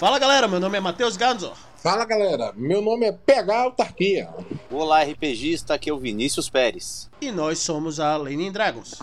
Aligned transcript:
Fala 0.00 0.18
galera, 0.18 0.48
meu 0.48 0.58
nome 0.58 0.78
é 0.78 0.80
Matheus 0.80 1.14
Ganzor. 1.14 1.52
Fala 1.76 2.06
galera, 2.06 2.54
meu 2.56 2.80
nome 2.80 3.04
é 3.04 3.12
PH 3.12 3.54
Autarquia. 3.54 4.30
Olá, 4.70 5.02
RPGista, 5.02 5.74
aqui 5.74 5.90
é 5.90 5.92
o 5.92 5.98
Vinícius 5.98 6.48
Pérez. 6.48 7.10
E 7.20 7.30
nós 7.30 7.58
somos 7.58 8.00
a 8.00 8.16
Lenin 8.16 8.50
Dragons. 8.50 8.98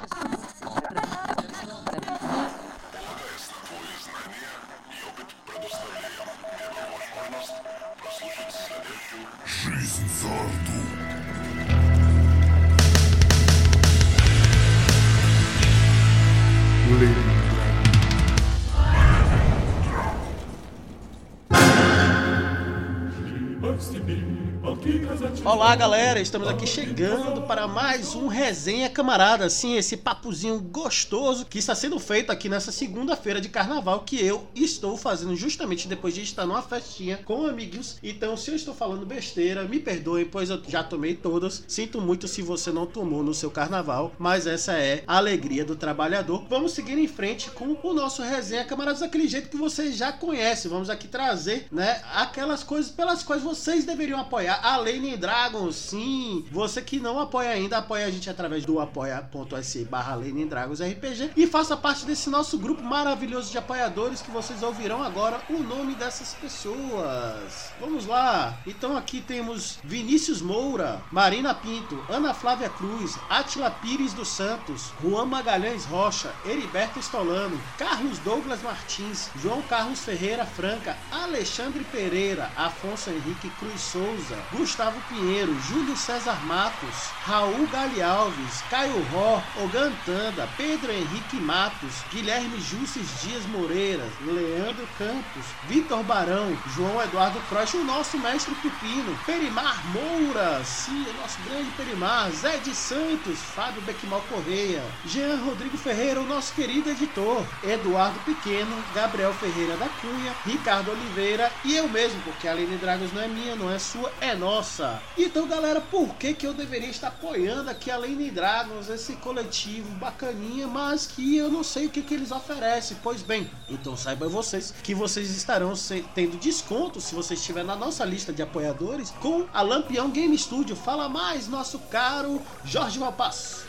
Olá 25.67 25.76
galera, 25.76 26.21
estamos 26.21 26.48
aqui 26.48 26.66
chegando 26.66 27.41
para 27.41 27.67
mais 27.67 28.16
um 28.16 28.27
Resenha 28.27 28.89
Camarada, 28.89 29.49
sim, 29.49 29.75
esse 29.75 29.98
papozinho 29.98 30.62
gostoso 30.62 31.45
que 31.45 31.59
está 31.59 31.75
sendo 31.75 31.99
feito 31.99 32.31
aqui 32.31 32.48
nessa 32.48 32.71
segunda-feira 32.71 33.41
de 33.41 33.49
carnaval 33.49 33.99
que 34.05 34.17
eu 34.25 34.48
estou 34.55 34.95
fazendo 34.95 35.35
justamente 35.35 35.85
depois 35.85 36.16
de 36.16 36.22
estar 36.22 36.45
numa 36.45 36.61
festinha 36.61 37.17
com 37.17 37.45
amigos. 37.45 37.98
Então, 38.02 38.38
se 38.38 38.49
eu 38.49 38.55
estou 38.55 38.73
falando 38.73 39.05
besteira, 39.05 39.66
me 39.66 39.77
perdoem, 39.77 40.23
pois 40.23 40.49
eu 40.49 40.61
já 40.66 40.81
tomei 40.85 41.16
todas. 41.16 41.61
Sinto 41.67 41.99
muito 41.99 42.30
se 42.30 42.41
você 42.41 42.72
não 42.72 42.86
tomou 42.86 43.22
no 43.22 43.34
seu 43.34 43.52
carnaval, 43.52 44.13
mas 44.17 44.47
essa 44.47 44.72
é 44.72 45.03
a 45.05 45.17
alegria 45.17 45.66
do 45.66 45.75
trabalhador. 45.75 46.45
Vamos 46.49 46.72
seguir 46.72 46.97
em 46.97 47.09
frente 47.09 47.52
com 47.52 47.75
o 47.84 47.94
nosso 47.94 48.22
Resenha 48.22 48.63
Camaradas 48.63 49.02
daquele 49.02 49.27
jeito 49.27 49.49
que 49.49 49.58
vocês 49.58 49.97
já 49.97 50.13
conhecem. 50.13 50.72
Vamos 50.72 50.89
aqui 50.89 51.09
trazer, 51.09 51.67
né, 51.70 52.02
aquelas 52.14 52.64
coisas 52.64 52.89
pelas 52.89 53.22
quais 53.22 53.44
vocês 53.44 53.83
deveriam 53.83 54.17
apoiar, 54.17 54.61
além 54.64 55.02
de 55.02 55.09
Dragons, 55.58 55.75
sim. 55.75 56.45
Você 56.52 56.81
que 56.81 57.00
não 57.00 57.19
apoia 57.19 57.50
ainda, 57.50 57.80
apoia 57.80 58.05
a 58.05 58.11
gente 58.11 58.30
através 58.30 58.66
do 58.66 58.80
apoia.se 58.80 59.86
barra 59.86 60.16
RPG 60.16 61.31
e 61.36 61.47
faça 61.47 61.75
parte 61.75 62.05
desse 62.05 62.30
nosso 62.30 62.58
grupo 62.58 62.83
maravilhoso 62.83 63.52
de 63.52 63.58
apoiadores 63.58 64.22
que 64.22 64.31
vocês 64.31 64.61
ouvirão 64.61 65.02
agora 65.03 65.41
o 65.49 65.59
nome 65.64 65.95
dessas 65.95 66.33
pessoas. 66.36 67.72
Vamos 67.80 68.05
lá. 68.05 68.58
Então 68.67 68.95
aqui 68.95 69.22
temos 69.22 69.80
Vinícius 69.83 70.41
Moura, 70.41 71.02
Marina 71.11 71.53
Pinto, 71.53 71.99
Ana 72.09 72.33
Flávia 72.33 72.69
Cruz, 72.69 73.17
Atila 73.30 73.71
Pires 73.71 74.14
dos 74.14 74.27
Santos, 74.27 74.92
Juan 75.02 75.25
Magalhães 75.25 75.86
Rocha, 75.86 76.31
Heriberto 76.45 76.99
Estolano, 76.99 77.59
Carlos 77.77 78.19
Douglas 78.19 78.61
Martins, 78.61 79.30
João 79.42 79.61
Carlos 79.64 79.99
Ferreira 80.02 80.45
Franca, 80.45 80.95
Alexandre 81.11 81.83
Pereira, 81.86 82.52
Afonso 82.55 83.09
Henrique 83.09 83.49
Cruz 83.59 83.81
Souza, 83.81 84.38
Gustavo 84.52 84.99
Pinheiro, 85.09 85.47
Júlio 85.62 85.95
César 85.95 86.38
Matos, 86.45 87.09
Raul 87.26 87.67
Gali 87.67 88.02
Alves, 88.02 88.62
Caio 88.70 89.02
Ró, 89.12 89.42
Ogantanda, 89.64 90.48
Pedro 90.58 90.92
Henrique 90.92 91.38
Matos, 91.38 92.04
Guilherme 92.12 92.59
Jusces 92.59 93.22
Dias 93.22 93.45
Moreira, 93.48 94.04
Leandro 94.26 94.88
Campos, 94.98 95.45
Vitor 95.67 96.04
Barão, 96.04 96.58
João 96.76 97.02
Eduardo 97.02 97.39
Croix, 97.50 97.73
o 97.73 97.84
nosso 97.84 98.17
mestre 98.17 98.54
Pepino, 98.56 99.17
Perimar 99.26 99.81
Moura, 99.88 100.62
sim, 100.64 101.06
o 101.09 101.22
nosso 101.22 101.38
grande 101.44 101.70
Perimar, 101.78 102.30
Zé 102.32 102.58
de 102.58 102.73
Santos, 102.73 103.39
Fábio 103.56 103.82
Beckmal 103.82 104.23
Correia, 104.30 104.84
Jean 105.06 105.38
Rodrigo 105.44 105.78
Ferreira, 105.78 106.20
o 106.22 106.26
nosso 106.26 106.54
querido 106.54 106.89
editor, 106.89 107.45
Eduardo 107.64 108.20
Pequeno, 108.22 108.84
Gabriel 108.94 109.34
Ferreira 109.34 109.76
da 109.78 109.88
Cunha, 110.02 110.34
Ricardo 110.45 110.92
Oliveira 110.92 111.52
e 111.64 111.76
eu 111.76 111.88
mesmo, 111.88 112.22
porque 112.22 112.48
a 112.48 112.52
Aline 112.52 112.78
Dragos 112.78 113.11
não 113.14 113.22
é 113.22 113.28
minha, 113.28 113.56
não 113.56 113.72
é 113.72 113.80
sua, 113.80 114.11
é 114.22 114.36
nossa. 114.36 115.02
Então, 115.37 115.48
galera, 115.48 115.80
por 115.80 116.15
que, 116.15 116.33
que 116.33 116.48
eu 116.48 116.53
deveria 116.53 116.89
estar 116.89 117.09
apoiando 117.09 117.70
aqui 117.70 117.92
a 117.92 117.98
Lane 117.98 118.31
Dragons, 118.31 118.89
esse 118.89 119.14
coletivo 119.17 119.87
bacaninha, 119.92 120.65
mas 120.65 121.05
que 121.05 121.37
eu 121.37 121.48
não 121.52 121.64
sei 121.64 121.86
o 121.86 121.92
que, 121.92 122.02
que 122.02 122.15
eles 122.15 122.31
oferecem? 122.31 122.98
Pois 123.03 123.21
bem, 123.21 123.47
então 123.70 123.95
saibam 123.95 124.30
vocês 124.30 124.73
que 124.81 124.95
vocês 124.95 125.30
estarão 125.30 125.73
tendo 126.15 126.39
desconto 126.39 126.99
se 126.99 127.14
você 127.14 127.36
estiver 127.36 127.64
na 127.64 127.76
nossa 127.76 128.03
lista 128.03 128.33
de 128.33 128.42
apoiadores 128.42 129.12
com 129.21 129.45
a 129.53 129.62
Lampião 129.62 130.09
Game 130.09 130.36
Studio. 130.36 130.75
Fala 130.75 131.07
mais, 131.07 131.47
nosso 131.47 131.77
caro 131.92 132.42
Jorge 132.65 132.97
Valpasso. 132.97 133.63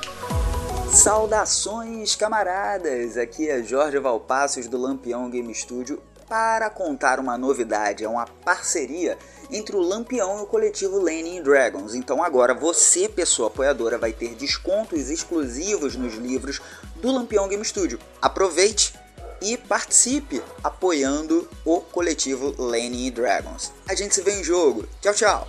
Saudações, 0.90 2.16
camaradas! 2.16 3.18
Aqui 3.18 3.46
é 3.46 3.62
Jorge 3.62 3.98
Valpassos 3.98 4.68
do 4.68 4.78
Lampião 4.78 5.28
Game 5.28 5.54
Studio 5.54 6.00
para 6.28 6.68
contar 6.68 7.18
uma 7.18 7.38
novidade, 7.38 8.04
é 8.04 8.08
uma 8.08 8.26
parceria 8.26 9.18
entre 9.50 9.74
o 9.74 9.80
Lampião 9.80 10.38
e 10.38 10.42
o 10.42 10.46
coletivo 10.46 11.00
Lenin 11.00 11.42
Dragons. 11.42 11.94
Então 11.94 12.22
agora 12.22 12.52
você, 12.52 13.08
pessoa 13.08 13.48
apoiadora, 13.48 13.96
vai 13.96 14.12
ter 14.12 14.34
descontos 14.34 15.08
exclusivos 15.08 15.96
nos 15.96 16.14
livros 16.14 16.60
do 16.96 17.10
Lampião 17.10 17.48
Game 17.48 17.64
Studio. 17.64 17.98
Aproveite 18.20 18.92
e 19.40 19.56
participe 19.56 20.42
apoiando 20.62 21.48
o 21.64 21.80
coletivo 21.80 22.54
Lenin 22.58 23.10
Dragons. 23.10 23.72
A 23.88 23.94
gente 23.94 24.14
se 24.14 24.22
vê 24.22 24.38
em 24.38 24.44
jogo. 24.44 24.86
Tchau, 25.00 25.14
tchau. 25.14 25.48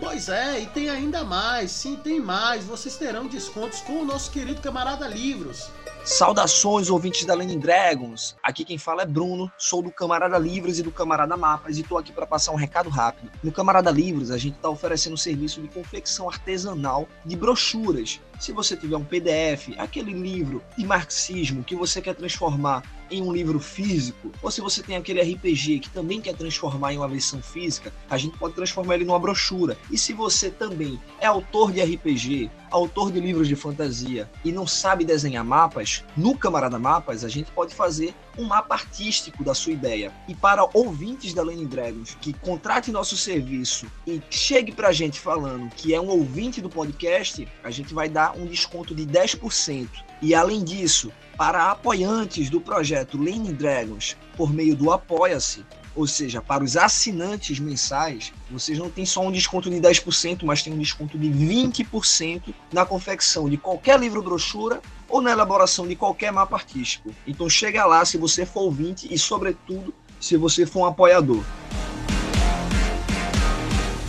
Pois 0.00 0.28
é, 0.28 0.60
e 0.60 0.66
tem 0.66 0.90
ainda 0.90 1.24
mais, 1.24 1.70
sim, 1.70 1.96
tem 1.96 2.20
mais. 2.20 2.64
Vocês 2.64 2.96
terão 2.96 3.26
descontos 3.26 3.80
com 3.80 4.02
o 4.02 4.04
nosso 4.04 4.30
querido 4.30 4.60
camarada 4.60 5.06
Livros. 5.06 5.70
Saudações, 6.04 6.90
ouvintes 6.90 7.24
da 7.24 7.32
Lenin 7.32 7.58
Dragons. 7.58 8.36
Aqui 8.42 8.62
quem 8.62 8.76
fala 8.76 9.02
é 9.02 9.06
Bruno, 9.06 9.50
sou 9.56 9.80
do 9.80 9.90
Camarada 9.90 10.36
Livros 10.36 10.78
e 10.78 10.82
do 10.82 10.92
Camarada 10.92 11.34
Mapas 11.34 11.78
e 11.78 11.80
estou 11.80 11.96
aqui 11.96 12.12
para 12.12 12.26
passar 12.26 12.52
um 12.52 12.56
recado 12.56 12.90
rápido. 12.90 13.32
No 13.42 13.50
Camarada 13.50 13.90
Livros, 13.90 14.30
a 14.30 14.36
gente 14.36 14.56
está 14.56 14.68
oferecendo 14.68 15.14
um 15.14 15.16
serviço 15.16 15.62
de 15.62 15.68
confecção 15.68 16.28
artesanal 16.28 17.08
de 17.24 17.34
brochuras. 17.34 18.20
Se 18.38 18.52
você 18.52 18.76
tiver 18.76 18.96
um 18.96 19.04
PDF, 19.04 19.74
aquele 19.78 20.12
livro 20.12 20.62
de 20.76 20.84
marxismo 20.84 21.64
que 21.64 21.74
você 21.74 22.00
quer 22.00 22.14
transformar 22.14 22.82
em 23.10 23.22
um 23.22 23.32
livro 23.32 23.60
físico, 23.60 24.30
ou 24.42 24.50
se 24.50 24.60
você 24.60 24.82
tem 24.82 24.96
aquele 24.96 25.20
RPG 25.20 25.80
que 25.80 25.90
também 25.90 26.20
quer 26.20 26.34
transformar 26.34 26.92
em 26.92 26.96
uma 26.96 27.08
versão 27.08 27.40
física, 27.40 27.92
a 28.08 28.16
gente 28.16 28.36
pode 28.38 28.54
transformar 28.54 28.94
ele 28.96 29.04
numa 29.04 29.18
brochura. 29.18 29.78
E 29.90 29.98
se 29.98 30.12
você 30.12 30.50
também 30.50 31.00
é 31.20 31.26
autor 31.26 31.70
de 31.70 31.82
RPG, 31.82 32.50
autor 32.70 33.12
de 33.12 33.20
livros 33.20 33.46
de 33.46 33.54
fantasia 33.54 34.28
e 34.44 34.50
não 34.50 34.66
sabe 34.66 35.04
desenhar 35.04 35.44
mapas, 35.44 36.04
no 36.16 36.36
Camarada 36.36 36.78
Mapas 36.78 37.24
a 37.24 37.28
gente 37.28 37.50
pode 37.52 37.74
fazer 37.74 38.14
um 38.36 38.44
mapa 38.44 38.74
artístico 38.74 39.44
da 39.44 39.54
sua 39.54 39.72
ideia. 39.72 40.12
E 40.26 40.34
para 40.34 40.68
ouvintes 40.74 41.32
da 41.32 41.42
Lenin 41.42 41.66
Dragons 41.66 42.16
que 42.20 42.32
contrate 42.32 42.90
nosso 42.90 43.16
serviço 43.16 43.86
e 44.06 44.20
chegue 44.28 44.72
pra 44.72 44.90
gente 44.90 45.20
falando 45.20 45.72
que 45.74 45.94
é 45.94 46.00
um 46.00 46.08
ouvinte 46.08 46.60
do 46.60 46.68
podcast, 46.68 47.46
a 47.62 47.70
gente 47.70 47.94
vai 47.94 48.08
dar 48.08 48.23
um 48.32 48.46
desconto 48.46 48.94
de 48.94 49.06
10%. 49.06 49.88
E 50.22 50.34
além 50.34 50.64
disso, 50.64 51.12
para 51.36 51.70
apoiantes 51.70 52.48
do 52.48 52.60
projeto 52.60 53.18
Lenin 53.18 53.52
Dragons 53.52 54.16
por 54.36 54.52
meio 54.52 54.74
do 54.74 54.90
Apoia-se, 54.90 55.64
ou 55.94 56.06
seja, 56.06 56.42
para 56.42 56.64
os 56.64 56.76
assinantes 56.76 57.60
mensais, 57.60 58.32
vocês 58.50 58.78
não 58.78 58.90
têm 58.90 59.06
só 59.06 59.20
um 59.20 59.30
desconto 59.30 59.70
de 59.70 59.76
10%, 59.76 60.42
mas 60.42 60.62
tem 60.62 60.72
um 60.72 60.78
desconto 60.78 61.16
de 61.16 61.28
20% 61.28 62.52
na 62.72 62.84
confecção 62.84 63.48
de 63.48 63.56
qualquer 63.56 63.98
livro 64.00 64.20
brochura 64.20 64.82
ou 65.08 65.20
na 65.20 65.30
elaboração 65.30 65.86
de 65.86 65.94
qualquer 65.94 66.32
mapa 66.32 66.56
artístico. 66.56 67.14
Então 67.26 67.48
chega 67.48 67.86
lá 67.86 68.04
se 68.04 68.18
você 68.18 68.44
for 68.44 68.62
ouvinte 68.62 69.06
e, 69.12 69.16
sobretudo, 69.16 69.94
se 70.20 70.36
você 70.36 70.66
for 70.66 70.80
um 70.80 70.86
apoiador. 70.86 71.44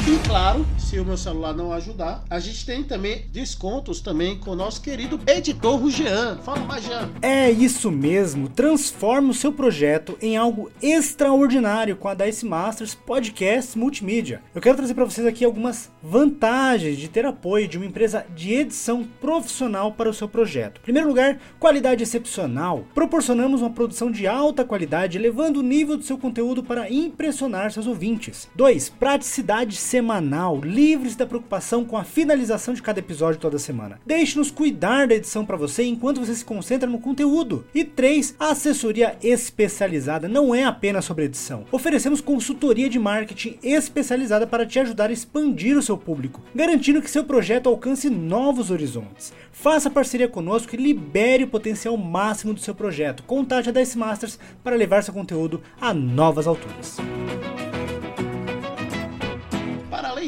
E 0.07 0.19
claro, 0.27 0.63
se 0.77 0.99
o 0.99 1.03
meu 1.03 1.17
celular 1.17 1.51
não 1.51 1.73
ajudar, 1.73 2.23
a 2.29 2.39
gente 2.39 2.63
tem 2.63 2.83
também 2.83 3.25
descontos 3.31 3.99
também 3.99 4.37
com 4.37 4.51
o 4.51 4.55
nosso 4.55 4.79
querido 4.79 5.19
editor 5.25 5.77
Rugian. 5.77 6.37
Fala 6.43 6.59
mais, 6.59 6.83
Jean. 6.83 7.09
É 7.23 7.49
isso 7.49 7.89
mesmo. 7.89 8.47
Transforme 8.47 9.31
o 9.31 9.33
seu 9.33 9.51
projeto 9.51 10.15
em 10.21 10.37
algo 10.37 10.69
extraordinário 10.79 11.95
com 11.95 12.07
a 12.07 12.13
Dice 12.13 12.45
Masters 12.45 12.93
Podcast 12.93 13.75
Multimídia. 13.75 14.43
Eu 14.53 14.61
quero 14.61 14.77
trazer 14.77 14.93
para 14.93 15.05
vocês 15.05 15.25
aqui 15.25 15.43
algumas 15.43 15.89
vantagens 16.03 16.99
de 16.99 17.07
ter 17.09 17.25
apoio 17.25 17.67
de 17.67 17.77
uma 17.77 17.87
empresa 17.87 18.27
de 18.35 18.53
edição 18.53 19.07
profissional 19.19 19.91
para 19.91 20.07
o 20.07 20.13
seu 20.13 20.29
projeto. 20.29 20.81
Em 20.81 20.83
primeiro 20.83 21.07
lugar, 21.07 21.39
qualidade 21.59 22.03
excepcional. 22.03 22.85
Proporcionamos 22.93 23.59
uma 23.59 23.71
produção 23.71 24.11
de 24.11 24.27
alta 24.27 24.63
qualidade, 24.63 25.17
elevando 25.17 25.61
o 25.61 25.63
nível 25.63 25.97
do 25.97 26.03
seu 26.03 26.19
conteúdo 26.19 26.63
para 26.63 26.91
impressionar 26.91 27.71
seus 27.71 27.87
ouvintes. 27.87 28.47
2. 28.55 28.89
Praticidade 28.89 29.75
semanal, 29.95 30.59
livres 30.59 31.15
da 31.15 31.25
preocupação 31.25 31.85
com 31.85 31.95
a 31.95 32.03
finalização 32.03 32.73
de 32.73 32.81
cada 32.81 32.99
episódio 32.99 33.39
toda 33.39 33.57
semana. 33.57 33.97
Deixe-nos 34.05 34.51
cuidar 34.51 35.07
da 35.07 35.15
edição 35.15 35.45
para 35.45 35.55
você 35.55 35.85
enquanto 35.85 36.19
você 36.19 36.35
se 36.35 36.43
concentra 36.43 36.89
no 36.89 36.99
conteúdo. 36.99 37.65
E 37.73 37.85
3. 37.85 38.35
A 38.37 38.49
assessoria 38.49 39.15
especializada 39.23 40.27
não 40.27 40.53
é 40.53 40.65
apenas 40.65 41.05
sobre 41.05 41.23
edição. 41.23 41.63
Oferecemos 41.71 42.19
consultoria 42.19 42.89
de 42.89 42.99
marketing 42.99 43.57
especializada 43.63 44.45
para 44.45 44.65
te 44.65 44.77
ajudar 44.79 45.09
a 45.09 45.13
expandir 45.13 45.77
o 45.77 45.81
seu 45.81 45.97
público, 45.97 46.41
garantindo 46.53 47.01
que 47.01 47.09
seu 47.09 47.23
projeto 47.23 47.69
alcance 47.69 48.09
novos 48.09 48.71
horizontes. 48.71 49.31
Faça 49.49 49.89
parceria 49.89 50.27
conosco 50.27 50.75
e 50.75 50.77
libere 50.77 51.45
o 51.45 51.49
potencial 51.49 51.95
máximo 51.95 52.53
do 52.53 52.59
seu 52.59 52.75
projeto. 52.75 53.23
Contate 53.23 53.69
a 53.69 53.71
Dice 53.71 53.97
Masters 53.97 54.37
para 54.61 54.75
levar 54.75 55.03
seu 55.03 55.13
conteúdo 55.13 55.61
a 55.79 55.93
novas 55.93 56.47
alturas. 56.47 56.97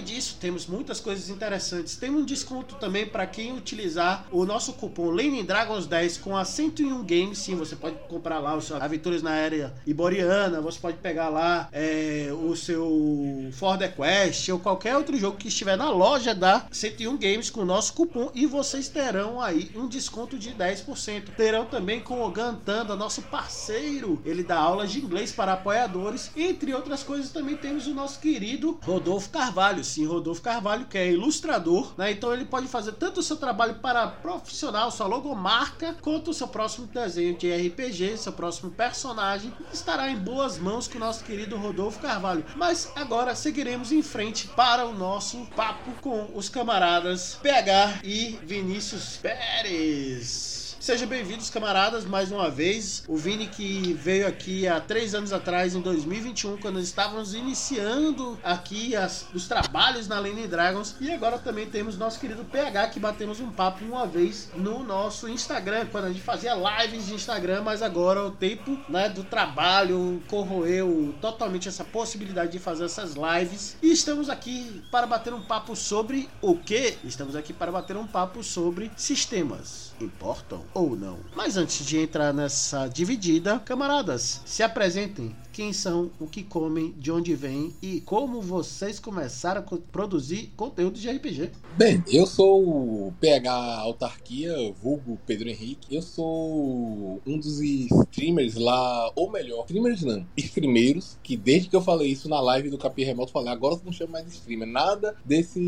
Disso, 0.07 0.38
temos 0.39 0.65
muitas 0.68 1.01
coisas 1.01 1.27
interessantes. 1.30 1.98
Tem 1.98 2.09
um 2.09 2.24
desconto 2.24 2.75
também 2.75 3.06
para 3.06 3.27
quem 3.27 3.51
utilizar 3.57 4.25
o 4.31 4.45
nosso 4.45 4.71
cupom 4.71 5.12
Lenin 5.12 5.44
Dragons 5.44 5.86
10 5.86 6.19
com 6.19 6.38
a 6.38 6.45
101 6.45 7.04
Games. 7.04 7.39
Sim, 7.39 7.56
você 7.56 7.75
pode 7.75 7.98
comprar 8.07 8.39
lá 8.39 8.56
os 8.56 8.68
seus 8.68 8.81
Aventuras 8.81 9.21
na 9.21 9.31
Área 9.31 9.74
Iboriana, 9.86 10.62
você 10.62 10.80
pode 10.80 10.95
pegar 11.00 11.27
lá 11.27 11.68
é, 11.74 12.30
o 12.31 12.56
seu 12.56 13.50
Ford 13.51 13.81
Quest 13.81 14.48
ou 14.48 14.59
qualquer 14.59 14.95
outro 14.95 15.18
jogo 15.18 15.36
que 15.36 15.50
estiver 15.50 15.75
na 15.75 15.89
loja 15.89 16.33
da 16.33 16.65
101 16.71 17.18
Games 17.18 17.50
com 17.50 17.59
o 17.59 17.65
nosso 17.65 17.92
cupom 17.92 18.31
e 18.33 18.45
vocês 18.45 18.88
terão 18.88 19.42
aí 19.42 19.69
um 19.75 19.89
desconto 19.89 20.39
de 20.39 20.51
10%. 20.51 21.31
Terão 21.36 21.65
também 21.65 22.00
com 22.00 22.24
o 22.24 22.31
Gantanda, 22.31 22.95
nosso 22.95 23.24
parceiro. 23.24 24.21
Ele 24.24 24.42
dá 24.42 24.57
aulas 24.57 24.89
de 24.89 25.00
inglês 25.00 25.33
para 25.33 25.51
apoiadores. 25.51 26.31
Entre 26.33 26.74
outras 26.74 27.04
coisas, 27.04 27.30
também 27.30 27.57
temos 27.57 27.88
o 27.88 27.94
nosso 27.94 28.21
querido 28.21 28.80
Rodolfo 28.86 29.30
Carvalho 29.30 29.83
Carvalho, 29.97 30.05
sim, 30.05 30.05
Rodolfo 30.05 30.41
Carvalho, 30.41 30.85
que 30.85 30.97
é 30.97 31.11
ilustrador, 31.11 31.94
né? 31.97 32.11
Então 32.11 32.33
ele 32.33 32.45
pode 32.45 32.67
fazer 32.67 32.94
tanto 32.94 33.19
o 33.19 33.23
seu 33.23 33.38
trabalho 33.38 33.75
para 33.75 34.07
profissional, 34.07 34.91
sua 34.91 35.07
logomarca, 35.07 35.95
quanto 36.01 36.31
o 36.31 36.33
seu 36.33 36.47
próximo 36.47 36.88
desenho 36.88 37.35
de 37.35 37.51
RPG, 37.51 38.17
seu 38.17 38.33
próximo 38.33 38.71
personagem, 38.71 39.51
estará 39.73 40.09
em 40.09 40.15
boas 40.15 40.57
mãos 40.57 40.88
com 40.88 40.97
o 40.97 40.99
nosso 40.99 41.23
querido 41.23 41.57
Rodolfo 41.57 41.99
Carvalho. 41.99 42.45
Mas 42.55 42.91
agora 42.95 43.33
seguiremos 43.35 43.91
em 43.91 44.03
frente 44.03 44.47
para 44.49 44.85
o 44.85 44.94
nosso 44.94 45.45
papo 45.55 45.91
com 46.01 46.29
os 46.35 46.49
camaradas 46.49 47.39
PH 47.41 48.01
e 48.03 48.38
Vinícius 48.44 49.17
Pérez. 49.17 50.67
Sejam 50.88 51.06
bem-vindos, 51.06 51.50
camaradas, 51.50 52.06
mais 52.06 52.31
uma 52.31 52.50
vez. 52.50 53.04
O 53.10 53.18
Vini 53.18 53.45
que 53.45 53.92
veio 53.95 54.25
aqui 54.25 54.66
há 54.69 54.80
três 54.80 55.13
anos 55.13 55.34
atrás, 55.34 55.75
em 55.75 55.81
2021, 55.81 56.56
quando 56.60 56.80
estávamos 56.80 57.34
iniciando 57.34 58.39
aqui 58.42 58.95
as, 58.95 59.25
os 59.34 59.50
trabalhos 59.50 60.07
na 60.07 60.18
Lane 60.18 60.48
Dragons. 60.48 60.95
E 61.01 61.12
agora 61.12 61.38
também 61.39 61.66
temos 61.66 61.98
nosso 61.98 62.18
querido 62.22 62.45
PH, 62.45 62.88
que 62.88 63.01
batemos 63.01 63.42
um 63.42 63.51
papo 63.51 63.84
uma 63.84 64.07
vez 64.07 64.50
no 64.56 64.81
nosso 64.81 65.28
Instagram, 65.28 65.88
quando 65.92 66.06
a 66.06 66.07
gente 66.07 66.22
fazia 66.22 66.56
lives 66.56 67.07
de 67.07 67.16
Instagram, 67.16 67.63
mas 67.63 67.81
agora 67.81 68.24
o 68.24 68.31
tempo 68.31 68.80
né, 68.88 69.10
do 69.10 69.25
trabalho 69.25 70.24
corroeu 70.30 71.13
totalmente 71.19 71.68
essa 71.68 71.83
possibilidade 71.83 72.54
de 72.54 72.60
fazer 72.60 72.86
essas 72.86 73.13
lives. 73.13 73.75
E 73.83 73.92
estamos 73.92 74.30
aqui 74.30 74.81
para 74.90 75.06
bater 75.06 75.33
um 75.33 75.42
papo 75.42 75.75
sobre 75.75 76.30
o 76.42 76.56
que? 76.56 76.98
Estamos 77.04 77.36
aqui 77.36 77.51
para 77.51 77.74
bater 77.74 77.98
um 77.98 78.07
papo 78.07 78.42
sobre 78.42 78.90
sistemas 78.95 79.87
importam 80.01 80.63
ou 80.73 80.95
não. 80.95 81.19
Mas 81.35 81.57
antes 81.57 81.85
de 81.85 81.97
entrar 81.97 82.33
nessa 82.33 82.88
dividida, 82.88 83.59
camaradas, 83.59 84.41
se 84.45 84.63
apresentem 84.63 85.35
quem 85.57 85.74
são, 85.74 86.12
o 86.19 86.27
que 86.27 86.44
comem, 86.44 86.94
de 87.00 87.12
onde 87.12 87.33
vêm 87.33 87.74
e 87.81 88.00
como 88.01 88.39
vocês 88.44 89.00
começaram 89.00 89.59
a 89.62 89.77
produzir 89.92 90.54
conteúdo 90.56 91.00
de 91.00 91.09
RPG. 91.09 91.50
Bem, 91.75 92.04
eu 92.07 92.27
sou 92.27 93.07
o 93.07 93.13
PH 93.19 93.80
Autarquia, 93.80 94.54
vulgo 94.80 95.18
Pedro 95.25 95.50
Henrique. 95.50 95.95
Eu 95.95 96.04
sou 96.04 97.19
um 97.25 97.39
dos 97.39 97.59
streamers 97.59 98.54
lá, 98.54 99.12
ou 99.15 99.31
melhor, 99.31 99.63
streamers 99.65 100.04
não, 100.04 100.24
streameiros, 100.38 101.18
que 101.24 101.36
desde 101.36 101.69
que 101.69 101.75
eu 101.75 101.81
falei 101.81 102.12
isso 102.12 102.30
na 102.30 102.39
live 102.39 102.69
do 102.69 102.77
Capim 102.77 103.04
Remoto, 103.04 103.31
falei, 103.31 103.51
agora 103.51 103.77
você 103.77 103.81
não 103.83 103.92
chama 103.92 104.12
mais 104.12 104.25
de 104.25 104.33
streamer. 104.33 104.68
Nada 104.68 105.15
desse 105.25 105.59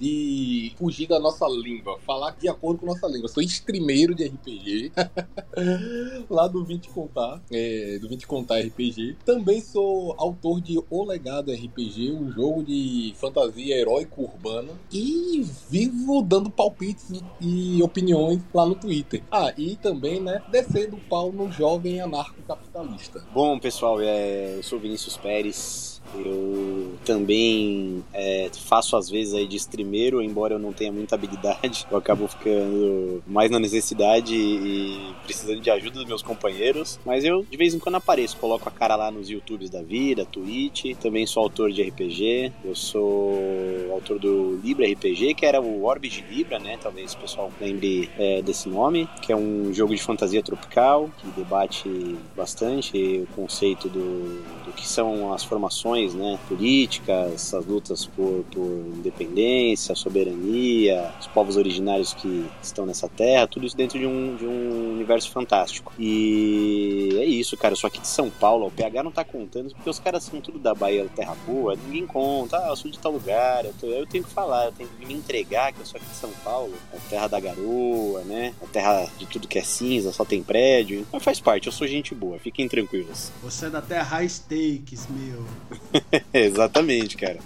de 0.00 0.72
fugir 0.76 1.06
da 1.06 1.20
nossa 1.20 1.46
língua, 1.46 2.00
falar 2.00 2.32
de 2.32 2.48
acordo 2.48 2.80
com 2.80 2.86
nossa 2.86 3.06
língua. 3.06 3.26
Eu 3.26 3.32
sou 3.32 3.44
streameiro 3.44 4.12
de 4.12 4.24
RPG, 4.24 4.92
lá 6.28 6.48
do 6.48 6.64
20 6.64 6.88
Contar, 6.88 7.40
é, 7.48 7.96
do 8.00 8.08
20 8.08 8.26
Contar 8.26 8.58
RPG 8.58 8.71
RPG. 8.72 9.16
Também 9.24 9.60
sou 9.60 10.14
autor 10.18 10.60
de 10.60 10.82
O 10.90 11.04
Legado 11.04 11.52
RPG, 11.52 12.12
um 12.12 12.32
jogo 12.32 12.62
de 12.62 13.14
fantasia 13.16 13.76
heróico 13.76 14.22
urbana. 14.22 14.72
E 14.90 15.44
vivo 15.70 16.22
dando 16.22 16.50
palpites 16.50 17.12
e 17.40 17.82
opiniões 17.82 18.40
lá 18.52 18.66
no 18.66 18.74
Twitter. 18.74 19.22
Ah, 19.30 19.52
e 19.56 19.76
também, 19.76 20.20
né, 20.20 20.42
descendo 20.50 20.96
o 20.96 21.00
pau 21.00 21.32
no 21.32 21.50
jovem 21.52 22.00
anarcocapitalista. 22.00 23.24
Bom, 23.32 23.58
pessoal, 23.58 24.00
é, 24.00 24.56
eu 24.56 24.62
sou 24.62 24.78
Vinícius 24.78 25.16
Pérez 25.16 25.91
eu 26.14 26.92
também 27.04 28.04
é, 28.12 28.50
faço 28.66 28.96
às 28.96 29.08
vezes 29.08 29.34
aí 29.34 29.46
de 29.46 29.56
streameiro, 29.56 30.22
embora 30.22 30.54
eu 30.54 30.58
não 30.58 30.72
tenha 30.72 30.92
muita 30.92 31.14
habilidade. 31.14 31.86
Eu 31.92 31.98
acabo 31.98 32.26
ficando 32.26 33.22
mais 33.26 33.50
na 33.50 33.58
necessidade 33.58 34.34
e 34.34 35.14
precisando 35.24 35.60
de 35.60 35.70
ajuda 35.70 35.98
dos 35.98 36.06
meus 36.06 36.22
companheiros. 36.22 36.98
Mas 37.04 37.24
eu 37.24 37.44
de 37.48 37.56
vez 37.56 37.74
em 37.74 37.78
quando 37.78 37.96
apareço, 37.96 38.36
coloco 38.38 38.68
a 38.68 38.72
cara 38.72 38.96
lá 38.96 39.10
nos 39.10 39.28
YouTubes 39.28 39.68
da 39.68 39.82
vida, 39.82 40.24
Twitch. 40.24 40.96
Também 41.00 41.26
sou 41.26 41.42
autor 41.42 41.70
de 41.70 41.82
RPG. 41.82 42.52
Eu 42.64 42.74
sou 42.74 43.38
autor 43.92 44.18
do 44.18 44.58
Libra 44.62 44.86
RPG, 44.86 45.34
que 45.34 45.44
era 45.44 45.60
o 45.60 45.84
Orbe 45.84 46.08
de 46.08 46.22
Libra, 46.22 46.58
né? 46.58 46.78
Talvez 46.80 47.12
o 47.12 47.18
pessoal 47.18 47.52
lembre 47.60 48.10
é, 48.18 48.40
desse 48.40 48.68
nome, 48.68 49.08
que 49.20 49.32
é 49.32 49.36
um 49.36 49.72
jogo 49.72 49.94
de 49.94 50.02
fantasia 50.02 50.42
tropical 50.42 51.10
que 51.18 51.26
debate 51.28 52.16
bastante 52.36 53.22
o 53.22 53.26
conceito 53.34 53.88
do, 53.88 54.42
do 54.64 54.72
que 54.72 54.86
são 54.86 55.32
as 55.32 55.44
formações 55.44 56.01
né, 56.10 56.38
políticas, 56.48 57.54
as 57.54 57.66
lutas 57.66 58.06
por, 58.06 58.44
por 58.52 58.66
independência, 58.96 59.94
soberania, 59.94 61.12
os 61.20 61.26
povos 61.28 61.56
originários 61.56 62.12
que 62.14 62.46
estão 62.62 62.84
nessa 62.84 63.08
terra, 63.08 63.46
tudo 63.46 63.66
isso 63.66 63.76
dentro 63.76 63.98
de 63.98 64.06
um, 64.06 64.36
de 64.36 64.46
um 64.46 64.92
universo 64.92 65.30
fantástico. 65.30 65.92
E 65.98 67.10
é 67.18 67.24
isso, 67.24 67.56
cara. 67.56 67.76
Sou 67.76 67.88
aqui 67.88 68.00
de 68.00 68.08
São 68.08 68.30
Paulo, 68.30 68.66
o 68.66 68.70
PH 68.70 69.02
não 69.02 69.10
tá 69.10 69.24
contando, 69.24 69.74
porque 69.74 69.88
os 69.88 69.98
caras 69.98 70.24
são 70.24 70.40
tudo 70.40 70.58
da 70.58 70.74
Bahia, 70.74 71.06
Terra 71.14 71.36
Boa, 71.46 71.76
ninguém 71.76 72.06
conta, 72.06 72.58
ah, 72.58 72.68
eu 72.68 72.76
sou 72.76 72.90
de 72.90 72.98
tal 72.98 73.12
lugar, 73.12 73.64
eu, 73.64 73.74
tô, 73.80 73.86
eu 73.86 74.06
tenho 74.06 74.24
que 74.24 74.30
falar, 74.30 74.66
eu 74.66 74.72
tenho 74.72 74.88
que 74.88 75.06
me 75.06 75.14
entregar 75.14 75.72
que 75.72 75.80
eu 75.80 75.86
sou 75.86 75.98
aqui 75.98 76.08
de 76.08 76.16
São 76.16 76.30
Paulo, 76.44 76.72
a 76.92 76.96
terra 77.08 77.28
da 77.28 77.40
garoa, 77.40 78.22
né? 78.24 78.54
A 78.62 78.66
terra 78.66 79.08
de 79.18 79.26
tudo 79.26 79.48
que 79.48 79.58
é 79.58 79.62
cinza, 79.62 80.12
só 80.12 80.24
tem 80.24 80.42
prédio. 80.42 81.06
Mas 81.12 81.22
faz 81.22 81.40
parte, 81.40 81.66
eu 81.66 81.72
sou 81.72 81.86
gente 81.86 82.14
boa, 82.14 82.38
fiquem 82.38 82.68
tranquilos. 82.68 83.30
Você 83.42 83.66
é 83.66 83.70
da 83.70 83.82
terra 83.82 84.02
high 84.02 84.28
stakes, 84.28 85.06
meu. 85.08 85.44
Exatamente, 86.32 87.16
cara. 87.16 87.38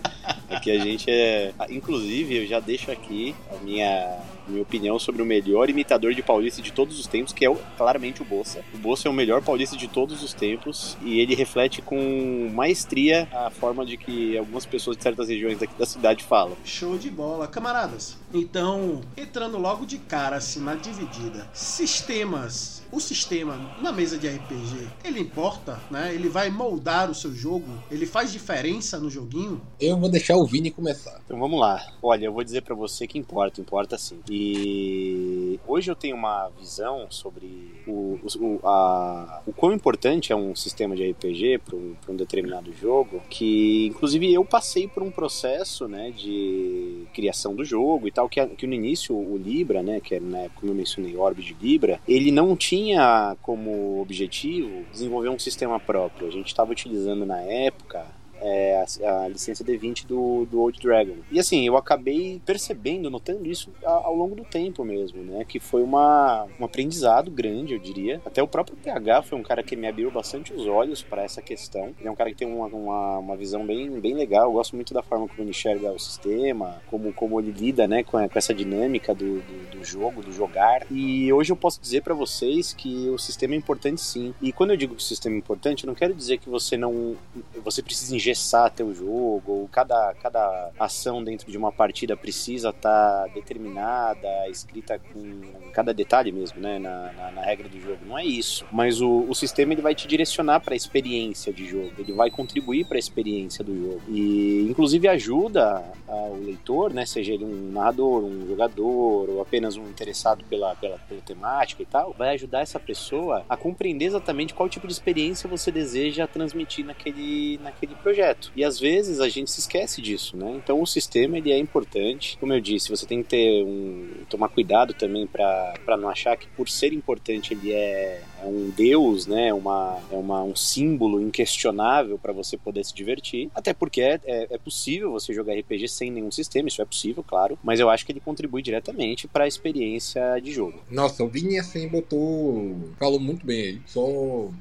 Aqui 0.48 0.70
a 0.70 0.78
gente 0.78 1.10
é. 1.10 1.52
Inclusive, 1.70 2.36
eu 2.36 2.46
já 2.46 2.60
deixo 2.60 2.90
aqui 2.90 3.34
a 3.50 3.62
minha 3.62 4.18
minha 4.48 4.62
opinião 4.62 4.98
sobre 4.98 5.22
o 5.22 5.26
melhor 5.26 5.68
imitador 5.68 6.14
de 6.14 6.22
paulista 6.22 6.62
de 6.62 6.72
todos 6.72 6.98
os 6.98 7.06
tempos, 7.06 7.32
que 7.32 7.44
é 7.44 7.54
claramente 7.76 8.22
o 8.22 8.24
Bolsa. 8.24 8.62
O 8.74 8.78
Bolsa 8.78 9.08
é 9.08 9.10
o 9.10 9.14
melhor 9.14 9.42
paulista 9.42 9.76
de 9.76 9.88
todos 9.88 10.22
os 10.22 10.32
tempos 10.32 10.96
e 11.02 11.20
ele 11.20 11.34
reflete 11.34 11.82
com 11.82 12.50
maestria 12.54 13.28
a 13.32 13.50
forma 13.50 13.84
de 13.84 13.96
que 13.96 14.36
algumas 14.38 14.64
pessoas 14.64 14.96
de 14.96 15.02
certas 15.02 15.28
regiões 15.28 15.58
daqui 15.58 15.74
da 15.78 15.86
cidade 15.86 16.22
falam. 16.22 16.56
Show 16.64 16.96
de 16.96 17.10
bola. 17.10 17.46
Camaradas, 17.46 18.16
então, 18.36 19.00
entrando 19.16 19.58
logo 19.58 19.86
de 19.86 19.98
cara, 19.98 20.36
assim, 20.36 20.60
na 20.60 20.74
dividida. 20.74 21.48
Sistemas 21.52 22.76
o 22.92 23.00
sistema 23.00 23.56
na 23.80 23.92
mesa 23.92 24.16
de 24.16 24.28
RPG, 24.28 24.88
ele 25.04 25.20
importa, 25.20 25.80
né? 25.90 26.14
Ele 26.14 26.28
vai 26.28 26.50
moldar 26.50 27.10
o 27.10 27.14
seu 27.14 27.34
jogo, 27.34 27.66
ele 27.90 28.06
faz 28.06 28.32
diferença 28.32 28.98
no 28.98 29.10
joguinho? 29.10 29.60
Eu 29.80 29.98
vou 29.98 30.08
deixar 30.08 30.36
o 30.36 30.46
Vini 30.46 30.70
começar. 30.70 31.20
Então 31.24 31.38
vamos 31.38 31.60
lá. 31.60 31.84
Olha, 32.02 32.26
eu 32.26 32.32
vou 32.32 32.44
dizer 32.44 32.62
para 32.62 32.74
você 32.74 33.06
que 33.06 33.18
importa, 33.18 33.60
importa 33.60 33.98
sim. 33.98 34.20
E 34.30 35.58
hoje 35.66 35.90
eu 35.90 35.96
tenho 35.96 36.16
uma 36.16 36.48
visão 36.58 37.06
sobre 37.10 37.82
o, 37.86 38.18
o, 38.38 38.60
a, 38.64 39.42
o 39.46 39.52
quão 39.52 39.72
importante 39.72 40.32
é 40.32 40.36
um 40.36 40.54
sistema 40.54 40.96
de 40.96 41.10
RPG 41.10 41.58
para 41.58 41.76
um, 41.76 41.94
um, 42.08 42.16
determinado 42.16 42.72
jogo, 42.72 43.22
que 43.28 43.86
inclusive 43.86 44.32
eu 44.32 44.44
passei 44.44 44.88
por 44.88 45.02
um 45.02 45.10
processo, 45.10 45.88
né, 45.88 46.10
de 46.10 47.04
criação 47.12 47.54
do 47.54 47.64
jogo 47.64 48.08
e 48.08 48.12
tal, 48.12 48.25
que, 48.28 48.44
que 48.48 48.66
no 48.66 48.74
início 48.74 49.14
o 49.16 49.36
Libra, 49.36 49.82
né, 49.82 50.00
que 50.00 50.14
é, 50.14 50.20
né, 50.20 50.50
como 50.54 50.72
eu 50.72 50.76
mencionei, 50.76 51.16
Orb 51.16 51.42
de 51.42 51.56
Libra, 51.60 52.00
ele 52.06 52.30
não 52.30 52.56
tinha 52.56 53.36
como 53.42 54.00
objetivo 54.00 54.84
desenvolver 54.92 55.28
um 55.28 55.38
sistema 55.38 55.78
próprio. 55.78 56.28
A 56.28 56.30
gente 56.30 56.48
estava 56.48 56.72
utilizando 56.72 57.24
na 57.24 57.40
época 57.40 58.06
é, 58.40 58.84
a, 59.02 59.24
a, 59.24 59.28
licença 59.28 59.64
D20 59.64 60.06
do, 60.06 60.46
do 60.46 60.60
Old 60.60 60.78
Dragon. 60.80 61.16
E 61.30 61.38
assim, 61.38 61.66
eu 61.66 61.76
acabei 61.76 62.40
percebendo, 62.44 63.10
notando 63.10 63.46
isso 63.46 63.70
ao, 63.84 64.14
longo 64.14 64.34
do 64.34 64.44
tempo 64.44 64.84
mesmo, 64.84 65.22
né? 65.22 65.44
Que 65.44 65.58
foi 65.58 65.82
uma, 65.82 66.46
um 66.58 66.64
aprendizado 66.64 67.30
grande, 67.30 67.74
eu 67.74 67.78
diria. 67.78 68.20
Até 68.24 68.42
o 68.42 68.48
próprio 68.48 68.76
PH 68.76 69.22
foi 69.22 69.38
um 69.38 69.42
cara 69.42 69.62
que 69.62 69.76
me 69.76 69.86
abriu 69.86 70.10
bastante 70.10 70.52
os 70.52 70.66
olhos 70.66 71.02
para 71.02 71.22
essa 71.22 71.42
questão. 71.42 71.94
Ele 71.98 72.08
é 72.08 72.10
um 72.10 72.14
cara 72.14 72.30
que 72.30 72.36
tem 72.36 72.48
uma, 72.48 72.66
uma, 72.66 73.18
uma, 73.18 73.36
visão 73.36 73.64
bem, 73.64 73.90
bem 74.00 74.14
legal. 74.14 74.44
Eu 74.44 74.52
gosto 74.52 74.74
muito 74.74 74.94
da 74.94 75.02
forma 75.02 75.28
como 75.28 75.42
ele 75.42 75.50
enxerga 75.50 75.92
o 75.92 75.98
sistema, 75.98 76.82
como, 76.86 77.12
como 77.12 77.40
ele 77.40 77.52
lida 77.52 77.86
né, 77.86 78.02
com, 78.02 78.26
com 78.28 78.38
essa 78.38 78.54
dinâmica 78.54 79.14
do, 79.14 79.40
do, 79.40 79.78
do 79.78 79.84
jogo, 79.84 80.22
do 80.22 80.32
jogar. 80.32 80.86
E 80.90 81.32
hoje 81.32 81.52
eu 81.52 81.56
posso 81.56 81.80
dizer 81.80 82.02
para 82.02 82.14
vocês 82.14 82.72
que 82.72 83.08
o 83.08 83.18
sistema 83.18 83.54
é 83.54 83.56
importante 83.56 84.00
sim. 84.00 84.34
E 84.40 84.52
quando 84.52 84.70
eu 84.70 84.76
digo 84.76 84.94
que 84.94 85.02
o 85.02 85.04
sistema 85.04 85.34
é 85.34 85.38
importante, 85.38 85.84
eu 85.84 85.88
não 85.88 85.94
quero 85.94 86.14
dizer 86.14 86.38
que 86.38 86.48
você 86.48 86.76
não. 86.76 87.16
Você 87.64 87.82
precisa 87.82 88.14
engessar 88.26 88.70
teu 88.70 88.92
jogo, 88.92 89.52
ou 89.52 89.68
cada, 89.68 90.14
cada 90.14 90.70
ação 90.78 91.22
dentro 91.22 91.50
de 91.50 91.56
uma 91.56 91.70
partida 91.70 92.16
precisa 92.16 92.70
estar 92.70 93.22
tá 93.22 93.32
determinada, 93.32 94.48
escrita 94.48 94.98
com 94.98 95.40
cada 95.72 95.94
detalhe 95.94 96.32
mesmo, 96.32 96.60
né, 96.60 96.78
na, 96.78 97.12
na, 97.12 97.30
na 97.32 97.42
regra 97.42 97.68
do 97.68 97.80
jogo. 97.80 97.98
Não 98.06 98.18
é 98.18 98.24
isso. 98.24 98.66
Mas 98.72 99.00
o, 99.00 99.26
o 99.28 99.34
sistema 99.34 99.72
ele 99.72 99.82
vai 99.82 99.94
te 99.94 100.08
direcionar 100.08 100.60
para 100.60 100.74
a 100.74 100.76
experiência 100.76 101.52
de 101.52 101.66
jogo. 101.66 101.92
Ele 101.98 102.12
vai 102.12 102.30
contribuir 102.30 102.86
para 102.86 102.96
a 102.96 102.98
experiência 102.98 103.62
do 103.62 103.74
jogo. 103.76 104.02
E, 104.08 104.66
inclusive, 104.68 105.06
ajuda 105.06 105.84
o 106.08 106.36
leitor, 106.44 106.92
né, 106.92 107.06
seja 107.06 107.32
ele 107.32 107.44
um 107.44 107.72
narrador, 107.72 108.24
um 108.24 108.46
jogador, 108.46 109.30
ou 109.30 109.40
apenas 109.40 109.76
um 109.76 109.84
interessado 109.84 110.44
pela, 110.44 110.74
pela, 110.76 110.98
pela 110.98 111.20
temática 111.20 111.82
e 111.82 111.86
tal, 111.86 112.14
vai 112.16 112.30
ajudar 112.30 112.60
essa 112.60 112.80
pessoa 112.80 113.44
a 113.48 113.56
compreender 113.56 114.06
exatamente 114.06 114.54
qual 114.54 114.68
tipo 114.68 114.86
de 114.86 114.92
experiência 114.92 115.48
você 115.48 115.70
deseja 115.70 116.26
transmitir 116.26 116.84
naquele, 116.84 117.58
naquele 117.62 117.94
projeto. 117.96 118.15
E 118.54 118.64
às 118.64 118.78
vezes 118.78 119.20
a 119.20 119.28
gente 119.28 119.50
se 119.50 119.60
esquece 119.60 120.00
disso, 120.00 120.36
né? 120.36 120.52
Então 120.56 120.80
o 120.80 120.86
sistema 120.86 121.38
ele 121.38 121.52
é 121.52 121.58
importante. 121.58 122.36
Como 122.38 122.52
eu 122.52 122.60
disse, 122.60 122.90
você 122.90 123.06
tem 123.06 123.22
que 123.22 123.28
ter 123.30 123.64
um, 123.64 124.24
tomar 124.28 124.48
cuidado 124.48 124.94
também 124.94 125.26
para 125.26 125.96
não 125.98 126.08
achar 126.08 126.36
que 126.36 126.46
por 126.48 126.68
ser 126.68 126.92
importante 126.92 127.52
ele 127.52 127.72
é 127.72 128.22
um 128.48 128.70
deus, 128.70 129.26
né? 129.26 129.52
Uma, 129.52 129.98
é 130.10 130.16
uma, 130.16 130.42
um 130.42 130.54
símbolo 130.54 131.20
inquestionável 131.20 132.18
para 132.18 132.32
você 132.32 132.56
poder 132.56 132.84
se 132.84 132.94
divertir. 132.94 133.50
Até 133.54 133.72
porque 133.72 134.00
é, 134.00 134.20
é, 134.24 134.46
é, 134.50 134.58
possível 134.58 135.10
você 135.10 135.32
jogar 135.32 135.54
RPG 135.54 135.88
sem 135.88 136.10
nenhum 136.10 136.30
sistema, 136.30 136.68
isso 136.68 136.82
é 136.82 136.84
possível, 136.84 137.22
claro. 137.22 137.58
Mas 137.62 137.80
eu 137.80 137.90
acho 137.90 138.04
que 138.04 138.12
ele 138.12 138.20
contribui 138.20 138.62
diretamente 138.62 139.28
para 139.28 139.44
a 139.44 139.48
experiência 139.48 140.38
de 140.40 140.52
jogo. 140.52 140.80
Nossa, 140.90 141.24
o 141.24 141.28
Vini 141.28 141.58
assim 141.58 141.88
botou. 141.88 142.76
falou 142.98 143.20
muito 143.20 143.44
bem 143.46 143.62
aí. 143.62 143.80
Só 143.86 144.00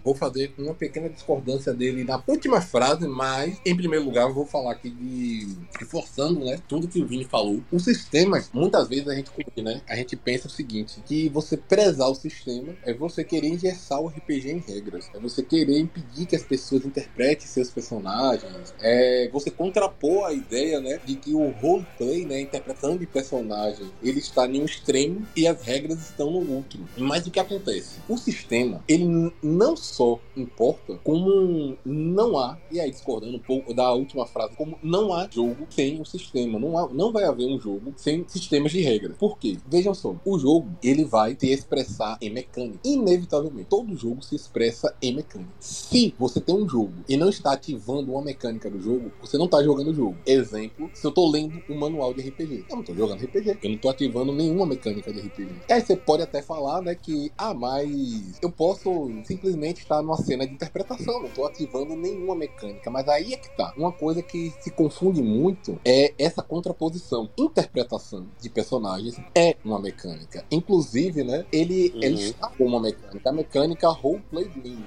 vou 0.03 0.15
fazer 0.15 0.53
uma 0.57 0.73
pequena 0.73 1.09
discordância 1.09 1.73
dele 1.73 2.03
na 2.03 2.21
última 2.27 2.61
frase, 2.61 3.07
mas 3.07 3.59
em 3.65 3.75
primeiro 3.75 4.05
lugar 4.05 4.27
eu 4.27 4.33
vou 4.33 4.45
falar 4.45 4.73
aqui 4.73 4.89
de. 4.89 5.47
reforçando, 5.79 6.43
né? 6.43 6.59
Tudo 6.67 6.87
que 6.87 7.01
o 7.01 7.05
Vini 7.05 7.25
falou. 7.25 7.61
O 7.71 7.79
sistema, 7.79 8.43
muitas 8.53 8.87
vezes 8.87 9.07
a 9.07 9.15
gente, 9.15 9.31
né? 9.57 9.81
A 9.87 9.95
gente 9.95 10.15
pensa 10.15 10.47
o 10.47 10.51
seguinte: 10.51 10.99
que 11.05 11.29
você 11.29 11.57
prezar 11.57 12.09
o 12.09 12.15
sistema 12.15 12.73
é 12.83 12.93
você 12.93 13.23
querer 13.23 13.47
engessar 13.75 14.01
o 14.01 14.07
RPG 14.07 14.51
em 14.51 14.59
regras. 14.59 15.09
É 15.13 15.19
você 15.19 15.43
querer 15.43 15.79
impedir 15.79 16.25
que 16.25 16.35
as 16.35 16.43
pessoas 16.43 16.85
interpretem 16.85 17.45
seus 17.45 17.69
personagens. 17.69 18.73
É 18.79 19.29
você 19.31 19.51
contrapor 19.51 20.25
a 20.25 20.33
ideia, 20.33 20.79
né? 20.79 20.99
De 21.05 21.15
que 21.15 21.33
o 21.33 21.49
roleplay, 21.51 22.25
né? 22.25 22.41
Interpretação 22.41 22.97
de 22.97 23.05
personagem, 23.05 23.91
ele 24.01 24.19
está 24.19 24.47
em 24.47 24.61
um 24.61 24.65
extremo 24.65 25.25
e 25.35 25.45
as 25.45 25.61
regras 25.61 25.99
estão 25.99 26.31
no 26.31 26.55
outro. 26.55 26.79
Mas 26.97 27.27
o 27.27 27.31
que 27.31 27.39
acontece? 27.39 27.99
O 28.07 28.17
sistema, 28.17 28.83
ele 28.87 29.33
não 29.43 29.75
só 29.75 30.19
importa, 30.35 30.99
como 31.03 31.77
não 31.85 32.37
há, 32.37 32.57
e 32.71 32.79
aí 32.79 32.89
discordando 32.89 33.35
um 33.35 33.39
pouco 33.39 33.73
da 33.73 33.91
última 33.93 34.25
frase, 34.25 34.55
como 34.55 34.77
não 34.81 35.13
há 35.13 35.27
jogo 35.29 35.67
sem 35.69 35.99
o 36.01 36.05
sistema. 36.05 36.59
Não, 36.59 36.77
há, 36.77 36.89
não 36.89 37.11
vai 37.11 37.25
haver 37.25 37.45
um 37.45 37.59
jogo 37.59 37.93
sem 37.95 38.25
sistemas 38.27 38.71
de 38.71 38.81
regras. 38.81 39.17
Por 39.17 39.37
quê? 39.37 39.57
Vejam 39.67 39.93
só, 39.93 40.15
o 40.23 40.39
jogo, 40.39 40.69
ele 40.81 41.03
vai 41.03 41.35
te 41.35 41.47
expressar 41.47 42.17
em 42.21 42.29
mecânica. 42.29 42.79
Inevitavelmente, 42.83 43.64
todo 43.69 43.95
jogo 43.95 44.23
se 44.23 44.35
expressa 44.35 44.95
em 45.01 45.15
mecânica. 45.15 45.51
Se 45.59 46.13
você 46.17 46.39
tem 46.39 46.55
um 46.55 46.67
jogo 46.67 46.93
e 47.07 47.17
não 47.17 47.29
está 47.29 47.53
ativando 47.53 48.11
uma 48.11 48.21
mecânica 48.21 48.69
do 48.69 48.81
jogo, 48.81 49.11
você 49.21 49.37
não 49.37 49.45
está 49.45 49.63
jogando 49.63 49.91
o 49.91 49.93
jogo. 49.93 50.17
Exemplo, 50.25 50.89
se 50.93 51.05
eu 51.05 51.09
estou 51.09 51.29
lendo 51.29 51.61
um 51.69 51.77
manual 51.77 52.13
de 52.13 52.21
RPG. 52.21 52.65
Eu 52.69 52.75
não 52.75 52.81
estou 52.81 52.95
jogando 52.95 53.23
RPG. 53.23 53.49
Eu 53.61 53.69
não 53.69 53.75
estou 53.75 53.91
ativando 53.91 54.31
nenhuma 54.31 54.65
mecânica 54.65 55.11
de 55.11 55.19
RPG. 55.19 55.55
E 55.67 55.73
aí 55.73 55.81
você 55.81 55.95
pode 55.95 56.23
até 56.23 56.41
falar, 56.41 56.81
né, 56.81 56.95
que, 56.95 57.31
ah, 57.37 57.53
mas 57.53 58.39
eu 58.41 58.51
posso 58.51 59.11
simplesmente 59.23 59.81
estar 59.81 60.01
numa 60.01 60.17
cena 60.17 60.45
de 60.45 60.53
interpretação, 60.53 61.19
não 61.19 61.27
estou 61.27 61.47
ativando 61.47 61.95
nenhuma 61.95 62.35
mecânica. 62.35 62.89
Mas 62.89 63.07
aí 63.07 63.33
é 63.33 63.37
que 63.37 63.55
tá. 63.55 63.73
Uma 63.77 63.91
coisa 63.91 64.21
que 64.21 64.53
se 64.59 64.71
confunde 64.71 65.21
muito 65.21 65.79
é 65.83 66.13
essa 66.17 66.41
contraposição. 66.41 67.29
Interpretação 67.37 68.27
de 68.39 68.49
personagens 68.49 69.17
é 69.33 69.55
uma 69.63 69.79
mecânica. 69.79 70.45
Inclusive, 70.51 71.23
né, 71.23 71.45
ele, 71.51 71.91
uhum. 71.95 72.03
ele 72.03 72.21
está 72.21 72.49
com 72.49 72.65
uma 72.65 72.79
mecânica. 72.79 73.29
A 73.29 73.33
mecânica 73.33 73.44
roleplay 73.91 74.45
game, 74.45 74.85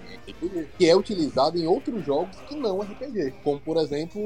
que 0.77 0.88
é 0.88 0.97
utilizada 0.97 1.59
em 1.59 1.67
outros 1.67 2.05
jogos 2.05 2.37
que 2.49 2.57
não 2.57 2.81
RPG. 2.81 3.35
Como, 3.43 3.61
por 3.61 3.77
exemplo, 3.77 4.21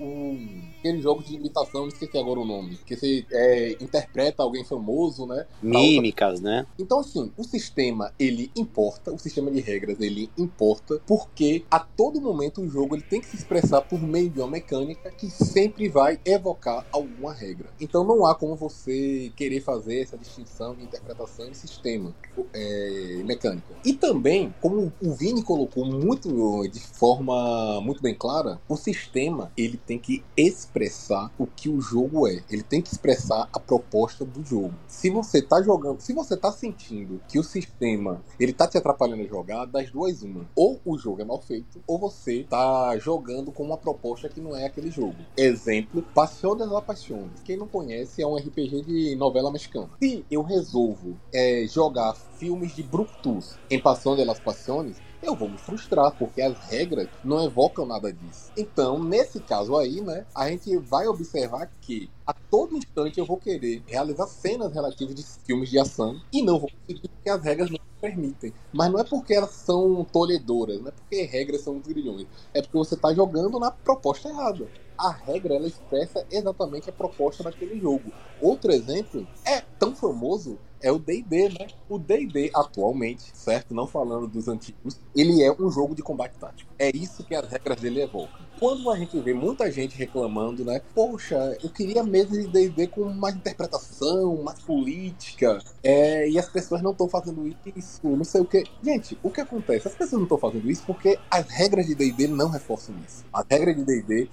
um, 0.00 0.62
aquele 0.78 1.00
jogo 1.00 1.22
de 1.22 1.34
imitação, 1.34 1.88
esqueci 1.88 2.16
agora 2.18 2.40
o 2.40 2.44
nome. 2.44 2.78
Que 2.86 2.96
você 2.96 3.24
é, 3.32 3.76
interpreta 3.80 4.42
alguém 4.42 4.64
famoso, 4.64 5.26
né? 5.26 5.46
Mímicas, 5.62 6.36
outra... 6.36 6.50
né? 6.50 6.66
Então, 6.78 7.00
assim, 7.00 7.32
o 7.36 7.44
sistema, 7.44 8.12
ele 8.18 8.50
importa, 8.56 9.12
o 9.12 9.18
sistema 9.18 9.50
de 9.50 9.60
regras, 9.60 10.00
ele 10.00 10.30
importa, 10.36 11.00
porque 11.06 11.64
a 11.70 11.78
todo 11.78 12.20
momento 12.20 12.60
o 12.60 12.68
jogo 12.68 12.94
ele 12.94 13.02
tem 13.02 13.20
que 13.20 13.26
se 13.26 13.36
expressar 13.36 13.82
por 13.82 14.00
meio 14.00 14.30
de 14.30 14.40
uma 14.40 14.48
mecânica 14.48 15.10
que 15.10 15.30
sempre 15.30 15.88
vai 15.88 16.18
evocar 16.24 16.86
alguma 16.92 17.32
regra. 17.32 17.70
Então, 17.80 18.04
não 18.04 18.26
há 18.26 18.34
como 18.34 18.56
você 18.56 19.32
querer 19.36 19.60
fazer 19.60 20.00
essa 20.00 20.16
distinção 20.16 20.74
de 20.74 20.82
interpretação 20.82 21.50
de 21.50 21.56
sistema 21.56 22.14
é, 22.52 23.22
mecânica. 23.24 23.74
E 23.84 23.92
também, 23.92 24.54
como 24.60 24.92
o 25.00 25.12
Vini 25.12 25.42
colocou 25.42 25.84
muito 25.84 26.68
de 26.68 26.80
forma 26.80 27.80
muito 27.80 28.02
bem 28.02 28.14
clara, 28.14 28.60
o 28.68 28.76
sistema 28.76 29.52
ele 29.56 29.76
tem 29.76 29.98
que 29.98 30.22
expressar 30.36 31.30
o 31.38 31.46
que 31.46 31.68
o 31.68 31.80
jogo 31.80 32.26
é. 32.26 32.42
Ele 32.50 32.62
tem 32.62 32.82
que 32.82 32.90
expressar 32.90 33.48
a 33.52 33.60
proposta 33.60 34.24
do 34.24 34.44
jogo. 34.44 34.74
Se 34.86 35.10
você 35.10 35.40
tá 35.40 35.62
jogando, 35.62 36.00
se 36.00 36.12
você 36.12 36.36
tá 36.36 36.50
sentindo 36.52 37.20
que 37.28 37.38
o 37.38 37.44
sistema 37.44 38.22
ele 38.38 38.52
tá 38.52 38.66
te 38.66 38.78
atrapalhando 38.78 39.22
a 39.22 39.26
jogar, 39.26 39.64
das 39.66 39.90
duas 39.90 40.22
uma. 40.22 40.48
Ou 40.54 40.80
o 40.84 40.98
jogo 40.98 41.22
é 41.22 41.24
mal 41.24 41.40
feito, 41.40 41.80
ou 41.86 41.98
você 41.98 42.44
tá 42.48 42.96
jogando 42.98 43.52
com 43.52 43.62
uma 43.62 43.76
proposta 43.76 44.28
que 44.28 44.40
não 44.40 44.56
é 44.56 44.66
aquele 44.66 44.90
jogo. 44.90 45.16
Exemplo, 45.36 46.02
Passion 46.14 46.56
das 46.56 46.72
Apaixones. 46.72 47.40
Quem 47.44 47.56
não 47.56 47.68
conhece 47.68 48.22
é 48.22 48.26
um 48.26 48.36
RPG 48.36 48.82
de 48.82 49.16
novela 49.16 49.50
mexicana. 49.50 49.90
Se 50.00 50.24
eu 50.30 50.42
resolvo 50.42 51.16
é, 51.32 51.66
jogar 51.68 52.14
filmes 52.38 52.74
de 52.74 52.82
Brutus 52.82 53.56
em 53.70 53.80
Passion 53.80 54.16
de 54.16 54.24
las 54.24 54.40
Passiones, 54.40 54.96
eu 55.22 55.34
vou 55.34 55.48
me 55.48 55.58
frustrar, 55.58 56.16
porque 56.16 56.40
as 56.40 56.58
regras 56.68 57.08
não 57.24 57.44
evocam 57.44 57.84
nada 57.84 58.12
disso. 58.12 58.50
Então, 58.56 59.02
nesse 59.02 59.40
caso 59.40 59.76
aí, 59.76 60.00
né, 60.00 60.26
a 60.34 60.48
gente 60.48 60.76
vai 60.78 61.06
observar 61.06 61.70
que 61.80 62.10
a 62.26 62.32
todo 62.32 62.76
instante 62.76 63.18
eu 63.18 63.26
vou 63.26 63.36
querer 63.36 63.82
realizar 63.86 64.26
cenas 64.26 64.72
relativas 64.72 65.14
de 65.14 65.24
filmes 65.44 65.70
de 65.70 65.78
ação 65.78 66.20
e 66.32 66.42
não 66.42 66.58
vou 66.58 66.70
conseguir 66.70 67.08
porque 67.08 67.30
as 67.30 67.42
regras 67.42 67.70
não 67.70 67.78
permitem. 68.00 68.54
Mas 68.72 68.92
não 68.92 69.00
é 69.00 69.04
porque 69.04 69.34
elas 69.34 69.50
são 69.50 70.04
tolhedoras, 70.04 70.80
não 70.80 70.88
é 70.88 70.92
porque 70.92 71.22
regras 71.22 71.62
são 71.62 71.80
grilhões, 71.80 72.26
é 72.54 72.62
porque 72.62 72.78
você 72.78 72.94
está 72.94 73.12
jogando 73.12 73.58
na 73.58 73.70
proposta 73.70 74.28
errada. 74.28 74.70
A 74.98 75.10
regra 75.10 75.54
ela 75.54 75.66
expressa 75.66 76.26
exatamente 76.30 76.90
a 76.90 76.92
proposta 76.92 77.44
daquele 77.44 77.78
jogo. 77.78 78.12
Outro 78.40 78.72
exemplo 78.72 79.26
é 79.44 79.60
tão 79.78 79.94
famoso 79.94 80.58
é 80.80 80.92
o 80.92 80.98
D&D, 80.98 81.48
né? 81.48 81.66
O 81.88 81.98
D&D 81.98 82.50
atualmente, 82.54 83.24
certo? 83.34 83.74
Não 83.74 83.86
falando 83.86 84.28
dos 84.28 84.48
antigos, 84.48 85.00
ele 85.14 85.42
é 85.42 85.52
um 85.52 85.70
jogo 85.70 85.94
de 85.94 86.02
combate 86.02 86.38
tático. 86.38 86.70
É 86.78 86.94
isso 86.94 87.24
que 87.24 87.34
as 87.34 87.48
regras 87.48 87.80
dele 87.80 88.02
evocam. 88.02 88.46
Quando 88.58 88.90
a 88.90 88.96
gente 88.96 89.18
vê 89.20 89.32
muita 89.32 89.70
gente 89.70 89.96
reclamando, 89.96 90.64
né? 90.64 90.80
Poxa, 90.94 91.56
eu 91.62 91.70
queria 91.70 92.02
mesmo 92.02 92.32
de 92.32 92.48
D&D 92.48 92.88
com 92.88 93.04
mais 93.04 93.34
interpretação, 93.34 94.42
mais 94.42 94.60
política, 94.60 95.58
é, 95.82 96.28
e 96.28 96.38
as 96.38 96.48
pessoas 96.48 96.82
não 96.82 96.92
estão 96.92 97.08
fazendo 97.08 97.54
isso, 97.76 98.00
não 98.04 98.24
sei 98.24 98.40
o 98.40 98.44
que. 98.44 98.64
Gente, 98.82 99.18
o 99.22 99.30
que 99.30 99.40
acontece? 99.40 99.88
As 99.88 99.94
pessoas 99.94 100.18
não 100.18 100.24
estão 100.24 100.38
fazendo 100.38 100.68
isso 100.70 100.82
porque 100.86 101.18
as 101.30 101.48
regras 101.48 101.86
de 101.86 101.94
D&D 101.94 102.28
não 102.28 102.48
reforçam 102.48 102.94
isso. 103.06 103.24
A 103.32 103.44
regra 103.48 103.74
de 103.74 103.84
D&D 103.84 104.28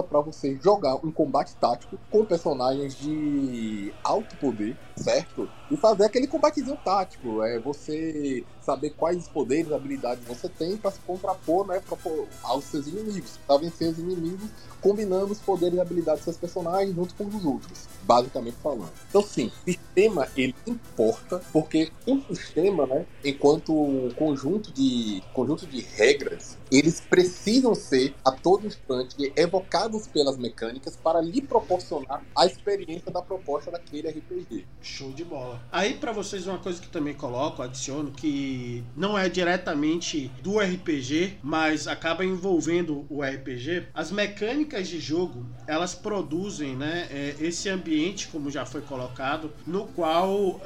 para 0.00 0.20
você 0.20 0.56
jogar 0.62 0.94
um 1.04 1.10
combate 1.10 1.56
tático 1.56 1.98
com 2.08 2.24
personagens 2.24 2.94
de 2.94 3.92
alto 4.04 4.36
poder, 4.36 4.78
certo? 4.96 5.50
E 5.72 5.76
fazer 5.78 6.04
aquele 6.04 6.26
combatezinho 6.26 6.76
tático. 6.84 7.42
É 7.42 7.58
você 7.58 8.44
saber 8.60 8.90
quais 8.90 9.26
poderes, 9.26 9.72
habilidades 9.72 10.22
você 10.26 10.46
tem 10.46 10.76
para 10.76 10.90
se 10.90 11.00
contrapor, 11.00 11.66
né, 11.66 11.80
pra, 11.80 11.96
aos 12.42 12.64
seus 12.64 12.86
inimigos, 12.86 13.38
para 13.46 13.58
vencer 13.58 13.88
os 13.88 13.98
inimigos, 13.98 14.50
combinando 14.80 15.32
os 15.32 15.38
poderes 15.38 15.78
e 15.78 15.80
habilidades 15.80 16.24
dos 16.24 16.24
seus 16.24 16.36
personagens 16.36 16.94
junto 16.94 17.14
com 17.14 17.24
os 17.24 17.44
outros, 17.44 17.88
basicamente 18.02 18.56
falando. 18.62 18.92
Então, 19.08 19.22
sim, 19.22 19.50
o 19.66 19.70
sistema 19.70 20.28
ele 20.36 20.54
importa 20.66 21.40
porque 21.52 21.90
um 22.06 22.20
sistema, 22.22 22.86
né, 22.86 23.06
enquanto 23.24 23.72
conjunto 24.16 24.72
de 24.72 25.22
conjunto 25.32 25.66
de 25.66 25.80
regras, 25.80 26.58
eles 26.70 27.00
precisam 27.00 27.74
ser 27.74 28.14
a 28.24 28.30
todo 28.30 28.66
instante 28.66 29.32
evocados 29.36 30.06
pelas 30.06 30.36
mecânicas 30.36 30.96
para 30.96 31.20
lhe 31.20 31.40
proporcionar 31.40 32.22
a 32.36 32.46
experiência 32.46 33.10
da 33.10 33.22
proposta 33.22 33.70
daquele 33.70 34.08
RPG. 34.08 34.66
Show 34.80 35.12
de 35.12 35.24
bola. 35.24 35.61
Aí 35.70 35.94
para 35.94 36.12
vocês 36.12 36.46
uma 36.46 36.58
coisa 36.58 36.80
que 36.80 36.88
também 36.88 37.14
coloco, 37.14 37.62
adiciono 37.62 38.10
que 38.10 38.84
não 38.96 39.18
é 39.18 39.28
diretamente 39.28 40.30
do 40.42 40.58
RPG, 40.58 41.38
mas 41.42 41.86
acaba 41.86 42.24
envolvendo 42.24 43.06
o 43.08 43.22
RPG. 43.22 43.88
As 43.94 44.10
mecânicas 44.10 44.88
de 44.88 45.00
jogo 45.00 45.46
elas 45.66 45.94
produzem, 45.94 46.76
né, 46.76 47.06
é, 47.10 47.36
esse 47.40 47.68
ambiente 47.68 48.28
como 48.28 48.50
já 48.50 48.66
foi 48.66 48.80
colocado, 48.82 49.52
no 49.66 49.86
qual 49.86 50.32
uh, 50.32 50.60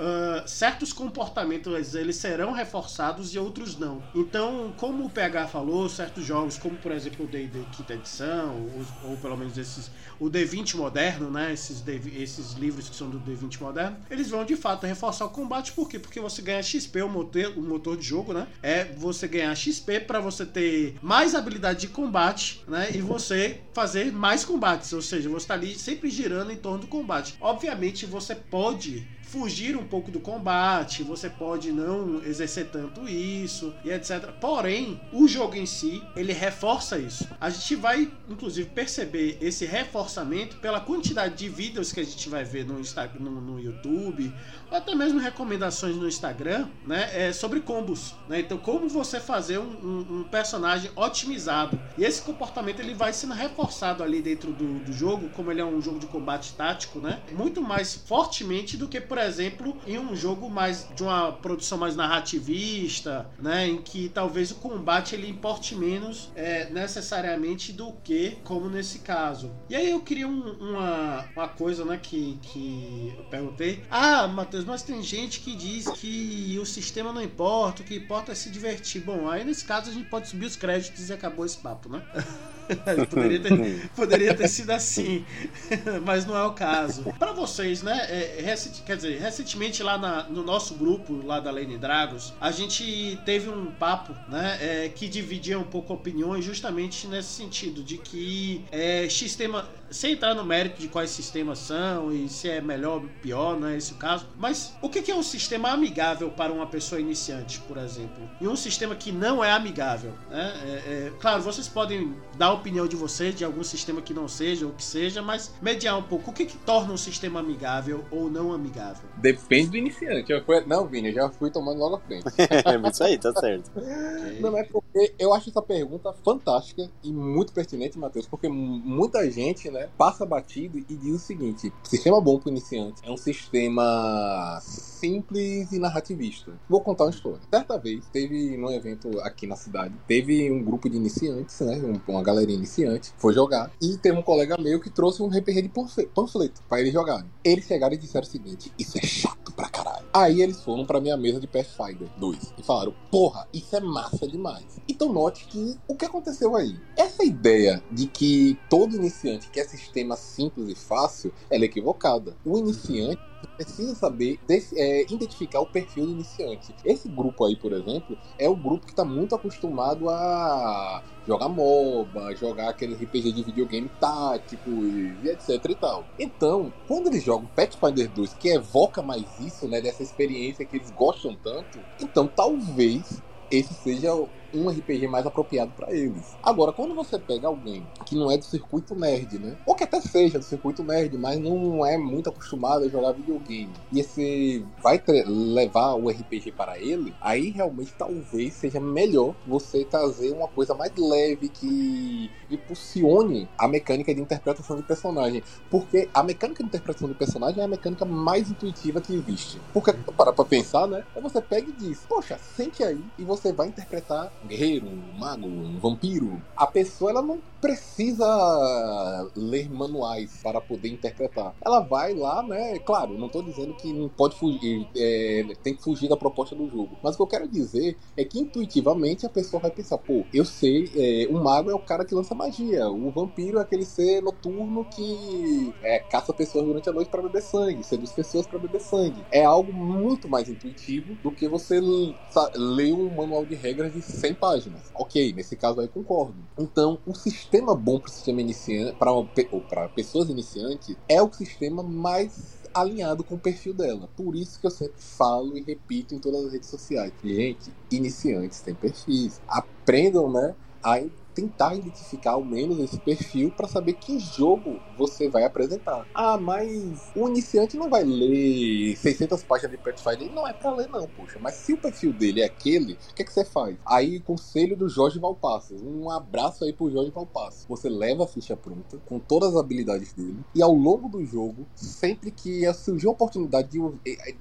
certos 0.47 0.93
comportamentos 0.93 1.95
eles 1.95 2.17
serão 2.17 2.53
reforçados 2.53 3.35
e 3.35 3.39
outros 3.39 3.77
não. 3.79 4.03
Então, 4.15 4.73
como 4.77 5.05
o 5.05 5.11
PH 5.11 5.49
falou, 5.49 5.89
certos 5.89 6.25
jogos, 6.25 6.59
como 6.59 6.77
por 6.77 6.93
exemplo 6.93 7.25
o 7.25 7.29
D&D 7.29 7.65
quinta 7.73 7.95
edição, 7.95 8.69
ou, 9.03 9.11
ou, 9.11 9.17
pelo 9.19 9.37
menos 9.37 9.57
esses, 9.59 9.91
o 10.19 10.31
D20 10.31 10.75
moderno, 10.77 11.31
né, 11.31 11.53
esses, 11.53 11.81
D, 11.81 12.01
esses 12.17 12.53
livros 12.53 12.89
que 12.89 12.97
são 12.97 13.09
do 13.09 13.21
D20 13.21 13.61
moderno, 13.61 13.99
eles 14.11 14.31
vão 14.31 14.45
de 14.45 14.57
fato 14.57 14.87
reforçar 14.87 15.27
o 15.27 15.31
combate, 15.31 15.73
por 15.73 15.89
quê? 15.89 15.99
Porque 15.99 16.21
você 16.21 16.43
ganha 16.43 16.63
XP, 16.63 17.03
o 17.03 17.09
motor, 17.09 17.53
o 17.57 17.63
motor 17.63 17.97
de 17.97 18.05
jogo, 18.05 18.33
né, 18.33 18.47
é 18.63 18.85
você 18.85 19.29
ganhar 19.29 19.55
XP 19.55 20.01
para 20.01 20.21
você 20.21 20.45
ter 20.47 20.97
mais 21.03 21.35
habilidade 21.35 21.81
de 21.81 21.89
combate, 21.89 22.63
né, 22.69 22.91
e 22.95 23.01
você 23.01 23.61
fazer 23.73 24.13
mais 24.13 24.45
combates, 24.45 24.93
ou 24.93 25.03
seja, 25.03 25.29
você 25.29 25.45
está 25.45 25.55
ali 25.55 25.75
sempre 25.75 26.11
girando 26.11 26.51
em 26.53 26.57
torno 26.57 26.79
do 26.79 26.87
combate. 26.87 27.35
Obviamente 27.41 28.07
você 28.07 28.35
pode 28.35 29.07
fugir 29.27 29.77
um 29.77 29.85
pouco 29.85 30.11
do 30.11 30.21
combate, 30.21 31.03
você 31.03 31.29
pode 31.29 31.73
não 31.73 32.23
exercer 32.25 32.69
tanto 32.71 33.09
isso 33.09 33.75
e 33.85 33.91
etc. 33.91 34.31
Porém, 34.41 35.01
o 35.13 35.27
jogo 35.27 35.57
em 35.57 35.67
si, 35.67 36.03
ele 36.15 36.33
reforça 36.33 36.99
isso. 36.99 37.29
A 37.41 37.51
gente 37.51 37.75
vai, 37.75 38.11
inclusive, 38.29 38.69
perceber 38.71 39.39
esse 39.41 39.67
reforçamento 39.67 40.57
pela 40.57 40.81
quantidade 40.81 41.35
de 41.35 41.49
vídeos 41.49 41.93
que 41.93 42.01
a 42.01 42.05
gente 42.05 42.29
vai 42.29 42.45
ver 42.45 42.65
no, 42.65 42.79
Instagram, 42.81 43.21
no, 43.21 43.41
no 43.41 43.61
YouTube, 43.61 44.33
ou 44.71 44.77
até 44.77 44.95
mesmo 44.95 45.19
recomendações 45.19 45.97
no 45.97 46.07
Instagram, 46.07 46.69
né, 46.87 47.11
é, 47.13 47.33
sobre 47.33 47.61
combos. 47.61 48.15
Né? 48.29 48.41
Então, 48.41 48.59
como 48.59 48.89
você 48.89 49.21
fazer 49.21 49.59
um, 49.59 49.63
um, 49.63 50.19
um, 50.19 50.25
personagem 50.25 50.91
otimizado. 50.95 51.79
E 51.99 52.05
esse 52.05 52.23
comportamento 52.23 52.81
ele 52.81 52.95
vai 52.95 53.13
sendo 53.13 53.35
reforçado 53.35 54.03
ali 54.03 54.23
dentro 54.23 54.53
do, 54.53 54.79
do 54.81 54.93
jogo, 54.93 55.29
como 55.31 55.51
ele 55.51 55.61
é 55.61 55.65
um 55.65 55.81
jogo 55.81 55.99
de 55.99 56.07
combate 56.07 56.53
tático, 56.55 57.01
né? 57.01 57.21
Muito 57.33 57.61
mais 57.61 57.95
fortemente 57.95 58.77
do 58.77 58.87
que, 58.87 59.01
por 59.01 59.16
exemplo, 59.19 59.77
em 59.87 59.99
um 59.99 60.15
jogo 60.15 60.49
mais 60.49 60.89
de 60.95 61.03
uma 61.03 61.33
produção 61.33 61.79
mais 61.79 61.97
narrativista, 61.97 63.29
né, 63.39 63.67
em 63.67 63.83
que 63.83 64.09
talvez 64.09 64.51
o 64.51 64.57
combate 64.57 65.15
ele 65.15 65.29
importe 65.29 65.75
menos 65.75 66.31
é, 66.35 66.71
necessariamente 66.71 67.73
do 67.73 67.93
que 68.05 68.39
como 68.45 68.69
nesse 68.69 69.01
caso. 69.01 69.55
E 69.69 69.75
aí 69.75 69.91
eu 69.91 70.01
queria 70.01 70.29
um, 70.29 70.53
uma, 70.53 71.29
uma 71.35 71.49
coisa, 71.49 71.85
né, 71.85 71.99
que, 72.01 72.39
que 72.43 73.15
eu 73.17 73.25
perguntei. 73.25 73.83
Ah, 73.91 74.27
Matheus, 74.27 74.65
mas 74.65 74.83
tem 74.83 75.03
gente 75.03 75.41
que 75.41 75.55
diz 75.55 75.89
que 75.91 76.59
o 76.61 76.67
sistema 76.67 77.13
não 77.13 77.23
importa, 77.23 77.83
o 77.83 77.85
que 77.85 77.97
importa 77.97 78.33
é 78.33 78.35
se 78.35 78.51
divertir. 78.51 79.03
Bom, 79.03 79.29
aí 79.29 79.45
nesse 79.45 79.65
caso 79.65 79.91
a 79.91 79.93
gente 79.93 80.09
pode 80.09 80.29
subir 80.29 80.47
os 80.47 80.57
créditos 80.57 81.09
e 81.09 81.13
acabou 81.13 81.45
esse 81.45 81.59
papo, 81.59 81.89
né? 81.89 82.03
poderia, 83.11 83.41
ter, 83.41 83.91
poderia 83.95 84.35
ter 84.35 84.49
sido 84.49 84.71
assim, 84.71 85.25
mas 86.05 86.27
não 86.27 86.37
é 86.37 86.43
o 86.45 86.53
caso. 86.53 87.05
Para 87.19 87.33
vocês, 87.33 87.83
né? 87.83 87.97
É, 88.09 88.55
quer 88.85 88.97
dizer, 88.97 89.21
recentemente 89.21 89.83
lá 89.83 89.99
na, 89.99 90.25
no 90.25 90.43
nosso 90.43 90.75
grupo 90.75 91.25
lá 91.25 91.41
da 91.41 91.51
Lane 91.51 91.79
Dragos, 91.79 92.33
a 92.41 92.51
gente 92.51 93.19
teve 93.25 93.49
um 93.49 93.67
papo, 93.67 94.15
né? 94.29 94.59
É, 94.61 94.89
que 94.89 95.09
dividia 95.09 95.59
um 95.59 95.65
pouco 95.65 95.93
opiniões 95.93 96.45
justamente 96.45 97.07
nesse 97.07 97.29
sentido 97.29 97.83
de 97.83 97.99
que 97.99 98.65
é, 98.71 99.09
sistema 99.09 99.67
sem 99.91 100.13
entrar 100.13 100.35
no 100.35 100.45
mérito 100.45 100.81
de 100.81 100.89
quais 100.89 101.11
sistemas 101.11 101.59
são 101.59 102.13
e 102.13 102.29
se 102.29 102.49
é 102.49 102.61
melhor 102.61 103.03
ou 103.03 103.09
pior, 103.23 103.59
não 103.59 103.69
é 103.69 103.77
esse 103.77 103.93
o 103.93 103.97
caso. 103.97 104.27
Mas 104.37 104.75
o 104.81 104.89
que 104.89 105.11
é 105.11 105.15
um 105.15 105.23
sistema 105.23 105.71
amigável 105.71 106.31
para 106.31 106.53
uma 106.53 106.67
pessoa 106.67 107.01
iniciante, 107.01 107.61
por 107.61 107.77
exemplo? 107.77 108.29
E 108.41 108.49
um 108.49 108.57
sistema 108.57 108.95
que 108.95 109.13
não 109.13 109.45
é 109.45 109.53
amigável, 109.53 110.13
né? 110.31 110.53
É, 110.65 110.71
é, 110.71 111.13
claro, 111.21 111.43
vocês 111.43 111.69
podem 111.69 112.15
dar 112.37 112.53
opinião 112.57 112.87
de 112.87 112.97
vocês 112.97 113.35
de 113.35 113.45
algum 113.45 113.63
sistema 113.63 114.03
que 114.03 114.13
não 114.13 114.29
seja 114.29 114.67
ou 114.67 114.73
que 114.73 114.85
seja, 114.85 115.23
mas 115.23 115.53
mediar 115.61 115.99
um 115.99 116.03
pouco. 116.03 116.31
O 116.31 116.35
que, 116.35 116.47
que 116.47 116.57
torna 116.59 116.93
um 116.93 116.97
sistema 116.97 117.41
amigável 117.41 118.05
ou 118.11 118.31
não 118.31 118.53
amigável? 118.53 119.09
Depende 119.17 119.71
do 119.71 119.77
iniciante. 119.77 120.33
Eu 120.33 120.45
fui... 120.45 120.61
Não, 120.67 120.87
Vini, 120.87 121.09
eu 121.09 121.15
já 121.15 121.29
fui 121.31 121.51
tomando 121.51 121.79
logo 121.79 121.97
a 121.97 122.01
frente. 122.01 122.25
é 122.39 122.91
isso 122.91 123.05
aí, 123.05 123.19
tá 123.19 123.33
certo. 123.35 123.71
Okay. 123.77 124.41
Não 124.41 124.57
é 124.57 124.65
porque 124.65 125.15
eu 125.19 125.33
acho 125.33 125.51
essa 125.51 125.63
pergunta 125.63 126.13
fantástica 126.25 126.91
e 127.03 127.13
muito 127.13 127.53
pertinente, 127.53 127.99
Matheus, 127.99 128.27
porque 128.27 128.49
muita 128.49 129.31
gente, 129.31 129.71
né, 129.71 129.89
passa 129.97 130.25
batido 130.25 130.79
e 130.79 130.97
diz 130.97 131.15
o 131.15 131.19
seguinte: 131.19 131.73
sistema 131.85 132.21
bom 132.21 132.39
para 132.39 132.51
iniciante 132.51 133.03
é 133.05 133.11
um 133.11 133.17
sistema 133.17 134.59
simples 134.63 135.73
e 135.73 135.79
narrativista. 135.79 136.53
Vou 136.69 136.81
contar 136.81 137.05
uma 137.05 137.11
história. 137.11 137.41
Certa 137.51 137.79
vez, 137.79 138.05
teve 138.13 138.57
num 138.57 138.71
evento 138.71 139.21
aqui 139.21 139.47
na 139.47 139.57
cidade, 139.57 139.95
teve 140.07 140.51
um 140.51 140.63
grupo 140.63 140.89
de 140.89 140.97
iniciantes, 140.97 141.61
né, 141.61 141.81
uma 142.07 142.23
iniciante, 142.55 143.13
foi 143.19 143.35
jogar, 143.35 143.71
e 143.81 143.97
teve 143.97 144.17
um 144.19 144.23
colega 144.23 144.57
meu 144.59 144.81
que 144.81 144.91
trouxe 144.91 145.23
um 145.23 145.29
RPG 145.29 145.63
de 145.63 145.69
panfleto 146.15 146.63
para 146.69 146.81
eles 146.81 146.93
jogarem. 146.93 147.31
Eles 147.45 147.67
chegaram 147.67 147.95
e 147.95 147.99
disseram 147.99 148.27
o 148.27 148.31
seguinte: 148.31 148.73
Isso 148.79 148.99
é 148.99 149.07
chato 149.07 149.53
pra 149.53 149.69
caralho. 149.69 150.07
Aí 150.13 150.41
eles 150.41 150.63
foram 150.63 150.85
pra 150.85 151.01
minha 151.01 151.17
mesa 151.17 151.41
de 151.41 151.47
Pathfinder 151.47 152.09
2 152.19 152.55
e 152.59 152.63
falaram: 152.63 152.95
Porra, 153.11 153.47
isso 153.53 153.75
é 153.77 153.81
massa 153.81 154.27
demais. 154.27 154.81
Então 154.89 155.13
note 155.13 155.47
que 155.47 155.77
o 155.89 155.95
que 155.95 156.05
aconteceu 156.05 156.57
aí? 156.57 156.77
Essa 156.97 157.25
ideia 157.25 157.83
de 157.91 158.07
que 158.07 158.59
todo 158.69 158.97
iniciante 158.97 159.51
quer 159.51 159.65
sistema 159.65 160.17
simples 160.17 160.69
e 160.69 160.75
fácil, 160.75 161.33
ela 161.51 161.65
é 161.65 161.67
equivocada. 161.67 162.37
O 162.45 162.59
iniciante 162.59 163.21
precisa 163.57 163.95
saber 163.95 164.39
é, 164.49 165.03
identificar 165.03 165.61
o 165.61 165.67
perfil 165.67 166.07
do 166.07 166.13
iniciante. 166.13 166.75
Esse 166.85 167.09
grupo 167.09 167.45
aí, 167.45 167.57
por 167.57 167.73
exemplo, 167.73 168.17
é 168.39 168.49
o 168.49 168.57
grupo 168.57 168.87
que 168.87 168.93
está 168.93 169.05
muito 169.05 169.35
acostumado 169.35 170.09
a 170.09 171.03
jogar 171.27 171.49
MOBA, 171.49 172.37
jogar 172.37 172.71
aquele 172.71 172.95
RPG 172.95 173.33
de 173.33 173.43
videogame 173.43 173.91
tático 174.01 174.71
e 174.71 175.29
etc 175.29 175.65
e 175.69 175.75
tal. 175.75 176.07
Então, 176.19 176.73
quando 176.87 177.09
eles 177.09 177.25
jogam 177.25 177.49
Pathfinder 177.55 178.09
2, 178.11 178.35
que 178.35 178.49
evoca 178.49 179.03
mais 179.03 179.25
isso, 179.41 179.67
né, 179.67 179.81
dessa 179.81 180.03
experiência 180.03 180.65
que 180.65 180.77
eles 180.77 180.91
gostam 180.91 181.35
tanto, 181.43 181.81
então 182.01 182.29
talvez 182.29 183.23
esse 183.51 183.75
seja 183.75 184.13
um 184.57 184.69
RPG 184.69 185.09
mais 185.09 185.27
apropriado 185.27 185.73
para 185.77 185.93
eles. 185.93 186.37
Agora, 186.43 186.73
quando 186.73 186.95
você 186.95 187.19
pega 187.19 187.49
alguém 187.49 187.87
que 188.05 188.15
não 188.15 188.31
é 188.31 188.37
do 188.37 188.45
circuito 188.45 188.95
nerd, 188.95 189.39
né? 189.39 189.57
Ou 189.67 189.75
que 189.75 189.85
até 189.85 190.01
seja 190.01 190.39
do 190.39 190.45
circuito 190.45 190.83
nerd, 190.83 191.17
mas 191.17 191.39
não 191.39 191.85
é 191.85 191.97
muito 191.97 192.29
acostumado 192.29 192.85
a 192.85 192.89
jogar 192.89 193.13
videogame, 193.13 193.73
e 193.93 194.03
você 194.03 194.65
vai 194.83 195.03
levar 195.27 195.95
o 195.95 196.09
RPG 196.09 196.53
para 196.53 196.79
ele, 196.79 197.15
aí 197.21 197.51
realmente 197.51 197.95
talvez 197.97 198.55
seja 198.55 198.81
melhor 198.81 199.35
você 199.47 199.85
trazer 199.85 200.33
uma 200.33 200.49
coisa 200.49 200.75
mais 200.75 200.93
leve 200.97 201.49
que 201.49 202.31
impulsione 202.51 203.49
a 203.59 203.69
mecânica 203.69 204.15
de 204.15 204.21
interpretação 204.21 204.77
de 204.77 204.83
personagem. 204.83 205.43
Porque 205.71 206.09
a 206.15 206.23
mecânica 206.23 206.63
de 206.63 206.69
interpretação 206.69 207.09
de 207.09 207.15
personagem 207.15 207.61
é 207.61 207.65
a 207.65 207.69
mecânica 207.69 208.05
mais 208.05 208.51
intuitiva 208.51 209.01
que 209.01 209.15
existe. 209.15 209.61
Porque, 209.73 209.93
para 209.93 210.33
pra 210.33 210.45
pensar, 210.45 210.87
né? 210.87 211.05
Aí 211.15 211.23
você 211.23 211.41
pega 211.41 211.69
e 211.69 211.73
diz, 211.73 212.01
poxa, 212.09 212.39
sente 212.57 212.83
aí 212.83 213.03
e 213.19 213.25
você 213.25 213.53
vai 213.53 213.69
interpretar 213.69 214.33
guerreiro, 214.47 214.87
um 214.89 215.13
mago, 215.19 215.47
um 215.49 215.79
vampiro. 215.79 216.43
A 216.57 216.67
pessoa, 216.67 217.11
ela 217.11 217.23
não 217.23 217.43
precisa 217.67 219.29
ler 219.35 219.69
manuais 219.69 220.39
para 220.41 220.61
poder 220.61 220.89
interpretar. 220.89 221.53
Ela 221.65 221.81
vai 221.81 222.15
lá, 222.15 222.41
né? 222.45 222.79
Claro, 222.79 223.19
não 223.19 223.27
estou 223.27 223.43
dizendo 223.43 223.75
que 223.75 223.93
não 223.93 224.09
pode 224.09 224.37
fugir, 224.37 224.87
é, 224.97 225.45
tem 225.65 225.75
que 225.75 225.83
fugir 225.83 226.09
da 226.09 226.17
proposta 226.17 226.55
do 226.55 226.69
jogo. 226.69 226.97
Mas 227.03 227.15
o 227.15 227.17
que 227.17 227.23
eu 227.23 227.27
quero 227.27 227.49
dizer 227.49 227.99
é 228.17 228.25
que 228.25 228.39
intuitivamente 228.39 229.27
a 229.27 229.29
pessoa 229.29 229.61
vai 229.61 229.73
pensar, 229.73 229.99
pô, 229.99 230.25
eu 230.33 230.45
sei, 230.45 230.89
é, 230.95 231.27
o 231.29 231.43
mago 231.43 231.69
é 231.69 231.75
o 231.75 231.81
cara 231.81 232.05
que 232.05 232.15
lança 232.15 232.37
magia, 232.37 232.89
o 232.89 233.11
vampiro 233.11 233.59
é 233.59 233.63
aquele 233.63 233.85
ser 233.85 234.23
noturno 234.23 234.85
que 234.85 235.75
é, 235.83 235.99
caça 235.99 236.33
pessoas 236.33 236.65
durante 236.65 236.89
a 236.89 236.93
noite 236.93 237.11
para 237.11 237.23
beber 237.23 237.43
sangue, 237.43 237.83
seduz 237.83 238.13
pessoas 238.13 238.47
para 238.47 238.61
beber 238.61 238.81
sangue. 238.81 239.27
É 239.33 239.45
algo 239.45 239.73
muito 239.73 240.29
mais 240.29 240.49
intuitivo 240.49 241.17
do 241.21 241.33
que 241.33 241.49
você 241.49 241.81
ler 241.81 242.93
um 242.93 243.13
manual 243.13 243.45
de 243.45 243.57
regras 243.57 243.93
de 243.93 244.03
100 244.03 244.35
páginas. 244.35 244.83
Ok, 244.95 245.33
nesse 245.33 245.57
caso 245.57 245.81
aí 245.81 245.89
concordo. 245.89 246.37
Então, 246.57 247.01
o 247.05 247.15
sistema 247.15 247.56
bom 247.75 247.99
para 247.99 248.11
sistema 248.11 248.41
iniciante, 248.41 248.97
para 248.97 249.89
pessoas 249.89 250.29
iniciantes, 250.29 250.97
é 251.09 251.23
o 251.23 251.33
sistema 251.33 251.83
mais 251.83 252.57
alinhado 252.75 253.25
com 253.25 253.37
o 253.37 253.39
perfil 253.39 253.73
dela. 253.73 254.09
Por 254.17 254.37
isso 254.37 254.61
que 254.61 254.67
eu 254.67 254.71
sempre 254.71 255.01
falo 255.01 255.57
e 255.57 255.63
repito 255.63 256.15
em 256.15 256.19
todas 256.19 256.47
as 256.47 256.53
redes 256.53 256.69
sociais. 256.69 257.13
Gente, 257.25 257.73
iniciantes 257.91 258.61
têm 258.61 258.75
perfis. 258.75 259.41
Aprendam, 259.49 260.31
né? 260.31 260.55
A 260.83 261.01
tentar 261.37 261.75
identificar 261.75 262.33
ao 262.33 262.43
menos 262.43 262.79
esse 262.79 262.99
perfil 262.99 263.51
para 263.51 263.69
saber 263.69 263.93
que 263.93 264.19
jogo 264.19 264.81
você 264.97 265.29
vai 265.29 265.45
apresentar. 265.45 266.07
Ah, 266.15 266.39
mas 266.39 267.11
o 267.15 267.29
iniciante 267.29 267.77
não 267.77 267.91
vai 267.91 268.03
ler 268.05 268.97
600 268.97 269.43
páginas 269.43 269.73
de 269.73 269.77
Pathfinder. 269.77 270.33
Não 270.33 270.49
é 270.49 270.55
para 270.55 270.75
ler 270.75 270.89
não, 270.89 271.07
poxa. 271.07 271.39
Mas 271.39 271.55
se 271.57 271.75
o 271.75 271.77
perfil 271.77 272.15
dele 272.15 272.41
é 272.41 272.47
aquele, 272.47 272.95
o 272.95 273.15
que, 273.15 273.21
é 273.21 273.25
que 273.25 273.33
você 273.33 273.45
faz? 273.45 273.77
Aí, 273.85 274.19
conselho 274.21 274.75
do 274.77 274.89
Jorge 274.89 275.19
Valpassos. 275.19 275.83
Um 275.83 276.09
abraço 276.09 276.65
aí 276.65 276.73
pro 276.73 276.91
Jorge 276.91 277.11
Valpassos. 277.11 277.67
Você 277.69 277.91
leva 277.91 278.25
a 278.25 278.27
ficha 278.27 278.57
pronta, 278.57 278.99
com 279.05 279.19
todas 279.19 279.51
as 279.51 279.57
habilidades 279.57 280.15
dele, 280.15 280.39
e 280.55 280.63
ao 280.63 280.73
longo 280.73 281.09
do 281.09 281.23
jogo, 281.25 281.67
sempre 281.75 282.31
que 282.31 282.73
surgir 282.73 283.09
a 283.09 283.11
oportunidade 283.11 283.69
de, 283.69 283.81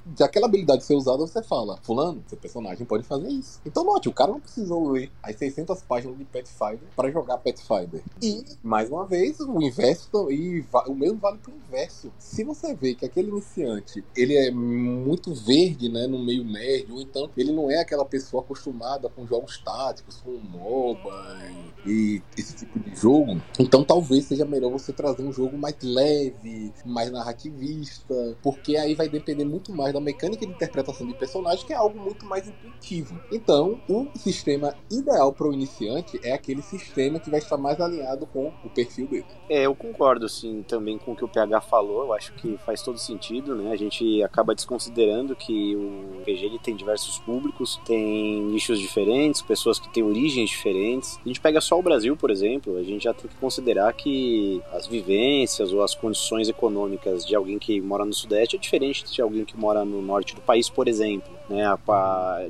de 0.06 0.24
aquela 0.24 0.46
habilidade 0.46 0.86
ser 0.86 0.96
usada, 0.96 1.18
você 1.18 1.44
fala, 1.44 1.78
fulano, 1.84 2.24
seu 2.28 2.38
personagem 2.38 2.86
pode 2.86 3.04
fazer 3.04 3.28
isso. 3.28 3.60
Então 3.66 3.84
note, 3.84 4.08
o 4.08 4.14
cara 4.14 4.32
não 4.32 4.40
precisou 4.40 4.92
ler 4.92 5.12
as 5.22 5.36
600 5.36 5.82
páginas 5.84 6.18
de 6.18 6.24
Pathfinder 6.24 6.85
para 6.96 7.12
jogar 7.12 7.38
Pathfinder. 7.38 8.02
E, 8.22 8.44
mais 8.64 8.90
uma 8.90 9.06
vez, 9.06 9.40
o 9.40 9.62
inverso 9.62 10.32
e 10.32 10.66
o 10.88 10.96
mesmo 10.96 11.18
vale 11.18 11.38
pro 11.38 11.54
inverso. 11.54 12.12
Se 12.18 12.44
você 12.44 12.74
vê 12.74 12.94
que 12.94 13.06
aquele 13.06 13.30
iniciante, 13.30 14.04
ele 14.16 14.36
é 14.36 14.52
muito 14.52 15.34
verde, 15.34 15.90
né, 15.90 16.08
no 16.08 16.24
meio 16.24 16.44
nerd, 16.44 16.92
ou 16.92 17.02
então 17.02 17.30
ele 17.36 17.52
não 17.52 17.70
é 17.70 17.80
aquela 17.80 18.06
pessoa 18.06 18.44
acostumada 18.44 19.10
com 19.10 19.26
jogos 19.26 19.58
táticos, 19.60 20.18
com 20.18 20.32
MOBA 20.32 21.38
e, 21.86 21.90
e 21.90 22.24
esse 22.38 22.56
tipo 22.56 22.80
de 22.80 22.96
jogo, 22.96 23.42
então 23.60 23.84
talvez 23.84 24.26
seja 24.26 24.46
melhor 24.46 24.72
você 24.72 24.92
trazer 24.92 25.24
um 25.24 25.32
jogo 25.32 25.58
mais 25.58 25.76
leve, 25.82 26.74
mais 26.86 27.12
narrativista, 27.12 28.38
porque 28.42 28.78
aí 28.78 28.96
vai 28.96 29.10
depender 29.10 29.46
muito 29.46 29.74
mais 29.74 29.94
da 29.94 30.00
mecânica 30.00 30.46
de 30.46 30.52
interpretação 30.52 31.06
de 31.08 31.14
personagem, 31.14 31.66
que 31.66 31.74
é 31.74 31.76
algo 31.76 32.00
muito 32.00 32.26
mais 32.26 32.48
intuitivo. 32.48 33.20
Então, 33.32 33.80
o 33.88 34.08
sistema 34.18 34.76
ideal 34.90 35.32
para 35.34 35.48
o 35.48 35.54
iniciante 35.54 36.20
é 36.24 36.34
aquele 36.34 36.62
sistema 36.62 36.75
que 36.78 37.30
vai 37.30 37.40
estar 37.40 37.58
mais 37.58 37.80
alinhado 37.80 38.26
com 38.26 38.52
o 38.64 38.70
perfil 38.70 39.08
dele. 39.08 39.26
É, 39.50 39.66
eu 39.66 39.76
concordo, 39.76 40.28
sim, 40.28 40.64
também 40.68 40.98
com 40.98 41.12
o 41.12 41.16
que 41.16 41.24
o 41.24 41.28
PH 41.28 41.62
falou. 41.62 42.04
Eu 42.04 42.14
acho 42.14 42.34
que 42.34 42.58
faz 42.66 42.82
todo 42.82 42.98
sentido, 42.98 43.56
né? 43.56 43.72
A 43.72 43.76
gente 43.76 44.24
acaba 44.24 44.56
desconsiderando 44.56 45.36
que 45.36 45.76
o 45.76 46.22
PG 46.24 46.46
ele 46.46 46.60
tem 46.60 46.76
diversos 46.76 47.20
públicos, 47.20 47.80
tem 47.86 48.42
nichos 48.42 48.80
diferentes, 48.80 49.42
pessoas 49.42 49.80
que 49.80 49.90
têm 49.90 50.04
origens 50.04 50.50
diferentes. 50.50 51.20
A 51.24 51.28
gente 51.28 51.42
pega 51.42 51.62
só 51.62 51.78
o 51.78 51.84
Brasil, 51.84 52.16
por 52.16 52.32
exemplo, 52.32 52.78
a 52.78 52.84
gente 52.84 53.04
já 53.04 53.14
tem 53.14 53.30
que 53.30 53.36
considerar 53.38 53.94
que 53.94 54.62
as 54.72 54.88
vivências 54.88 55.72
ou 55.74 55.84
as 55.84 55.94
condições 55.94 56.50
econômicas 56.50 57.26
de 57.26 57.36
alguém 57.36 57.60
que 57.60 57.80
mora 57.82 58.06
no 58.06 58.14
Sudeste 58.14 58.56
é 58.56 58.60
diferente 58.60 59.04
de 59.06 59.22
alguém 59.22 59.46
que 59.46 59.58
mora 59.58 59.86
no 59.86 60.02
Norte 60.02 60.36
do 60.36 60.42
país, 60.42 60.70
por 60.70 60.88
exemplo, 60.88 61.32
né? 61.50 61.66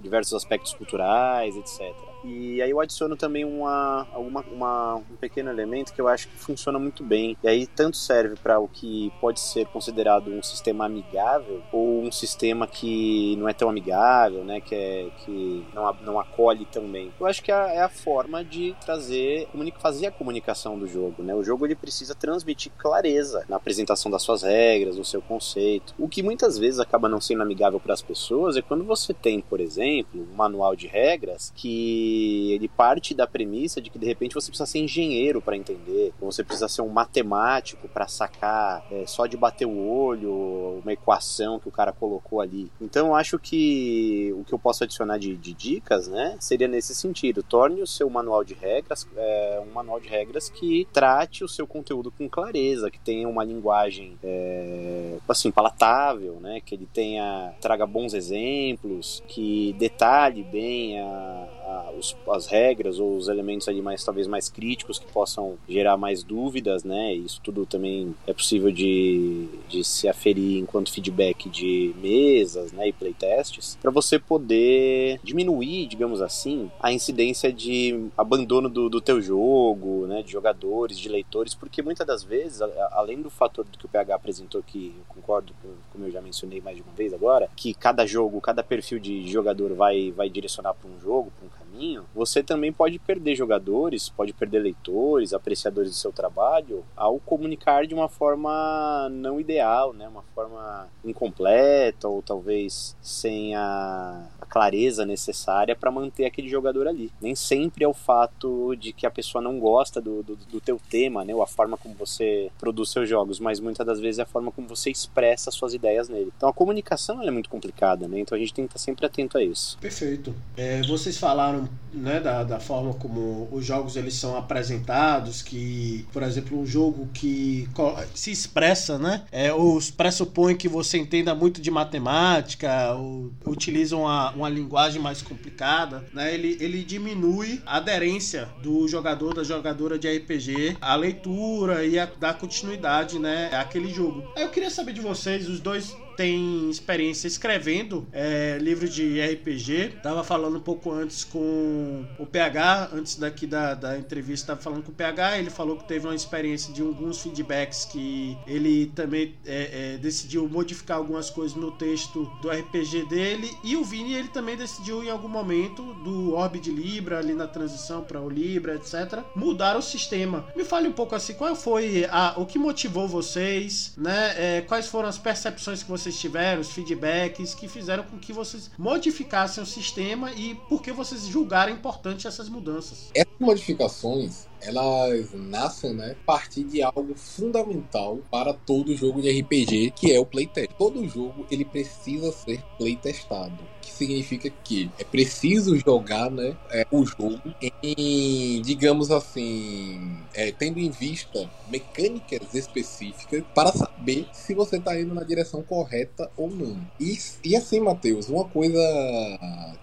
Diversos 0.01 0.33
aspectos 0.33 0.73
culturais, 0.73 1.55
etc. 1.55 2.04
E 2.25 2.61
aí 2.61 2.71
eu 2.71 2.79
adiciono 2.79 3.15
também 3.15 3.45
uma, 3.45 4.07
alguma, 4.11 4.41
uma, 4.51 4.95
um 4.95 5.15
pequeno 5.19 5.49
elemento 5.49 5.93
que 5.93 6.01
eu 6.01 6.07
acho 6.07 6.27
que 6.27 6.37
funciona 6.37 6.79
muito 6.79 7.03
bem. 7.03 7.37
E 7.43 7.47
aí 7.47 7.67
tanto 7.67 7.97
serve 7.97 8.35
para 8.41 8.59
o 8.59 8.67
que 8.67 9.11
pode 9.21 9.39
ser 9.39 9.67
considerado 9.67 10.31
um 10.31 10.41
sistema 10.41 10.85
amigável 10.85 11.61
ou 11.71 12.01
um 12.01 12.11
sistema 12.11 12.65
que 12.65 13.35
não 13.37 13.47
é 13.47 13.53
tão 13.53 13.69
amigável, 13.69 14.43
né? 14.43 14.59
Que, 14.59 14.75
é, 14.75 15.07
que 15.23 15.65
não, 15.73 15.93
não 16.01 16.19
acolhe 16.19 16.65
tão 16.65 16.87
bem. 16.87 17.11
Eu 17.19 17.27
acho 17.27 17.43
que 17.43 17.51
é, 17.51 17.75
é 17.75 17.81
a 17.81 17.89
forma 17.89 18.43
de 18.43 18.75
trazer, 18.83 19.47
fazer 19.79 20.07
a 20.07 20.11
comunicação 20.11 20.79
do 20.79 20.87
jogo, 20.87 21.21
né? 21.21 21.35
O 21.35 21.43
jogo 21.43 21.65
ele 21.65 21.75
precisa 21.75 22.15
transmitir 22.15 22.71
clareza 22.77 23.45
na 23.47 23.57
apresentação 23.57 24.09
das 24.09 24.23
suas 24.23 24.41
regras, 24.41 24.95
do 24.95 25.05
seu 25.05 25.21
conceito. 25.21 25.93
O 25.97 26.07
que 26.07 26.23
muitas 26.23 26.57
vezes 26.57 26.79
acaba 26.79 27.07
não 27.07 27.21
sendo 27.21 27.43
amigável 27.43 27.79
para 27.79 27.93
as 27.93 28.01
pessoas 28.01 28.57
é 28.57 28.61
quando 28.61 28.83
você 28.83 29.13
tem, 29.13 29.41
por 29.41 29.59
exemplo, 29.59 30.21
um 30.21 30.35
manual 30.35 30.75
de 30.75 30.87
regras 30.87 31.51
que 31.55 32.14
ele 32.51 32.67
parte 32.67 33.13
da 33.13 33.27
premissa 33.27 33.81
de 33.81 33.89
que 33.89 33.99
de 33.99 34.05
repente 34.05 34.33
você 34.33 34.49
precisa 34.49 34.65
ser 34.65 34.79
engenheiro 34.79 35.41
para 35.41 35.57
entender, 35.57 36.13
ou 36.19 36.31
você 36.31 36.43
precisa 36.43 36.67
ser 36.67 36.81
um 36.81 36.89
matemático 36.89 37.87
para 37.87 38.07
sacar 38.07 38.85
é, 38.91 39.05
só 39.05 39.25
de 39.25 39.37
bater 39.37 39.65
o 39.65 39.87
olho 39.87 40.81
uma 40.83 40.93
equação 40.93 41.59
que 41.59 41.67
o 41.67 41.71
cara 41.71 41.91
colocou 41.91 42.41
ali. 42.41 42.71
Então 42.79 43.07
eu 43.07 43.15
acho 43.15 43.39
que 43.39 44.33
o 44.37 44.43
que 44.43 44.53
eu 44.53 44.59
posso 44.59 44.83
adicionar 44.83 45.17
de, 45.17 45.35
de 45.35 45.53
dicas, 45.53 46.07
né, 46.07 46.37
seria 46.39 46.67
nesse 46.67 46.93
sentido. 46.93 47.43
Torne 47.43 47.81
o 47.81 47.87
seu 47.87 48.09
manual 48.09 48.43
de 48.43 48.53
regras 48.53 49.07
é, 49.15 49.61
um 49.65 49.73
manual 49.73 49.99
de 49.99 50.07
regras 50.07 50.49
que 50.49 50.87
trate 50.93 51.43
o 51.43 51.47
seu 51.47 51.67
conteúdo 51.67 52.11
com 52.11 52.29
clareza, 52.29 52.91
que 52.91 52.99
tenha 52.99 53.27
uma 53.27 53.43
linguagem 53.43 54.17
é, 54.23 55.17
assim 55.27 55.51
palatável, 55.51 56.39
né, 56.39 56.61
que 56.63 56.75
ele 56.75 56.87
tenha 56.91 57.53
traga 57.59 57.85
bons 57.85 58.13
exemplos, 58.13 59.23
que 59.27 59.73
detalhe 59.77 60.43
bem 60.43 60.99
a, 60.99 61.47
a, 61.65 61.91
os, 61.97 62.15
as 62.29 62.47
regras 62.47 62.99
ou 62.99 63.17
os 63.17 63.27
elementos 63.27 63.67
ali 63.67 63.81
mais 63.81 64.03
talvez 64.03 64.27
mais 64.27 64.49
críticos 64.49 64.99
que 64.99 65.11
possam 65.11 65.57
gerar 65.67 65.97
mais 65.97 66.23
dúvidas, 66.23 66.83
né? 66.83 67.13
Isso 67.13 67.41
tudo 67.43 67.65
também 67.65 68.15
é 68.27 68.33
possível 68.33 68.71
de, 68.71 69.47
de 69.67 69.83
se 69.83 70.07
aferir 70.07 70.59
enquanto 70.59 70.91
feedback 70.91 71.49
de 71.49 71.93
mesas, 72.01 72.71
né, 72.71 72.89
e 72.89 72.93
playtests, 72.93 73.77
para 73.81 73.91
você 73.91 74.19
poder 74.19 75.19
diminuir, 75.23 75.87
digamos 75.87 76.21
assim, 76.21 76.69
a 76.79 76.91
incidência 76.91 77.51
de 77.51 78.07
abandono 78.17 78.69
do, 78.69 78.89
do 78.89 79.01
teu 79.01 79.21
jogo, 79.21 80.05
né, 80.07 80.21
de 80.21 80.31
jogadores, 80.31 80.97
de 80.97 81.09
leitores, 81.09 81.53
porque 81.53 81.81
muitas 81.81 82.05
das 82.05 82.23
vezes, 82.23 82.61
além 82.91 83.21
do 83.21 83.29
fator 83.29 83.65
do 83.65 83.77
que 83.77 83.85
o 83.85 83.89
PH 83.89 84.15
apresentou, 84.15 84.61
que 84.63 84.93
eu 84.97 85.15
concordo, 85.15 85.53
como 85.91 86.05
eu 86.05 86.11
já 86.11 86.21
mencionei 86.21 86.61
mais 86.61 86.77
de 86.77 86.83
uma 86.83 86.93
vez 86.93 87.13
agora, 87.13 87.49
que 87.55 87.73
cada 87.73 88.05
jogo, 88.05 88.41
cada 88.41 88.63
perfil 88.63 88.99
de 88.99 89.27
jogador 89.27 89.73
vai, 89.73 90.11
vai 90.11 90.29
direcionar 90.29 90.73
para 90.73 90.89
um 90.89 90.99
jogo, 90.99 91.31
para 91.37 91.44
um 91.44 91.44
caminho, 91.75 92.05
você 92.15 92.41
também 92.41 92.71
pode 92.71 92.97
perder 92.97 93.35
jogadores, 93.35 94.09
pode 94.09 94.33
perder 94.33 94.59
leitores, 94.59 95.33
apreciadores 95.33 95.91
do 95.91 95.95
seu 95.95 96.11
trabalho, 96.11 96.83
ao 96.95 97.19
comunicar 97.19 97.85
de 97.85 97.93
uma 97.93 98.07
forma 98.07 99.09
não 99.11 99.39
ideal, 99.39 99.93
né? 99.93 100.07
Uma 100.07 100.23
forma 100.33 100.87
incompleta 101.03 102.07
ou 102.07 102.21
talvez 102.21 102.95
sem 103.01 103.53
a, 103.55 104.25
a 104.39 104.45
clareza 104.45 105.05
necessária 105.05 105.75
para 105.75 105.91
manter 105.91 106.25
aquele 106.25 106.47
jogador 106.47 106.87
ali. 106.87 107.11
Nem 107.21 107.35
sempre 107.35 107.83
é 107.83 107.87
o 107.87 107.93
fato 107.93 108.75
de 108.75 108.93
que 108.93 109.05
a 109.05 109.11
pessoa 109.11 109.41
não 109.41 109.59
gosta 109.59 109.99
do, 109.99 110.23
do, 110.23 110.35
do 110.35 110.61
teu 110.61 110.79
tema, 110.89 111.25
né? 111.25 111.35
Ou 111.35 111.43
a 111.43 111.47
forma 111.47 111.77
como 111.77 111.93
você 111.95 112.49
produz 112.57 112.89
seus 112.89 113.09
jogos, 113.09 113.39
mas 113.39 113.59
muitas 113.59 113.85
das 113.85 113.99
vezes 113.99 114.19
é 114.19 114.23
a 114.23 114.25
forma 114.25 114.51
como 114.51 114.67
você 114.67 114.89
expressa 114.89 115.51
suas 115.51 115.73
ideias 115.73 116.07
nele. 116.07 116.31
Então 116.35 116.47
a 116.47 116.53
comunicação 116.53 117.21
é 117.21 117.29
muito 117.29 117.49
complicada, 117.49 118.07
né? 118.07 118.19
Então 118.19 118.35
a 118.35 118.39
gente 118.39 118.53
tem 118.53 118.65
que 118.65 118.69
estar 118.69 118.79
sempre 118.79 119.05
atento 119.05 119.37
a 119.37 119.43
isso. 119.43 119.77
Perfeito. 119.79 120.33
É, 120.55 120.81
vocês 120.83 121.17
falaram 121.17 121.64
né, 121.95 122.19
da, 122.19 122.43
da 122.43 122.59
forma 122.59 122.93
como 122.93 123.47
os 123.51 123.65
jogos 123.65 123.95
eles 123.95 124.15
são 124.15 124.37
apresentados, 124.37 125.41
que, 125.41 126.05
por 126.11 126.21
exemplo, 126.23 126.59
um 126.59 126.65
jogo 126.65 127.07
que 127.13 127.67
se 128.13 128.31
expressa, 128.31 128.97
né, 128.97 129.23
é, 129.31 129.53
os 129.53 129.89
pressupõe 129.89 130.55
que 130.55 130.67
você 130.67 130.97
entenda 130.97 131.33
muito 131.33 131.61
de 131.61 131.71
matemática, 131.71 132.93
ou 132.93 133.31
utiliza 133.45 133.95
uma, 133.95 134.31
uma 134.31 134.49
linguagem 134.49 135.01
mais 135.01 135.21
complicada, 135.21 136.03
né, 136.13 136.33
ele, 136.33 136.57
ele 136.59 136.83
diminui 136.83 137.61
a 137.65 137.77
aderência 137.77 138.49
do 138.61 138.87
jogador, 138.87 139.33
da 139.33 139.43
jogadora 139.43 139.97
de 139.97 140.11
RPG, 140.11 140.77
à 140.81 140.95
leitura 140.95 141.85
e 141.85 141.97
a 141.97 142.05
dar 142.05 142.37
continuidade, 142.37 143.17
né, 143.19 143.49
àquele 143.53 143.93
jogo. 143.93 144.23
Eu 144.35 144.49
queria 144.49 144.69
saber 144.69 144.93
de 144.93 145.01
vocês, 145.01 145.47
os 145.47 145.59
dois 145.59 145.95
tem 146.15 146.69
experiência 146.69 147.27
escrevendo 147.27 148.07
é, 148.11 148.57
livros 148.59 148.93
de 148.93 149.21
RPG. 149.21 149.99
Tava 150.01 150.23
falando 150.23 150.57
um 150.57 150.61
pouco 150.61 150.91
antes 150.91 151.23
com 151.23 152.05
o 152.17 152.25
PH, 152.25 152.89
antes 152.93 153.15
daqui 153.15 153.47
da, 153.47 153.73
da 153.73 153.97
entrevista, 153.97 154.47
tava 154.47 154.61
falando 154.61 154.83
com 154.83 154.91
o 154.91 154.95
PH. 154.95 155.39
Ele 155.39 155.49
falou 155.49 155.77
que 155.77 155.87
teve 155.87 156.07
uma 156.07 156.15
experiência 156.15 156.73
de 156.73 156.81
alguns 156.81 157.21
feedbacks 157.21 157.85
que 157.85 158.37
ele 158.45 158.87
também 158.95 159.35
é, 159.45 159.93
é, 159.93 159.97
decidiu 159.97 160.47
modificar 160.47 160.97
algumas 160.97 161.29
coisas 161.29 161.55
no 161.55 161.71
texto 161.71 162.25
do 162.41 162.49
RPG 162.49 163.05
dele. 163.07 163.51
E 163.63 163.75
o 163.75 163.83
Vini, 163.83 164.13
ele 164.13 164.27
também 164.27 164.57
decidiu 164.57 165.03
em 165.03 165.09
algum 165.09 165.27
momento 165.27 165.93
do 166.03 166.33
Orb 166.33 166.59
de 166.59 166.71
Libra, 166.71 167.19
ali 167.19 167.33
na 167.33 167.47
transição 167.47 168.03
para 168.03 168.21
o 168.21 168.29
Libra, 168.29 168.75
etc., 168.75 169.23
mudar 169.35 169.77
o 169.77 169.81
sistema. 169.81 170.45
Me 170.55 170.63
fale 170.63 170.87
um 170.87 170.91
pouco 170.91 171.15
assim, 171.15 171.33
qual 171.33 171.55
foi 171.55 172.05
a, 172.09 172.33
o 172.37 172.45
que 172.45 172.59
motivou 172.59 173.07
vocês, 173.07 173.93
né? 173.97 174.35
É, 174.37 174.61
quais 174.61 174.87
foram 174.87 175.09
as 175.09 175.17
percepções 175.17 175.81
que 175.81 175.89
vocês 175.89 176.04
vocês 176.05 176.19
tiveram, 176.19 176.61
os 176.61 176.71
feedbacks 176.71 177.55
que 177.55 177.67
fizeram 177.67 178.03
com 178.03 178.19
que 178.19 178.31
vocês 178.31 178.69
modificassem 178.77 179.63
o 179.63 179.65
sistema 179.65 180.31
e 180.33 180.53
por 180.69 180.81
que 180.81 180.91
vocês 180.91 181.25
julgaram 181.25 181.73
importante 181.73 182.27
essas 182.27 182.47
mudanças. 182.47 183.09
Essas 183.15 183.33
modificações 183.39 184.47
elas 184.65 185.29
nascem, 185.33 185.93
né, 185.93 186.15
a 186.21 186.25
partir 186.25 186.63
de 186.63 186.81
algo 186.81 187.15
fundamental 187.15 188.19
para 188.31 188.53
todo 188.53 188.95
jogo 188.95 189.21
de 189.21 189.29
RPG, 189.39 189.93
que 189.95 190.11
é 190.11 190.19
o 190.19 190.25
playtest. 190.25 190.71
Todo 190.77 191.07
jogo 191.07 191.45
ele 191.49 191.63
precisa 191.63 192.31
ser 192.31 192.63
playtestado, 192.77 193.57
que 193.81 193.91
significa 193.91 194.49
que 194.63 194.89
é 194.99 195.03
preciso 195.03 195.77
jogar, 195.77 196.29
né, 196.29 196.55
é, 196.71 196.85
o 196.91 197.05
jogo 197.05 197.41
em, 197.83 198.61
digamos 198.61 199.11
assim, 199.11 200.17
é, 200.33 200.51
tendo 200.51 200.79
em 200.79 200.89
vista 200.89 201.49
mecânicas 201.69 202.53
específicas 202.53 203.43
para 203.53 203.71
saber 203.71 204.27
se 204.33 204.53
você 204.53 204.77
está 204.77 204.99
indo 204.99 205.13
na 205.13 205.23
direção 205.23 205.61
correta 205.61 206.29
ou 206.35 206.49
não. 206.49 206.77
E, 206.99 207.17
e 207.43 207.55
assim, 207.55 207.79
Matheus, 207.79 208.29
uma 208.29 208.45
coisa 208.45 208.79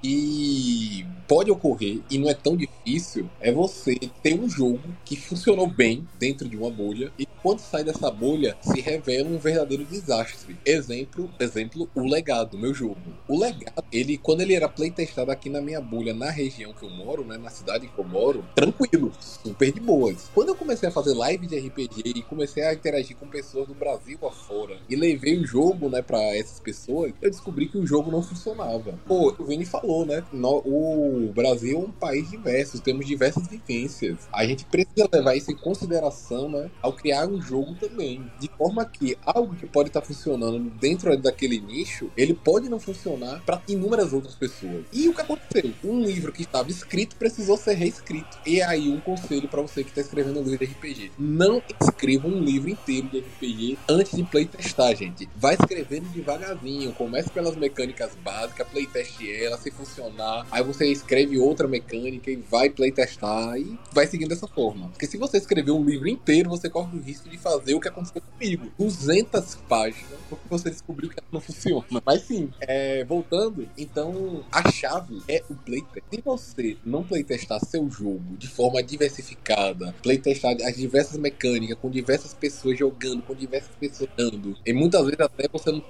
que 0.00 1.06
pode 1.26 1.50
ocorrer 1.50 2.00
e 2.10 2.18
não 2.18 2.28
é 2.28 2.34
tão 2.34 2.56
difícil 2.56 3.28
é 3.40 3.52
você 3.52 3.94
ter 4.22 4.38
um 4.38 4.48
jogo 4.48 4.71
que 5.04 5.16
funcionou 5.16 5.66
bem 5.66 6.06
dentro 6.18 6.48
de 6.48 6.56
uma 6.56 6.70
bolha 6.70 7.12
e 7.18 7.26
quando 7.42 7.58
sai 7.58 7.82
dessa 7.82 8.10
bolha 8.10 8.56
se 8.60 8.80
revela 8.80 9.28
um 9.28 9.38
verdadeiro 9.38 9.84
desastre. 9.84 10.56
Exemplo, 10.64 11.30
exemplo, 11.40 11.88
o 11.94 12.04
legado, 12.04 12.56
meu 12.56 12.72
jogo. 12.72 13.00
O 13.26 13.38
legado, 13.38 13.84
ele 13.92 14.16
quando 14.16 14.42
ele 14.42 14.54
era 14.54 14.68
playtestado 14.68 15.30
aqui 15.30 15.50
na 15.50 15.60
minha 15.60 15.80
bolha, 15.80 16.14
na 16.14 16.30
região 16.30 16.72
que 16.72 16.84
eu 16.84 16.90
moro, 16.90 17.24
né, 17.24 17.36
na 17.36 17.50
cidade 17.50 17.88
que 17.88 17.98
eu 17.98 18.04
moro, 18.04 18.44
tranquilo, 18.54 19.12
super 19.20 19.72
de 19.72 19.80
boas. 19.80 20.30
Quando 20.34 20.50
eu 20.50 20.54
comecei 20.54 20.88
a 20.88 20.92
fazer 20.92 21.14
live 21.14 21.46
de 21.46 21.58
RPG 21.58 22.02
e 22.16 22.22
comecei 22.22 22.62
a 22.62 22.74
interagir 22.74 23.16
com 23.16 23.26
pessoas 23.26 23.66
do 23.66 23.74
Brasil 23.74 24.18
afora 24.22 24.78
e 24.88 24.94
levei 24.94 25.38
o 25.38 25.46
jogo, 25.46 25.88
né, 25.88 26.02
para 26.02 26.20
essas 26.36 26.60
pessoas, 26.60 27.12
eu 27.20 27.30
descobri 27.30 27.66
que 27.66 27.78
o 27.78 27.86
jogo 27.86 28.10
não 28.10 28.22
funcionava. 28.22 28.98
Pô, 29.06 29.34
o 29.38 29.44
Vini 29.44 29.64
falou, 29.64 30.06
né? 30.06 30.22
No, 30.32 30.58
o 30.64 31.32
Brasil 31.34 31.78
é 31.78 31.84
um 31.84 31.90
país 31.90 32.30
diverso, 32.30 32.80
temos 32.80 33.06
diversas 33.06 33.46
vivências. 33.46 34.28
A 34.32 34.44
gente 34.44 34.61
precisa 34.64 35.08
levar 35.12 35.34
isso 35.34 35.50
em 35.50 35.56
consideração, 35.56 36.48
né, 36.48 36.70
ao 36.80 36.92
criar 36.92 37.26
um 37.26 37.40
jogo 37.40 37.74
também. 37.74 38.24
De 38.38 38.48
forma 38.56 38.84
que 38.84 39.16
algo 39.24 39.54
que 39.54 39.66
pode 39.66 39.88
estar 39.88 40.00
tá 40.00 40.06
funcionando 40.06 40.70
dentro 40.80 41.16
daquele 41.16 41.60
nicho, 41.60 42.10
ele 42.16 42.34
pode 42.34 42.68
não 42.68 42.78
funcionar 42.78 43.42
para 43.44 43.62
inúmeras 43.68 44.12
outras 44.12 44.34
pessoas. 44.34 44.84
E 44.92 45.08
o 45.08 45.14
que 45.14 45.20
aconteceu? 45.20 45.72
Um 45.84 46.00
livro 46.00 46.32
que 46.32 46.42
estava 46.42 46.70
escrito 46.70 47.16
precisou 47.16 47.56
ser 47.56 47.74
reescrito. 47.74 48.38
E 48.46 48.60
aí 48.62 48.88
um 48.88 49.00
conselho 49.00 49.48
para 49.48 49.62
você 49.62 49.82
que 49.82 49.90
está 49.90 50.00
escrevendo 50.00 50.40
um 50.40 50.44
livro 50.44 50.66
de 50.66 50.72
RPG. 50.72 51.12
Não 51.18 51.62
escreva 51.80 52.28
um 52.28 52.40
livro 52.40 52.70
inteiro 52.70 53.08
de 53.08 53.20
RPG 53.20 53.78
antes 53.88 54.16
de 54.16 54.22
playtestar, 54.24 54.94
gente. 54.96 55.28
Vai 55.36 55.54
escrevendo 55.54 56.08
devagarzinho. 56.08 56.92
Comece 56.92 57.30
pelas 57.30 57.56
mecânicas 57.56 58.12
básicas, 58.22 58.66
playteste 58.68 59.30
ela, 59.30 59.56
se 59.58 59.70
funcionar. 59.70 60.46
Aí 60.50 60.62
você 60.62 60.86
escreve 60.86 61.38
outra 61.38 61.68
mecânica 61.68 62.30
e 62.30 62.36
vai 62.36 62.70
playtestar 62.70 63.56
e 63.56 63.78
vai 63.92 64.06
seguindo 64.06 64.28
dessa 64.28 64.48
forma. 64.54 64.88
Porque 64.88 65.06
se 65.06 65.16
você 65.16 65.38
escrever 65.38 65.70
um 65.70 65.84
livro 65.84 66.08
inteiro, 66.08 66.50
você 66.50 66.68
corre 66.68 66.96
o 66.96 67.00
risco 67.00 67.28
de 67.28 67.38
fazer 67.38 67.74
o 67.74 67.80
que 67.80 67.88
aconteceu 67.88 68.22
comigo. 68.22 68.70
200 68.78 69.54
páginas, 69.68 70.18
porque 70.28 70.48
você 70.48 70.70
descobriu 70.70 71.10
que 71.10 71.16
não 71.30 71.40
funciona. 71.40 71.84
Mas 72.04 72.22
sim, 72.22 72.50
é, 72.60 73.04
voltando, 73.04 73.68
então 73.76 74.44
a 74.50 74.70
chave 74.70 75.22
é 75.28 75.42
o 75.48 75.54
playtest. 75.54 76.04
Se 76.12 76.20
você 76.24 76.76
não 76.84 77.02
playtestar 77.02 77.64
seu 77.64 77.88
jogo 77.90 78.36
de 78.36 78.48
forma 78.48 78.82
diversificada, 78.82 79.94
playtestar 80.02 80.56
as 80.64 80.76
diversas 80.76 81.16
mecânicas, 81.16 81.78
com 81.78 81.90
diversas 81.90 82.34
pessoas 82.34 82.78
jogando, 82.78 83.22
com 83.22 83.34
diversas 83.34 83.74
pessoas 83.76 84.10
dando, 84.16 84.56
e 84.64 84.72
muitas 84.72 85.02
vezes 85.04 85.20
até 85.20 85.48
você 85.48 85.72
não. 85.72 85.82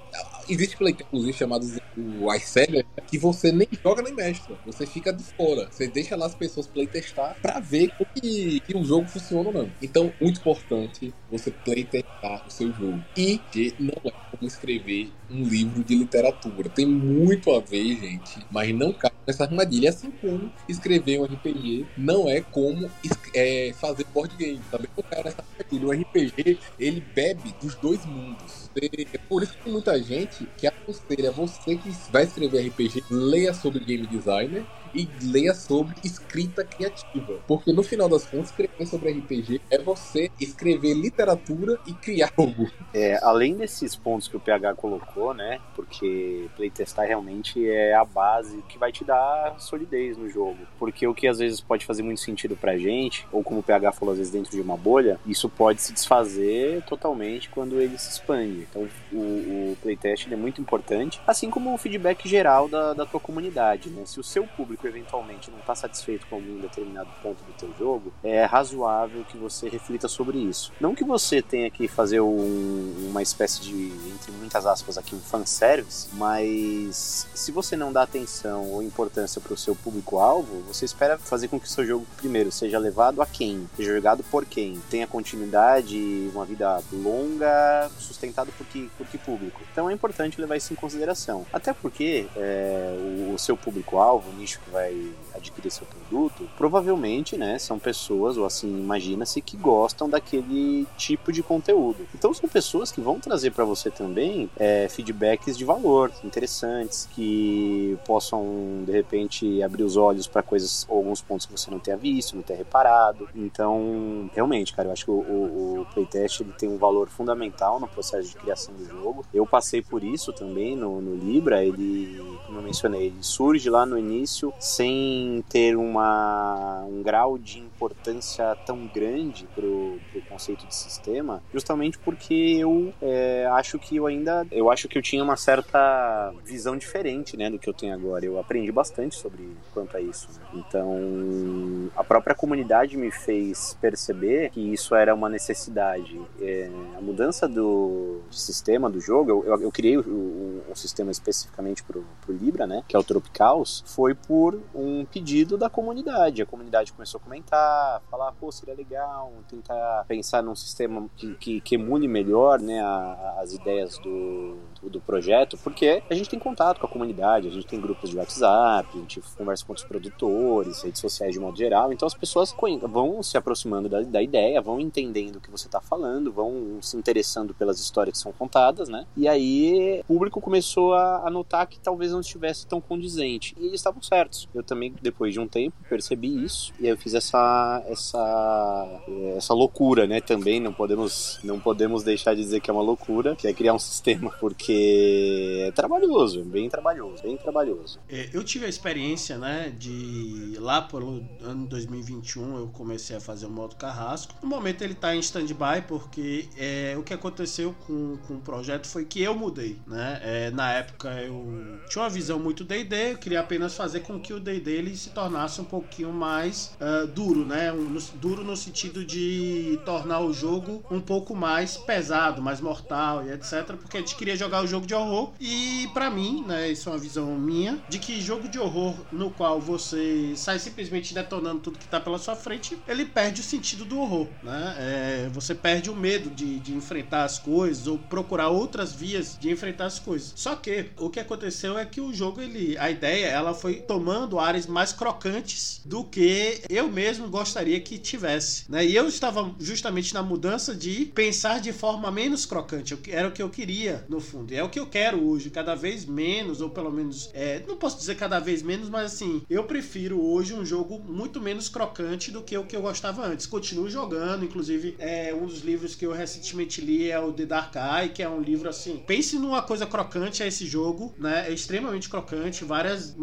Existe 0.49 0.77
playtest, 0.77 1.07
inclusive, 1.07 1.33
chamados 1.33 1.77
o 1.97 2.33
iSeller, 2.33 2.85
que 3.07 3.17
você 3.17 3.51
nem 3.51 3.67
joga 3.83 4.01
nem 4.01 4.13
mestra. 4.13 4.57
Você 4.65 4.85
fica 4.85 5.13
de 5.13 5.23
fora. 5.23 5.69
Você 5.71 5.87
deixa 5.87 6.15
lá 6.15 6.25
as 6.25 6.35
pessoas 6.35 6.67
playtestar 6.67 7.37
pra 7.41 7.59
ver 7.59 7.91
que, 8.15 8.42
que 8.61 8.77
o 8.77 8.83
jogo 8.83 9.07
funciona 9.07 9.49
ou 9.49 9.53
não. 9.53 9.71
Então, 9.81 10.13
muito 10.19 10.39
importante 10.39 11.13
você 11.29 11.51
playtestar 11.51 12.45
o 12.47 12.51
seu 12.51 12.71
jogo. 12.73 13.03
E 13.15 13.37
que 13.51 13.73
não 13.79 13.93
é 14.05 14.11
como 14.31 14.47
escrever 14.47 15.11
um 15.29 15.43
livro 15.43 15.83
de 15.83 15.95
literatura. 15.95 16.69
Tem 16.69 16.85
muito 16.85 17.51
a 17.51 17.59
ver, 17.59 17.95
gente, 17.99 18.45
mas 18.51 18.73
não 18.73 18.91
cabe 18.93 19.15
nessa 19.25 19.43
armadilha. 19.43 19.89
Assim 19.89 20.11
como 20.11 20.51
escrever 20.67 21.19
um 21.19 21.25
RPG 21.25 21.85
não 21.97 22.29
é 22.29 22.41
como 22.41 22.89
é, 23.33 23.73
fazer 23.79 24.05
board 24.13 24.35
game. 24.37 24.61
Também 24.69 24.87
não 24.95 25.03
cai 25.03 25.23
nessa 25.23 25.43
armadilha. 25.43 25.87
O 25.87 25.91
RPG, 25.91 26.59
ele 26.79 27.01
bebe 27.13 27.53
dos 27.61 27.75
dois 27.75 28.05
mundos. 28.05 28.69
É 28.75 29.17
por 29.17 29.43
isso 29.43 29.57
que 29.57 29.69
muita 29.69 30.01
gente 30.01 30.47
que 30.57 30.67
aconselha 30.67 31.31
você 31.31 31.75
que 31.75 31.89
vai 32.11 32.23
escrever 32.23 32.67
RPG, 32.67 33.03
leia 33.09 33.53
sobre 33.53 33.83
game 33.83 34.07
designer 34.07 34.65
e 34.93 35.07
leia 35.21 35.53
sobre 35.53 35.95
escrita 36.03 36.63
criativa. 36.63 37.39
Porque 37.47 37.71
no 37.71 37.83
final 37.83 38.09
das 38.09 38.25
contas, 38.25 38.49
escrever 38.49 38.85
sobre 38.85 39.11
RPG 39.11 39.61
é 39.69 39.79
você 39.79 40.29
escrever 40.39 40.93
literatura 40.93 41.79
e 41.87 41.93
criar 41.93 42.31
jogo. 42.37 42.71
É, 42.93 43.19
além 43.23 43.55
desses 43.55 43.95
pontos 43.95 44.27
que 44.27 44.37
o 44.37 44.39
PH 44.39 44.75
colocou, 44.75 45.33
né? 45.33 45.59
Porque 45.75 46.47
playtestar 46.55 47.07
realmente 47.07 47.67
é 47.67 47.93
a 47.93 48.05
base 48.05 48.61
que 48.69 48.77
vai 48.77 48.91
te 48.91 49.03
dar 49.03 49.55
solidez 49.59 50.17
no 50.17 50.29
jogo. 50.29 50.57
Porque 50.77 51.07
o 51.07 51.13
que 51.13 51.27
às 51.27 51.39
vezes 51.39 51.59
pode 51.59 51.85
fazer 51.85 52.03
muito 52.03 52.21
sentido 52.21 52.55
pra 52.55 52.77
gente, 52.77 53.27
ou 53.31 53.43
como 53.43 53.59
o 53.59 53.63
PH 53.63 53.91
falou, 53.93 54.11
às 54.13 54.17
vezes 54.17 54.31
dentro 54.31 54.51
de 54.51 54.61
uma 54.61 54.77
bolha, 54.77 55.19
isso 55.25 55.49
pode 55.49 55.81
se 55.81 55.93
desfazer 55.93 56.83
totalmente 56.83 57.49
quando 57.49 57.79
ele 57.79 57.97
se 57.97 58.11
expande. 58.11 58.67
Então 58.69 58.87
o, 59.11 59.17
o 59.17 59.77
playtest 59.81 60.31
é 60.31 60.35
muito 60.35 60.61
importante, 60.61 61.21
assim 61.25 61.49
como 61.49 61.73
o 61.73 61.77
feedback 61.77 62.27
geral 62.27 62.67
da, 62.67 62.93
da 62.93 63.05
tua 63.05 63.19
comunidade, 63.19 63.89
né? 63.89 64.03
Se 64.05 64.19
o 64.19 64.23
seu 64.23 64.45
público 64.45 64.82
eventualmente 64.87 65.51
não 65.51 65.59
está 65.59 65.75
satisfeito 65.75 66.25
com 66.27 66.35
algum 66.35 66.59
determinado 66.59 67.09
ponto 67.21 67.43
do 67.43 67.53
teu 67.53 67.73
jogo, 67.77 68.13
é 68.23 68.43
razoável 68.45 69.23
que 69.25 69.37
você 69.37 69.69
reflita 69.69 70.07
sobre 70.07 70.37
isso. 70.37 70.71
Não 70.79 70.95
que 70.95 71.03
você 71.03 71.41
tenha 71.41 71.69
que 71.69 71.87
fazer 71.87 72.21
um, 72.21 73.07
uma 73.09 73.21
espécie 73.21 73.61
de, 73.61 73.73
entre 73.73 74.31
muitas 74.31 74.65
aspas 74.65 74.97
aqui, 74.97 75.15
um 75.15 75.19
fanservice, 75.19 76.09
mas 76.13 77.27
se 77.33 77.51
você 77.51 77.75
não 77.75 77.91
dá 77.91 78.03
atenção 78.03 78.69
ou 78.71 78.83
importância 78.83 79.39
para 79.41 79.53
o 79.53 79.57
seu 79.57 79.75
público-alvo, 79.75 80.61
você 80.67 80.85
espera 80.85 81.17
fazer 81.17 81.47
com 81.47 81.59
que 81.59 81.65
o 81.65 81.69
seu 81.69 81.85
jogo, 81.85 82.05
primeiro, 82.17 82.51
seja 82.51 82.77
levado 82.77 83.21
a 83.21 83.25
quem? 83.25 83.67
Seja 83.75 83.93
jogado 83.93 84.23
por 84.23 84.45
quem? 84.45 84.79
Tenha 84.89 85.07
continuidade, 85.07 86.29
uma 86.33 86.45
vida 86.45 86.81
longa, 86.91 87.89
sustentado 87.99 88.51
por 88.57 88.65
que, 88.67 88.89
por 88.97 89.07
que 89.07 89.17
público? 89.17 89.61
Então 89.71 89.89
é 89.89 89.93
importante 89.93 90.39
levar 90.39 90.57
isso 90.57 90.73
em 90.73 90.75
consideração. 90.75 91.45
Até 91.51 91.73
porque 91.73 92.27
é, 92.35 92.95
o, 93.29 93.33
o 93.33 93.39
seu 93.39 93.55
público-alvo, 93.57 94.29
o 94.29 94.33
nicho 94.33 94.59
que 94.59 94.69
vai 94.73 95.11
adquirir 95.35 95.71
seu 95.71 95.85
produto, 95.85 96.49
provavelmente, 96.57 97.37
né, 97.37 97.59
são 97.59 97.77
pessoas, 97.77 98.37
ou 98.37 98.45
assim 98.45 98.67
imagina-se, 98.67 99.39
que 99.41 99.55
gostam 99.55 100.09
daquele 100.09 100.87
tipo 100.97 101.31
de 101.31 101.43
conteúdo. 101.43 102.07
Então 102.13 102.33
são 102.33 102.49
pessoas 102.49 102.91
que 102.91 102.99
vão 102.99 103.19
trazer 103.19 103.51
para 103.51 103.63
você 103.63 103.91
também 103.91 104.49
é, 104.57 104.87
feedbacks 104.89 105.57
de 105.57 105.63
valor, 105.63 106.11
interessantes, 106.23 107.07
que 107.13 107.97
possam, 108.05 108.83
de 108.85 108.91
repente, 108.91 109.61
abrir 109.61 109.83
os 109.83 109.95
olhos 109.95 110.27
para 110.27 110.41
coisas, 110.41 110.85
ou 110.89 110.97
alguns 110.97 111.21
pontos 111.21 111.45
que 111.45 111.51
você 111.51 111.69
não 111.69 111.79
tenha 111.79 111.97
visto, 111.97 112.35
não 112.35 112.41
tenha 112.41 112.57
reparado. 112.57 113.29
Então, 113.35 114.29
realmente, 114.33 114.73
cara, 114.73 114.89
eu 114.89 114.93
acho 114.93 115.05
que 115.05 115.11
o, 115.11 115.15
o, 115.15 115.81
o 115.81 115.85
playtest 115.93 116.41
ele 116.41 116.53
tem 116.53 116.69
um 116.69 116.77
valor 116.77 117.09
fundamental 117.09 117.79
no 117.79 117.87
processo 117.87 118.29
de 118.29 118.35
criação 118.35 118.73
do 118.73 118.85
jogo. 118.85 119.25
Eu 119.33 119.45
passei 119.45 119.81
por 119.81 120.03
isso 120.03 120.33
também 120.33 120.75
no, 120.75 121.01
no 121.01 121.15
Libra, 121.15 121.63
ele, 121.63 122.17
como 122.45 122.59
eu 122.59 122.63
mencionei, 122.63 123.07
ele 123.07 123.21
surge 123.21 123.69
lá 123.69 123.85
no 123.85 123.97
início 123.97 124.53
sem 124.63 125.43
ter 125.49 125.75
uma, 125.75 126.85
um 126.87 127.03
grau 127.03 127.37
de 127.37 127.59
importância 127.59 128.55
tão 128.65 128.87
grande 128.87 129.45
pro, 129.53 129.99
pro 130.09 130.21
conceito 130.21 130.65
de 130.65 130.73
sistema, 130.73 131.43
justamente 131.53 131.99
porque 131.99 132.33
eu 132.33 132.93
é, 133.01 133.45
acho 133.51 133.77
que 133.77 133.97
eu 133.97 134.05
ainda 134.05 134.47
eu 134.51 134.71
acho 134.71 134.87
que 134.87 134.97
eu 134.97 135.01
tinha 135.01 135.21
uma 135.21 135.35
certa 135.35 136.33
visão 136.45 136.77
diferente, 136.77 137.35
né, 137.35 137.49
do 137.49 137.59
que 137.59 137.69
eu 137.69 137.73
tenho 137.73 137.93
agora. 137.93 138.25
Eu 138.25 138.39
aprendi 138.39 138.71
bastante 138.71 139.15
sobre 139.15 139.49
quanto 139.73 139.97
a 139.97 140.01
isso. 140.01 140.29
Né? 140.31 140.63
Então, 140.65 141.91
a 141.95 142.03
própria 142.03 142.33
comunidade 142.33 142.95
me 142.95 143.11
fez 143.11 143.77
perceber 143.81 144.49
que 144.51 144.61
isso 144.61 144.95
era 144.95 145.13
uma 145.13 145.27
necessidade. 145.27 146.19
É, 146.39 146.69
a 146.97 147.01
mudança 147.01 147.47
do 147.47 148.21
sistema 148.31 148.89
do 148.89 148.99
jogo, 148.99 149.29
eu, 149.29 149.45
eu, 149.45 149.61
eu 149.63 149.71
criei 149.71 149.97
o, 149.97 150.01
o, 150.01 150.63
o, 150.71 150.75
sistema 150.75 151.11
especificamente 151.11 151.83
pro, 151.83 152.05
pro 152.21 152.33
Libra, 152.33 152.65
né, 152.65 152.83
que 152.87 152.95
é 152.95 152.99
o 152.99 153.03
Tropicals, 153.03 153.83
foi 153.87 154.13
por 154.13 154.52
um 154.73 155.05
pedido 155.05 155.57
da 155.57 155.69
comunidade. 155.69 156.41
A 156.41 156.45
comunidade 156.45 156.93
começou 156.93 157.19
a 157.19 157.23
comentar, 157.23 158.01
falar, 158.09 158.31
pô, 158.33 158.51
seria 158.51 158.75
legal 158.75 159.31
tentar 159.49 160.05
pensar 160.07 160.41
num 160.41 160.55
sistema 160.55 161.09
que, 161.15 161.35
que, 161.35 161.61
que 161.61 161.75
emule 161.75 162.07
melhor, 162.07 162.59
né, 162.59 162.81
a, 162.81 163.37
as 163.39 163.53
ideias 163.53 163.97
do, 163.99 164.57
do, 164.81 164.89
do 164.89 165.01
projeto, 165.01 165.57
porque 165.63 166.03
a 166.09 166.13
gente 166.13 166.29
tem 166.29 166.39
contato 166.39 166.79
com 166.79 166.85
a 166.85 166.89
comunidade, 166.89 167.47
a 167.47 167.51
gente 167.51 167.67
tem 167.67 167.79
grupos 167.79 168.09
de 168.09 168.17
WhatsApp, 168.17 168.89
a 168.93 168.97
gente 168.99 169.21
conversa 169.37 169.65
com 169.65 169.71
outros 169.73 169.87
produtores, 169.87 170.81
redes 170.81 171.01
sociais 171.01 171.33
de 171.33 171.39
modo 171.39 171.57
geral, 171.57 171.91
então 171.91 172.05
as 172.05 172.13
pessoas 172.13 172.53
vão 172.89 173.21
se 173.23 173.37
aproximando 173.37 173.89
da, 173.89 174.01
da 174.01 174.21
ideia, 174.21 174.61
vão 174.61 174.79
entendendo 174.79 175.37
o 175.37 175.41
que 175.41 175.51
você 175.51 175.67
está 175.67 175.81
falando, 175.81 176.31
vão 176.31 176.77
se 176.81 176.95
interessando 176.97 177.53
pelas 177.53 177.79
histórias 177.79 178.17
que 178.17 178.23
são 178.23 178.31
contadas, 178.31 178.89
né? 178.89 179.05
E 179.15 179.27
aí 179.27 180.01
o 180.01 180.13
público 180.13 180.41
começou 180.41 180.93
a, 180.93 181.27
a 181.27 181.29
notar 181.29 181.67
que 181.67 181.79
talvez 181.79 182.11
não 182.11 182.19
estivesse 182.21 182.65
tão 182.67 182.79
condizente. 182.79 183.55
E 183.59 183.67
eles 183.67 183.79
estavam 183.79 184.01
certos. 184.01 184.32
Eu 184.53 184.63
também, 184.63 184.93
depois 185.01 185.33
de 185.33 185.39
um 185.39 185.47
tempo, 185.47 185.75
percebi 185.89 186.43
isso 186.43 186.73
e 186.79 186.87
eu 186.87 186.97
fiz 186.97 187.13
essa 187.13 187.83
essa 187.87 189.01
essa 189.35 189.53
loucura, 189.53 190.07
né? 190.07 190.21
Também 190.21 190.59
não 190.59 190.73
podemos 190.73 191.39
não 191.43 191.59
podemos 191.59 192.03
deixar 192.03 192.33
de 192.35 192.41
dizer 192.41 192.59
que 192.59 192.69
é 192.69 192.73
uma 192.73 192.81
loucura, 192.81 193.35
que 193.35 193.47
é 193.47 193.53
criar 193.53 193.73
um 193.73 193.79
sistema 193.79 194.31
porque 194.39 195.63
é 195.67 195.71
trabalhoso, 195.71 196.41
é 196.41 196.43
bem 196.43 196.69
trabalhoso, 196.69 197.23
bem 197.23 197.37
trabalhoso. 197.37 197.99
É, 198.09 198.29
eu 198.33 198.43
tive 198.43 198.65
a 198.65 198.69
experiência, 198.69 199.37
né, 199.37 199.73
de 199.77 200.55
lá 200.59 200.81
pelo 200.81 201.23
ano 201.41 201.67
2021 201.67 202.57
eu 202.57 202.67
comecei 202.67 203.15
a 203.15 203.19
fazer 203.19 203.45
o 203.45 203.49
modo 203.49 203.75
carrasco. 203.75 204.33
No 204.41 204.47
momento 204.47 204.81
ele 204.81 204.93
está 204.93 205.15
em 205.15 205.19
stand-by 205.19 205.83
porque 205.87 206.47
é, 206.57 206.95
o 206.97 207.03
que 207.03 207.13
aconteceu 207.13 207.75
com, 207.85 208.17
com 208.27 208.35
o 208.35 208.41
projeto 208.41 208.87
foi 208.87 209.05
que 209.05 209.21
eu 209.21 209.35
mudei, 209.35 209.79
né? 209.87 210.19
É, 210.23 210.51
na 210.51 210.71
época 210.71 211.09
eu 211.21 211.79
tinha 211.89 212.03
uma 212.03 212.09
visão 212.09 212.39
muito 212.39 212.63
D&D, 212.63 213.13
eu 213.13 213.17
queria 213.17 213.39
apenas 213.39 213.75
fazer 213.75 214.01
com 214.01 214.19
que 214.23 214.33
o 214.33 214.39
D&D 214.39 214.71
ele 214.71 214.95
se 214.95 215.09
tornasse 215.09 215.59
um 215.59 215.65
pouquinho 215.65 216.11
mais 216.13 216.75
uh, 216.79 217.05
duro, 217.07 217.45
né? 217.45 217.71
Um, 217.71 217.97
duro 218.15 218.43
no 218.43 218.55
sentido 218.55 219.05
de 219.05 219.79
tornar 219.85 220.21
o 220.21 220.33
jogo 220.33 220.83
um 220.89 221.01
pouco 221.01 221.35
mais 221.35 221.77
pesado, 221.77 222.41
mais 222.41 222.61
mortal 222.61 223.25
e 223.25 223.31
etc, 223.31 223.75
porque 223.75 223.97
a 223.97 223.99
gente 223.99 224.15
queria 224.15 224.35
jogar 224.35 224.63
o 224.63 224.67
jogo 224.67 224.87
de 224.87 224.95
horror 224.95 225.33
e 225.39 225.89
para 225.93 226.09
mim, 226.09 226.43
né, 226.47 226.71
isso 226.71 226.89
é 226.89 226.91
uma 226.93 226.97
visão 226.97 227.37
minha, 227.37 227.83
de 227.87 227.99
que 227.99 228.21
jogo 228.21 228.47
de 228.47 228.57
horror 228.57 229.05
no 229.11 229.29
qual 229.31 229.59
você 229.59 230.33
sai 230.37 230.57
simplesmente 230.59 231.13
detonando 231.13 231.59
tudo 231.59 231.79
que 231.79 231.87
tá 231.87 231.99
pela 231.99 232.17
sua 232.17 232.35
frente, 232.35 232.81
ele 232.87 233.05
perde 233.05 233.41
o 233.41 233.43
sentido 233.43 233.83
do 233.83 233.99
horror, 233.99 234.29
né? 234.41 234.75
É, 234.77 235.29
você 235.33 235.53
perde 235.53 235.89
o 235.89 235.95
medo 235.95 236.29
de, 236.29 236.59
de 236.59 236.73
enfrentar 236.73 237.25
as 237.25 237.37
coisas 237.37 237.87
ou 237.87 237.97
procurar 237.97 238.49
outras 238.49 238.93
vias 238.93 239.37
de 239.37 239.49
enfrentar 239.49 239.85
as 239.85 239.99
coisas. 239.99 240.33
Só 240.35 240.55
que 240.55 240.91
o 240.97 241.09
que 241.09 241.19
aconteceu 241.19 241.77
é 241.77 241.85
que 241.85 241.99
o 241.99 242.13
jogo, 242.13 242.41
ele, 242.41 242.77
a 242.77 242.89
ideia, 242.89 243.27
ela 243.27 243.53
foi 243.53 243.75
tomando 243.75 244.12
áreas 244.39 244.67
mais 244.67 244.91
crocantes 244.91 245.81
do 245.85 246.03
que 246.03 246.61
eu 246.69 246.89
mesmo 246.89 247.27
gostaria 247.29 247.79
que 247.79 247.97
tivesse, 247.97 248.69
né? 248.69 248.85
E 248.85 248.95
eu 248.95 249.07
estava 249.07 249.53
justamente 249.59 250.13
na 250.13 250.21
mudança 250.21 250.75
de 250.75 251.05
pensar 251.05 251.59
de 251.59 251.71
forma 251.71 252.11
menos 252.11 252.45
crocante. 252.45 252.97
Era 253.09 253.27
o 253.27 253.31
que 253.31 253.41
eu 253.41 253.49
queria, 253.49 254.05
no 254.09 254.19
fundo. 254.19 254.53
E 254.53 254.57
é 254.57 254.63
o 254.63 254.69
que 254.69 254.79
eu 254.79 254.85
quero 254.85 255.23
hoje, 255.27 255.49
cada 255.49 255.75
vez 255.75 256.05
menos, 256.05 256.61
ou 256.61 256.69
pelo 256.69 256.91
menos, 256.91 257.29
é, 257.33 257.61
não 257.67 257.77
posso 257.77 257.97
dizer 257.97 258.15
cada 258.15 258.39
vez 258.39 258.61
menos, 258.61 258.89
mas 258.89 259.13
assim, 259.13 259.41
eu 259.49 259.63
prefiro 259.63 260.21
hoje 260.21 260.53
um 260.53 260.65
jogo 260.65 260.99
muito 260.99 261.41
menos 261.41 261.69
crocante 261.69 262.31
do 262.31 262.41
que 262.41 262.57
o 262.57 262.65
que 262.65 262.75
eu 262.75 262.81
gostava 262.81 263.25
antes. 263.25 263.45
Continuo 263.45 263.89
jogando, 263.89 264.45
inclusive, 264.45 264.95
é, 264.99 265.33
um 265.33 265.45
dos 265.45 265.61
livros 265.61 265.95
que 265.95 266.05
eu 266.05 266.11
recentemente 266.11 266.81
li 266.81 267.09
é 267.09 267.19
o 267.19 267.31
The 267.31 267.45
Dark 267.45 267.75
Eye, 267.75 268.09
que 268.09 268.23
é 268.23 268.29
um 268.29 268.41
livro 268.41 268.69
assim. 268.69 269.03
Pense 269.05 269.37
numa 269.37 269.61
coisa 269.61 269.85
crocante 269.85 270.43
a 270.43 270.47
esse 270.47 270.65
jogo, 270.65 271.13
né? 271.17 271.45
É 271.47 271.53
extremamente 271.53 272.09
crocante, 272.09 272.63
várias 272.63 273.15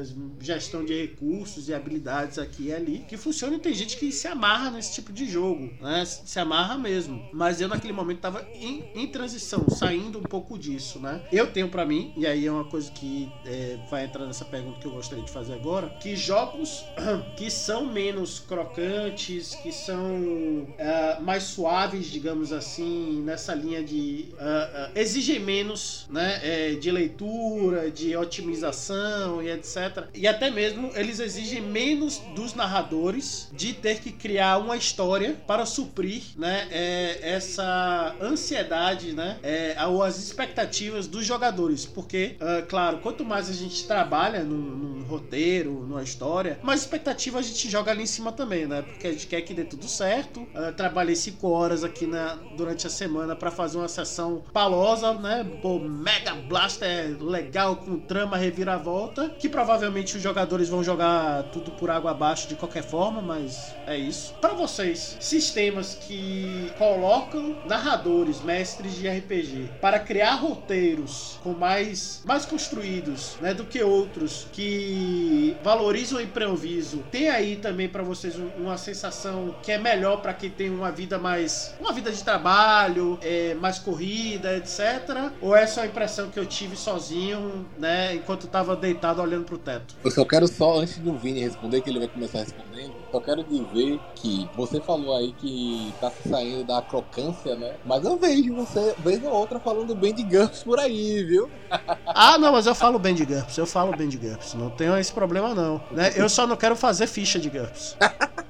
micro-regras, 0.00 0.14
gestão 0.40 0.84
de 0.84 0.98
recursos 0.98 1.68
e 1.68 1.74
habilidades 1.74 2.38
aqui 2.38 2.64
e 2.64 2.72
ali, 2.72 3.04
que 3.08 3.16
funciona 3.16 3.56
e 3.56 3.58
tem 3.58 3.74
gente 3.74 3.96
que 3.96 4.10
se 4.10 4.26
amarra 4.26 4.70
nesse 4.70 4.94
tipo 4.94 5.12
de 5.12 5.26
jogo, 5.26 5.70
né? 5.80 6.04
Se 6.04 6.38
amarra 6.38 6.78
mesmo. 6.78 7.28
Mas 7.32 7.60
eu 7.60 7.68
naquele 7.68 7.92
momento 7.92 8.20
tava 8.20 8.46
em, 8.54 8.84
em 8.94 9.06
transição, 9.06 9.68
saindo 9.68 10.18
um 10.18 10.22
pouco 10.22 10.58
disso, 10.58 10.98
né? 10.98 11.22
Eu 11.30 11.52
tenho 11.52 11.68
para 11.68 11.84
mim, 11.84 12.12
e 12.16 12.26
aí 12.26 12.46
é 12.46 12.52
uma 12.52 12.64
coisa 12.64 12.90
que 12.90 13.30
é, 13.44 13.78
vai 13.90 14.04
entrar 14.04 14.26
nessa 14.26 14.44
pergunta 14.44 14.80
que 14.80 14.86
eu 14.86 14.92
gostaria 14.92 15.24
de 15.24 15.30
fazer 15.30 15.54
agora, 15.54 15.88
que 16.00 16.16
jogos 16.16 16.84
que 17.36 17.50
são 17.50 17.86
menos 17.86 18.38
crocantes, 18.40 19.54
que 19.56 19.72
são 19.72 20.14
uh, 20.14 21.22
mais 21.22 21.44
suaves, 21.44 22.06
digamos 22.06 22.52
assim, 22.52 23.22
nessa 23.22 23.54
linha 23.54 23.82
de 23.82 24.28
uh, 24.32 24.36
uh, 24.36 24.98
exigem 24.98 25.38
menos, 25.38 26.06
né, 26.08 26.40
é, 26.42 26.74
de 26.74 26.90
leitura, 26.90 27.90
de 27.90 28.16
otimização 28.16 29.42
e 29.42 29.50
etc. 29.50 29.89
E 30.14 30.26
até 30.26 30.50
mesmo 30.50 30.90
eles 30.94 31.20
exigem 31.20 31.60
menos 31.60 32.18
dos 32.34 32.54
narradores 32.54 33.48
de 33.52 33.72
ter 33.72 34.00
que 34.00 34.12
criar 34.12 34.58
uma 34.58 34.76
história 34.76 35.36
para 35.46 35.66
suprir, 35.66 36.22
né, 36.36 36.68
é, 36.70 37.18
essa 37.22 38.14
ansiedade, 38.20 39.12
né, 39.12 39.38
é, 39.42 39.76
ou 39.86 40.02
as 40.02 40.18
expectativas 40.18 41.06
dos 41.06 41.24
jogadores, 41.24 41.86
porque, 41.86 42.36
claro, 42.68 42.98
quanto 42.98 43.24
mais 43.24 43.48
a 43.48 43.52
gente 43.52 43.86
trabalha 43.86 44.42
num, 44.42 44.56
num 44.56 45.02
roteiro, 45.04 45.72
numa 45.72 46.02
história, 46.02 46.58
mais 46.62 46.80
expectativa 46.80 47.38
a 47.38 47.42
gente 47.42 47.68
joga 47.68 47.90
ali 47.90 48.02
em 48.02 48.06
cima 48.06 48.32
também, 48.32 48.66
né, 48.66 48.82
porque 48.82 49.06
a 49.06 49.12
gente 49.12 49.26
quer 49.26 49.40
que 49.42 49.54
dê 49.54 49.64
tudo 49.64 49.88
certo. 49.88 50.46
trabalhei 50.76 51.16
cinco 51.16 51.48
horas 51.48 51.82
aqui 51.84 52.06
na, 52.06 52.34
durante 52.56 52.86
a 52.86 52.90
semana 52.90 53.34
para 53.34 53.50
fazer 53.50 53.78
uma 53.78 53.88
sessão 53.88 54.42
palosa, 54.52 55.14
né? 55.14 55.46
Pô, 55.62 55.78
Mega 55.78 56.34
Blaster 56.34 57.16
legal 57.22 57.76
com 57.76 57.98
trama 57.98 58.36
reviravolta, 58.36 59.30
que 59.30 59.48
provavelmente 59.48 59.79
os 59.88 60.22
jogadores 60.22 60.68
vão 60.68 60.84
jogar 60.84 61.44
tudo 61.44 61.70
por 61.70 61.90
água 61.90 62.10
abaixo 62.10 62.48
de 62.48 62.54
qualquer 62.54 62.82
forma, 62.82 63.22
mas 63.22 63.74
é 63.86 63.96
isso. 63.96 64.34
Para 64.40 64.54
vocês, 64.54 65.16
sistemas 65.20 65.94
que 65.94 66.70
colocam 66.76 67.56
narradores, 67.66 68.42
mestres 68.42 68.94
de 68.94 69.08
RPG 69.08 69.70
para 69.80 69.98
criar 69.98 70.34
roteiros 70.34 71.38
com 71.42 71.52
mais 71.52 72.22
mais 72.24 72.44
construídos, 72.44 73.36
né, 73.40 73.54
do 73.54 73.64
que 73.64 73.82
outros 73.82 74.46
que 74.52 75.56
valorizam 75.62 76.18
o 76.18 76.22
improviso. 76.22 77.04
Tem 77.10 77.28
aí 77.28 77.56
também 77.56 77.88
para 77.88 78.02
vocês 78.02 78.36
uma 78.58 78.76
sensação 78.76 79.54
que 79.62 79.72
é 79.72 79.78
melhor 79.78 80.20
para 80.20 80.34
quem 80.34 80.50
tem 80.50 80.70
uma 80.70 80.90
vida 80.90 81.18
mais 81.18 81.74
uma 81.80 81.92
vida 81.92 82.12
de 82.12 82.22
trabalho, 82.22 83.18
é, 83.22 83.54
mais 83.54 83.78
corrida, 83.78 84.56
etc. 84.56 85.32
Ou 85.40 85.54
é 85.56 85.66
só 85.66 85.82
a 85.82 85.86
impressão 85.86 86.30
que 86.30 86.38
eu 86.38 86.46
tive 86.46 86.76
sozinho, 86.76 87.66
né, 87.78 88.14
enquanto 88.14 88.44
eu 88.44 88.50
tava 88.50 88.76
deitado 88.76 89.22
olhando 89.22 89.44
pro 89.44 89.58
teto? 89.58 89.69
Eu 90.04 90.10
só 90.10 90.24
quero 90.24 90.48
só, 90.48 90.78
antes 90.78 90.98
do 90.98 91.12
Vini 91.14 91.40
responder, 91.40 91.80
que 91.80 91.90
ele 91.90 91.98
vai 91.98 92.08
começar 92.08 92.38
respondendo, 92.38 92.94
só 93.10 93.20
quero 93.20 93.44
dizer 93.44 94.00
que 94.14 94.48
você 94.56 94.80
falou 94.80 95.16
aí 95.16 95.32
que 95.32 95.92
tá 96.00 96.10
saindo 96.28 96.64
da 96.64 96.80
crocância, 96.82 97.54
né? 97.56 97.74
Mas 97.84 98.04
eu 98.04 98.16
vejo 98.16 98.54
você, 98.54 98.94
vez 98.98 99.22
ou 99.24 99.30
outra, 99.30 99.58
falando 99.60 99.94
bem 99.94 100.14
de 100.14 100.22
GURPS 100.22 100.62
por 100.62 100.78
aí, 100.78 101.22
viu? 101.24 101.50
ah, 102.06 102.38
não, 102.38 102.52
mas 102.52 102.66
eu 102.66 102.74
falo 102.74 102.98
bem 102.98 103.14
de 103.14 103.24
GURPS, 103.24 103.58
eu 103.58 103.66
falo 103.66 103.96
bem 103.96 104.08
de 104.08 104.16
GURPS, 104.16 104.54
não 104.54 104.70
tenho 104.70 104.96
esse 104.96 105.12
problema 105.12 105.54
não. 105.54 105.80
Né? 105.90 106.12
Eu 106.16 106.28
só 106.28 106.46
não 106.46 106.56
quero 106.56 106.76
fazer 106.76 107.06
ficha 107.06 107.38
de 107.38 107.50
GURPS. 107.50 107.96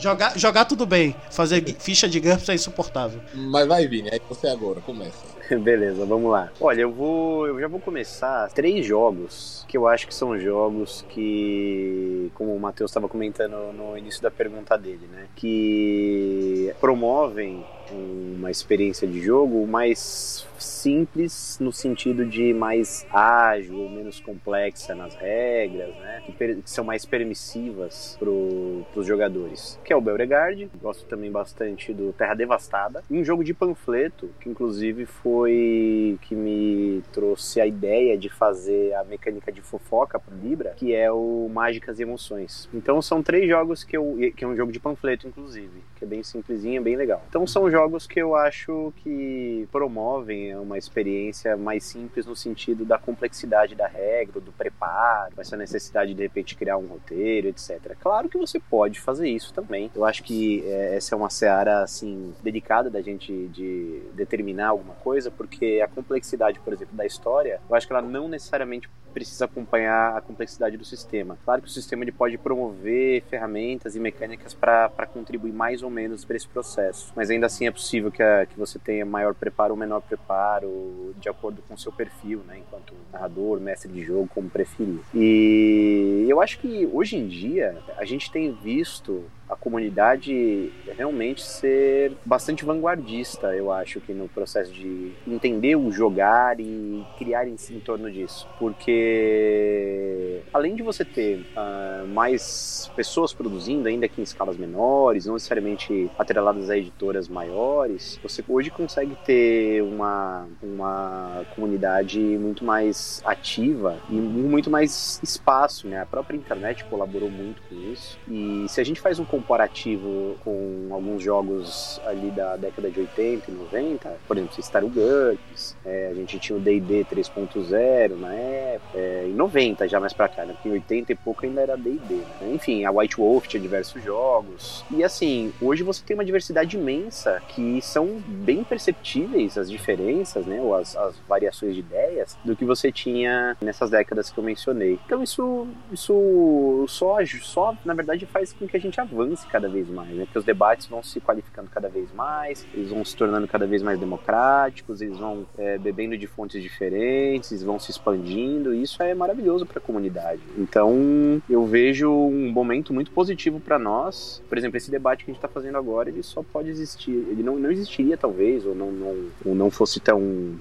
Jogar, 0.00 0.36
jogar 0.36 0.64
tudo 0.64 0.84
bem, 0.84 1.14
fazer 1.30 1.64
ficha 1.78 2.08
de 2.08 2.18
GURPS 2.18 2.48
é 2.48 2.54
insuportável. 2.54 3.20
Mas 3.32 3.66
vai, 3.66 3.86
Vini, 3.86 4.10
aí 4.10 4.20
você 4.28 4.48
agora, 4.48 4.80
começa. 4.80 5.33
Beleza, 5.62 6.04
vamos 6.04 6.30
lá. 6.30 6.50
Olha, 6.60 6.82
eu 6.82 6.90
vou. 6.90 7.46
Eu 7.46 7.60
já 7.60 7.68
vou 7.68 7.80
começar 7.80 8.48
três 8.50 8.84
jogos 8.86 9.64
que 9.68 9.76
eu 9.76 9.86
acho 9.86 10.06
que 10.06 10.14
são 10.14 10.38
jogos 10.38 11.04
que. 11.08 12.30
Como 12.34 12.54
o 12.54 12.60
Matheus 12.60 12.90
estava 12.90 13.08
comentando 13.08 13.72
no 13.72 13.96
início 13.96 14.22
da 14.22 14.30
pergunta 14.30 14.76
dele, 14.76 15.06
né? 15.10 15.26
Que 15.36 16.72
promovem 16.80 17.64
uma 17.90 18.50
experiência 18.50 19.06
de 19.06 19.20
jogo 19.20 19.66
mais 19.66 20.46
simples 20.58 21.58
no 21.60 21.72
sentido 21.72 22.24
de 22.24 22.52
mais 22.54 23.06
ágil 23.10 23.80
ou 23.80 23.88
menos 23.90 24.20
complexa 24.20 24.94
nas 24.94 25.14
regras, 25.14 25.94
né? 25.96 26.22
Que, 26.26 26.32
que 26.32 26.70
são 26.70 26.84
mais 26.84 27.04
permissivas 27.04 28.16
para 28.18 28.30
os 28.30 29.06
jogadores. 29.06 29.78
Que 29.84 29.92
é 29.92 29.96
o 29.96 30.00
Beauregard, 30.00 30.70
gosto 30.80 31.04
também 31.06 31.30
bastante 31.30 31.92
do 31.92 32.12
Terra 32.12 32.34
Devastada. 32.34 33.02
E 33.10 33.18
um 33.18 33.24
jogo 33.24 33.44
de 33.44 33.52
panfleto, 33.52 34.30
que 34.40 34.48
inclusive 34.48 35.06
foi 35.06 36.18
que 36.22 36.34
me 36.34 37.02
trouxe 37.12 37.60
a 37.60 37.66
ideia 37.66 38.16
de 38.16 38.28
fazer 38.28 38.94
a 38.94 39.04
mecânica 39.04 39.52
de 39.52 39.60
fofoca 39.60 40.18
pro 40.18 40.34
Libra, 40.36 40.74
que 40.76 40.94
é 40.94 41.10
o 41.10 41.48
Mágicas 41.52 41.98
e 41.98 42.02
Emoções. 42.02 42.68
Então 42.72 43.00
são 43.02 43.22
três 43.22 43.48
jogos 43.48 43.84
que 43.84 43.96
eu. 43.96 44.16
que 44.36 44.44
é 44.44 44.48
um 44.48 44.56
jogo 44.56 44.72
de 44.72 44.80
panfleto, 44.80 45.26
inclusive, 45.26 45.82
que 46.04 46.06
é 46.06 46.06
bem 46.06 46.22
simplesinho, 46.22 46.82
bem 46.82 46.96
legal. 46.96 47.22
Então 47.28 47.46
são 47.46 47.70
jogos 47.70 48.06
que 48.06 48.20
eu 48.20 48.36
acho 48.36 48.92
que 48.98 49.66
promovem 49.72 50.54
uma 50.56 50.76
experiência 50.76 51.56
mais 51.56 51.84
simples 51.84 52.26
no 52.26 52.36
sentido 52.36 52.84
da 52.84 52.98
complexidade 52.98 53.74
da 53.74 53.86
regra, 53.86 54.40
do 54.40 54.52
preparo, 54.52 55.32
essa 55.38 55.56
necessidade 55.56 56.10
de, 56.10 56.14
de 56.14 56.22
repente 56.22 56.54
criar 56.54 56.76
um 56.76 56.86
roteiro, 56.86 57.48
etc. 57.48 57.96
Claro 57.98 58.28
que 58.28 58.38
você 58.38 58.60
pode 58.60 59.00
fazer 59.00 59.28
isso 59.28 59.52
também. 59.52 59.90
Eu 59.94 60.04
acho 60.04 60.22
que 60.22 60.62
é, 60.66 60.96
essa 60.96 61.14
é 61.14 61.16
uma 61.16 61.30
seara 61.30 61.82
assim 61.82 62.34
dedicada 62.42 62.90
da 62.90 63.00
gente 63.00 63.32
de 63.48 64.02
determinar 64.12 64.68
alguma 64.68 64.94
coisa, 64.94 65.30
porque 65.30 65.80
a 65.82 65.88
complexidade, 65.88 66.60
por 66.60 66.72
exemplo, 66.72 66.94
da 66.94 67.06
história, 67.06 67.60
eu 67.68 67.74
acho 67.74 67.86
que 67.86 67.92
ela 67.92 68.02
não 68.02 68.28
necessariamente 68.28 68.88
precisa 69.14 69.44
acompanhar 69.44 70.16
a 70.16 70.20
complexidade 70.20 70.76
do 70.76 70.84
sistema. 70.84 71.38
Claro 71.44 71.62
que 71.62 71.68
o 71.68 71.70
sistema 71.70 72.02
ele 72.02 72.10
pode 72.10 72.36
promover 72.36 73.22
ferramentas 73.22 73.94
e 73.94 74.00
mecânicas 74.00 74.52
para 74.52 75.06
contribuir 75.06 75.52
mais 75.52 75.82
ou 75.82 75.88
menos 75.94 76.24
para 76.24 76.36
esse 76.36 76.48
processo, 76.48 77.12
mas 77.14 77.30
ainda 77.30 77.46
assim 77.46 77.66
é 77.66 77.70
possível 77.70 78.10
que, 78.10 78.22
a, 78.22 78.44
que 78.46 78.58
você 78.58 78.78
tenha 78.78 79.06
maior 79.06 79.34
preparo 79.34 79.72
ou 79.72 79.78
menor 79.78 80.00
preparo 80.00 81.14
de 81.18 81.28
acordo 81.28 81.62
com 81.68 81.74
o 81.74 81.78
seu 81.78 81.92
perfil, 81.92 82.40
né, 82.46 82.58
enquanto 82.58 82.92
narrador, 83.12 83.60
mestre 83.60 83.90
de 83.90 84.02
jogo, 84.02 84.28
como 84.34 84.50
preferir. 84.50 85.00
E 85.14 86.26
eu 86.28 86.40
acho 86.40 86.58
que 86.58 86.88
hoje 86.92 87.16
em 87.16 87.28
dia 87.28 87.78
a 87.96 88.04
gente 88.04 88.30
tem 88.30 88.52
visto 88.52 89.24
a 89.54 89.56
comunidade 89.56 90.72
realmente 90.96 91.42
ser 91.42 92.12
bastante 92.24 92.64
vanguardista, 92.64 93.54
eu 93.54 93.70
acho, 93.70 94.00
que 94.00 94.12
no 94.12 94.28
processo 94.28 94.72
de 94.72 95.12
entender 95.26 95.76
o 95.76 95.90
jogar 95.90 96.58
e 96.58 97.04
criar 97.16 97.46
em, 97.46 97.54
em 97.70 97.80
torno 97.80 98.10
disso. 98.10 98.46
Porque 98.58 100.42
além 100.52 100.74
de 100.74 100.82
você 100.82 101.04
ter 101.04 101.46
uh, 101.56 102.06
mais 102.08 102.90
pessoas 102.96 103.32
produzindo, 103.32 103.88
ainda 103.88 104.08
que 104.08 104.20
em 104.20 104.24
escalas 104.24 104.56
menores, 104.56 105.26
não 105.26 105.34
necessariamente 105.34 106.10
atreladas 106.18 106.68
a 106.68 106.76
editoras 106.76 107.28
maiores, 107.28 108.18
você 108.22 108.44
hoje 108.48 108.70
consegue 108.70 109.16
ter 109.24 109.82
uma, 109.82 110.46
uma 110.62 111.44
comunidade 111.54 112.18
muito 112.18 112.64
mais 112.64 113.22
ativa 113.24 113.98
e 114.10 114.14
muito 114.14 114.68
mais 114.68 115.20
espaço, 115.22 115.86
né? 115.86 116.00
A 116.00 116.06
própria 116.06 116.36
internet 116.36 116.84
colaborou 116.84 117.30
muito 117.30 117.62
com 117.68 117.74
isso. 117.92 118.18
E 118.28 118.66
se 118.68 118.80
a 118.80 118.84
gente 118.84 119.00
faz 119.00 119.18
um 119.18 119.24
comparativo 119.44 120.36
com 120.42 120.88
alguns 120.90 121.22
jogos 121.22 122.00
ali 122.06 122.30
da 122.30 122.56
década 122.56 122.90
de 122.90 123.00
80 123.00 123.50
e 123.50 123.54
90, 123.54 124.16
por 124.26 124.38
exemplo, 124.38 124.62
Star 124.62 124.86
GURPS, 124.86 125.76
é, 125.84 126.08
a 126.10 126.14
gente 126.14 126.38
tinha 126.38 126.56
o 126.56 126.60
D&D 126.60 127.04
3.0 127.04 128.16
na 128.18 128.32
época, 128.32 128.98
é, 128.98 129.26
em 129.28 129.34
90 129.34 129.86
já 129.86 130.00
mais 130.00 130.12
pra 130.12 130.28
cá, 130.28 130.46
né? 130.46 130.54
Porque 130.54 130.68
em 130.68 130.72
80 130.72 131.12
e 131.12 131.14
pouco 131.14 131.44
ainda 131.44 131.60
era 131.60 131.76
D&D, 131.76 132.14
né? 132.14 132.54
Enfim, 132.54 132.84
a 132.84 132.90
White 132.90 133.16
Wolf 133.16 133.46
tinha 133.46 133.60
diversos 133.60 134.02
jogos. 134.02 134.84
E 134.90 135.04
assim, 135.04 135.52
hoje 135.60 135.82
você 135.82 136.02
tem 136.04 136.14
uma 136.14 136.24
diversidade 136.24 136.76
imensa 136.76 137.42
que 137.48 137.80
são 137.82 138.22
bem 138.26 138.64
perceptíveis 138.64 139.58
as 139.58 139.70
diferenças, 139.70 140.46
né? 140.46 140.60
Ou 140.60 140.74
as, 140.74 140.96
as 140.96 141.14
variações 141.28 141.74
de 141.74 141.80
ideias 141.80 142.36
do 142.44 142.56
que 142.56 142.64
você 142.64 142.90
tinha 142.90 143.56
nessas 143.60 143.90
décadas 143.90 144.30
que 144.30 144.38
eu 144.38 144.44
mencionei. 144.44 144.98
Então 145.04 145.22
isso, 145.22 145.66
isso 145.92 146.86
só, 146.88 147.18
só, 147.42 147.76
na 147.84 147.92
verdade, 147.92 148.24
faz 148.26 148.52
com 148.52 148.66
que 148.66 148.76
a 148.76 148.80
gente 148.80 148.98
avance 149.00 149.23
avance 149.24 149.46
cada 149.46 149.68
vez 149.68 149.88
mais, 149.88 150.14
né? 150.14 150.24
Porque 150.24 150.38
os 150.38 150.44
debates 150.44 150.86
vão 150.86 151.02
se 151.02 151.20
qualificando 151.20 151.68
cada 151.70 151.88
vez 151.88 152.12
mais, 152.12 152.66
eles 152.74 152.90
vão 152.90 153.04
se 153.04 153.16
tornando 153.16 153.48
cada 153.48 153.66
vez 153.66 153.82
mais 153.82 153.98
democráticos, 153.98 155.00
eles 155.00 155.18
vão 155.18 155.46
é, 155.58 155.78
bebendo 155.78 156.16
de 156.16 156.26
fontes 156.26 156.62
diferentes, 156.62 157.62
vão 157.62 157.78
se 157.78 157.90
expandindo, 157.90 158.74
e 158.74 158.82
isso 158.82 159.02
é 159.02 159.14
maravilhoso 159.14 159.66
para 159.66 159.78
a 159.78 159.82
comunidade. 159.82 160.40
Então, 160.56 161.42
eu 161.48 161.64
vejo 161.66 162.10
um 162.10 162.50
momento 162.50 162.92
muito 162.92 163.10
positivo 163.10 163.60
para 163.60 163.78
nós. 163.78 164.42
Por 164.48 164.58
exemplo, 164.58 164.76
esse 164.76 164.90
debate 164.90 165.24
que 165.24 165.30
a 165.30 165.34
gente 165.34 165.42
está 165.42 165.48
fazendo 165.48 165.78
agora, 165.78 166.08
ele 166.08 166.22
só 166.22 166.42
pode 166.42 166.68
existir, 166.68 167.12
ele 167.12 167.42
não, 167.42 167.58
não 167.58 167.70
existiria 167.70 168.16
talvez, 168.16 168.64
ou 168.66 168.74
não, 168.74 168.92
não, 168.92 169.26
ou 169.44 169.54
não 169.54 169.70
fosse 169.70 170.00
tão, 170.00 170.20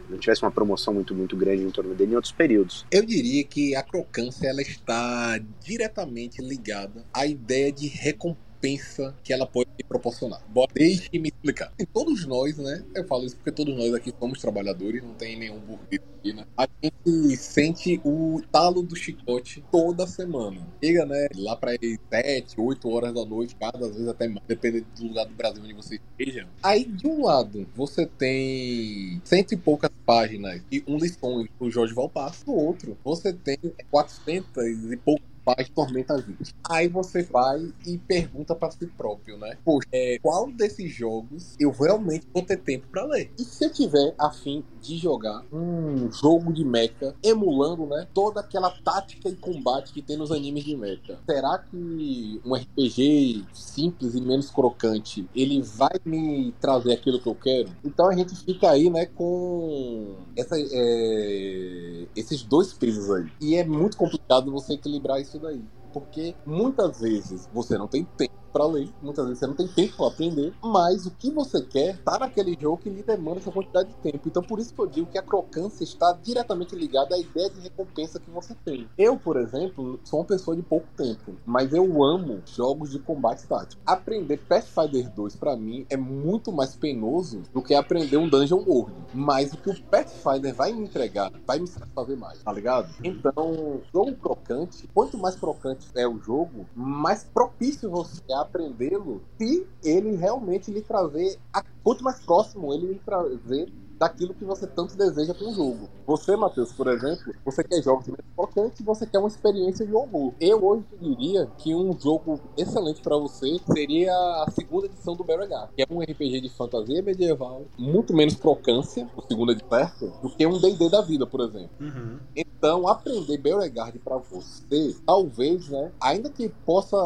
não 0.09 0.17
tivesse 0.17 0.41
uma 0.41 0.51
promoção 0.51 0.93
muito, 0.93 1.13
muito 1.13 1.35
grande 1.35 1.63
em 1.63 1.69
torno 1.69 1.93
dele 1.93 2.13
em 2.13 2.15
outros 2.15 2.33
períodos. 2.33 2.85
Eu 2.91 3.05
diria 3.05 3.43
que 3.43 3.75
a 3.75 3.83
crocância 3.83 4.47
ela 4.47 4.61
está 4.61 5.39
diretamente 5.61 6.41
ligada 6.41 7.05
à 7.13 7.25
ideia 7.25 7.71
de 7.71 7.87
recompensa 7.87 8.53
pensa 8.63 9.13
que 9.21 9.33
ela 9.33 9.45
pode 9.45 9.69
proporcionar. 9.89 10.41
Bora, 10.47 10.71
deixe-me 10.73 11.27
explicar. 11.27 11.73
E 11.77 11.85
todos 11.85 12.25
nós, 12.25 12.57
né? 12.57 12.81
Eu 12.95 13.05
falo 13.05 13.25
isso 13.25 13.35
porque 13.35 13.51
todos 13.51 13.75
nós 13.75 13.93
aqui 13.93 14.13
somos 14.17 14.39
trabalhadores, 14.39 15.03
não 15.03 15.13
tem 15.15 15.37
nenhum 15.37 15.59
burguês 15.59 16.01
aqui, 16.17 16.31
né? 16.31 16.45
A 16.55 16.65
gente 16.81 17.35
sente 17.35 17.99
o 18.05 18.41
talo 18.53 18.81
do 18.81 18.95
chicote 18.95 19.61
toda 19.69 20.07
semana. 20.07 20.65
Chega, 20.81 21.05
né? 21.05 21.27
Lá 21.35 21.57
para 21.57 21.73
7, 21.73 22.55
8 22.57 22.89
horas 22.89 23.13
da 23.13 23.25
noite, 23.25 23.53
cada 23.59 23.89
vez 23.89 24.07
até 24.07 24.29
mais, 24.29 24.47
dependendo 24.47 24.85
do 24.97 25.07
lugar 25.07 25.25
do 25.25 25.33
Brasil 25.33 25.61
onde 25.61 25.73
você 25.73 25.99
esteja. 26.17 26.47
Aí, 26.63 26.85
de 26.85 27.05
um 27.05 27.25
lado, 27.25 27.67
você 27.75 28.05
tem 28.05 29.21
cento 29.25 29.51
e 29.51 29.57
poucas 29.57 29.91
páginas 30.05 30.61
e 30.71 30.81
um 30.87 30.97
lição 30.97 31.45
do 31.59 31.69
Jorge 31.69 31.93
Valpasso. 31.93 32.45
Do 32.45 32.53
outro, 32.53 32.97
você 33.03 33.33
tem 33.33 33.57
400 33.91 34.63
e 34.89 34.95
poucas 34.95 35.32
faz 35.43 35.69
Tormenta 35.69 36.17
20. 36.17 36.55
Aí 36.69 36.87
você 36.87 37.23
vai 37.23 37.71
e 37.85 37.97
pergunta 37.97 38.55
para 38.55 38.71
si 38.71 38.87
próprio, 38.87 39.37
né? 39.37 39.57
Poxa, 39.63 39.87
é, 39.91 40.17
qual 40.19 40.51
desses 40.51 40.91
jogos 40.93 41.55
eu 41.59 41.71
realmente 41.71 42.27
vou 42.33 42.43
ter 42.43 42.57
tempo 42.57 42.87
para 42.87 43.05
ler? 43.05 43.31
E 43.37 43.43
se 43.43 43.65
eu 43.65 43.71
tiver 43.71 44.13
afim 44.17 44.63
de 44.81 44.97
jogar 44.97 45.43
um 45.51 46.11
jogo 46.11 46.51
de 46.51 46.63
mecha 46.63 47.15
emulando, 47.23 47.85
né, 47.85 48.07
toda 48.13 48.39
aquela 48.39 48.69
tática 48.69 49.29
e 49.29 49.35
combate 49.35 49.93
que 49.93 50.01
tem 50.01 50.17
nos 50.17 50.31
animes 50.31 50.63
de 50.63 50.75
mecha, 50.75 51.19
será 51.25 51.57
que 51.59 52.41
um 52.45 52.53
RPG 52.53 53.45
simples 53.53 54.15
e 54.15 54.21
menos 54.21 54.49
crocante, 54.49 55.27
ele 55.35 55.61
vai 55.61 55.93
me 56.05 56.53
trazer 56.59 56.93
aquilo 56.93 57.19
que 57.19 57.27
eu 57.27 57.35
quero? 57.35 57.69
Então 57.83 58.09
a 58.09 58.15
gente 58.15 58.35
fica 58.35 58.69
aí, 58.69 58.89
né, 58.89 59.05
com 59.05 60.15
essa, 60.35 60.55
é, 60.57 62.05
esses 62.15 62.43
dois 62.43 62.73
pesos 62.73 63.09
aí. 63.09 63.31
E 63.41 63.55
é 63.55 63.63
muito 63.63 63.97
complicado 63.97 64.51
você 64.51 64.73
equilibrar 64.73 65.21
isso 65.21 65.32
daí. 65.39 65.63
Porque 65.91 66.35
muitas 66.45 66.99
vezes 66.99 67.47
você 67.53 67.77
não 67.77 67.87
tem 67.87 68.03
tempo 68.03 68.42
para 68.53 68.65
ler. 68.67 68.89
Muitas 69.01 69.25
vezes 69.25 69.39
você 69.39 69.47
não 69.47 69.55
tem 69.55 69.67
tempo 69.67 69.97
para 69.97 70.07
aprender, 70.07 70.53
mas 70.63 71.05
o 71.05 71.11
que 71.11 71.31
você 71.31 71.61
quer 71.61 71.97
tá 72.03 72.19
naquele 72.19 72.55
jogo 72.59 72.77
que 72.77 72.89
lhe 72.89 73.01
demanda 73.01 73.39
essa 73.39 73.51
quantidade 73.51 73.89
de 73.89 73.95
tempo. 73.95 74.27
Então 74.27 74.43
por 74.43 74.59
isso 74.59 74.73
que 74.73 74.79
eu 74.79 74.87
digo 74.87 75.11
que 75.11 75.17
a 75.17 75.23
crocância 75.23 75.83
está 75.83 76.13
diretamente 76.13 76.75
ligada 76.75 77.15
à 77.15 77.19
ideia 77.19 77.49
de 77.49 77.59
recompensa 77.59 78.19
que 78.19 78.29
você 78.29 78.55
tem. 78.63 78.87
Eu, 78.97 79.17
por 79.17 79.37
exemplo, 79.37 79.99
sou 80.03 80.19
uma 80.19 80.25
pessoa 80.25 80.55
de 80.55 80.61
pouco 80.61 80.87
tempo, 80.95 81.35
mas 81.45 81.73
eu 81.73 82.03
amo 82.03 82.41
jogos 82.45 82.91
de 82.91 82.99
combate 82.99 83.47
tático. 83.47 83.81
Aprender 83.85 84.37
Pathfinder 84.37 85.09
2 85.11 85.35
para 85.35 85.55
mim 85.55 85.85
é 85.89 85.97
muito 85.97 86.51
mais 86.51 86.75
penoso 86.75 87.41
do 87.53 87.61
que 87.61 87.73
aprender 87.73 88.17
um 88.17 88.29
Dungeon 88.29 88.63
World. 88.65 88.93
Mas 89.13 89.53
o 89.53 89.57
que 89.57 89.69
o 89.69 89.83
Pathfinder 89.83 90.53
vai 90.53 90.71
me 90.71 90.83
entregar 90.83 91.31
vai 91.47 91.59
me 91.59 91.67
satisfazer 91.67 92.17
mais, 92.17 92.43
tá 92.43 92.51
ligado? 92.51 92.93
Então, 93.03 93.81
jogo 93.91 94.13
crocante, 94.15 94.87
quanto 94.93 95.17
mais 95.17 95.35
crocante 95.35 95.87
é 95.95 96.07
o 96.07 96.19
jogo, 96.19 96.65
mais 96.75 97.23
propício 97.23 97.89
você 97.89 98.21
é 98.29 98.42
aprendê-lo 98.43 99.21
se 99.37 99.67
ele 99.83 100.15
realmente 100.15 100.71
lhe 100.71 100.81
trazer, 100.81 101.39
a, 101.51 101.63
quanto 101.83 102.03
mais 102.03 102.19
próximo 102.19 102.73
ele 102.73 102.87
lhe 102.87 102.99
trazer 102.99 103.71
daquilo 103.97 104.33
que 104.33 104.45
você 104.45 104.67
tanto 104.67 104.95
deseja 104.95 105.33
com 105.33 105.45
o 105.45 105.53
jogo. 105.53 105.89
Você, 106.05 106.35
Matheus, 106.35 106.71
por 106.71 106.87
exemplo, 106.87 107.33
você 107.45 107.63
quer 107.63 107.81
jogos 107.81 108.07
menos 108.07 108.25
focantes 108.35 108.83
você 108.83 109.05
quer 109.05 109.19
uma 109.19 109.27
experiência 109.27 109.85
de 109.85 109.93
horror. 109.93 110.33
Eu 110.39 110.63
hoje 110.63 110.83
diria 111.01 111.47
que 111.57 111.73
um 111.73 111.97
jogo 111.97 112.39
excelente 112.57 113.01
para 113.01 113.17
você 113.17 113.59
seria 113.73 114.13
a 114.13 114.51
segunda 114.51 114.85
edição 114.85 115.15
do 115.15 115.23
Beauregard, 115.23 115.69
que 115.75 115.81
é 115.81 115.87
um 115.89 116.01
RPG 116.01 116.41
de 116.41 116.49
fantasia 116.49 117.01
medieval, 117.01 117.65
muito 117.77 118.13
menos 118.13 118.35
crocância, 118.35 119.07
o 119.15 119.21
segundo 119.21 119.55
de 119.55 119.63
perto, 119.63 120.11
do 120.21 120.29
que 120.29 120.45
um 120.45 120.59
D&D 120.59 120.89
da 120.89 121.01
vida, 121.01 121.25
por 121.25 121.41
exemplo. 121.41 121.69
Uhum. 121.79 122.19
Então, 122.35 122.87
aprender 122.87 123.37
Beauregard 123.37 123.97
para 123.99 124.17
você, 124.17 124.95
talvez, 125.05 125.69
né, 125.69 125.91
ainda 125.99 126.29
que 126.29 126.49
possa 126.49 126.97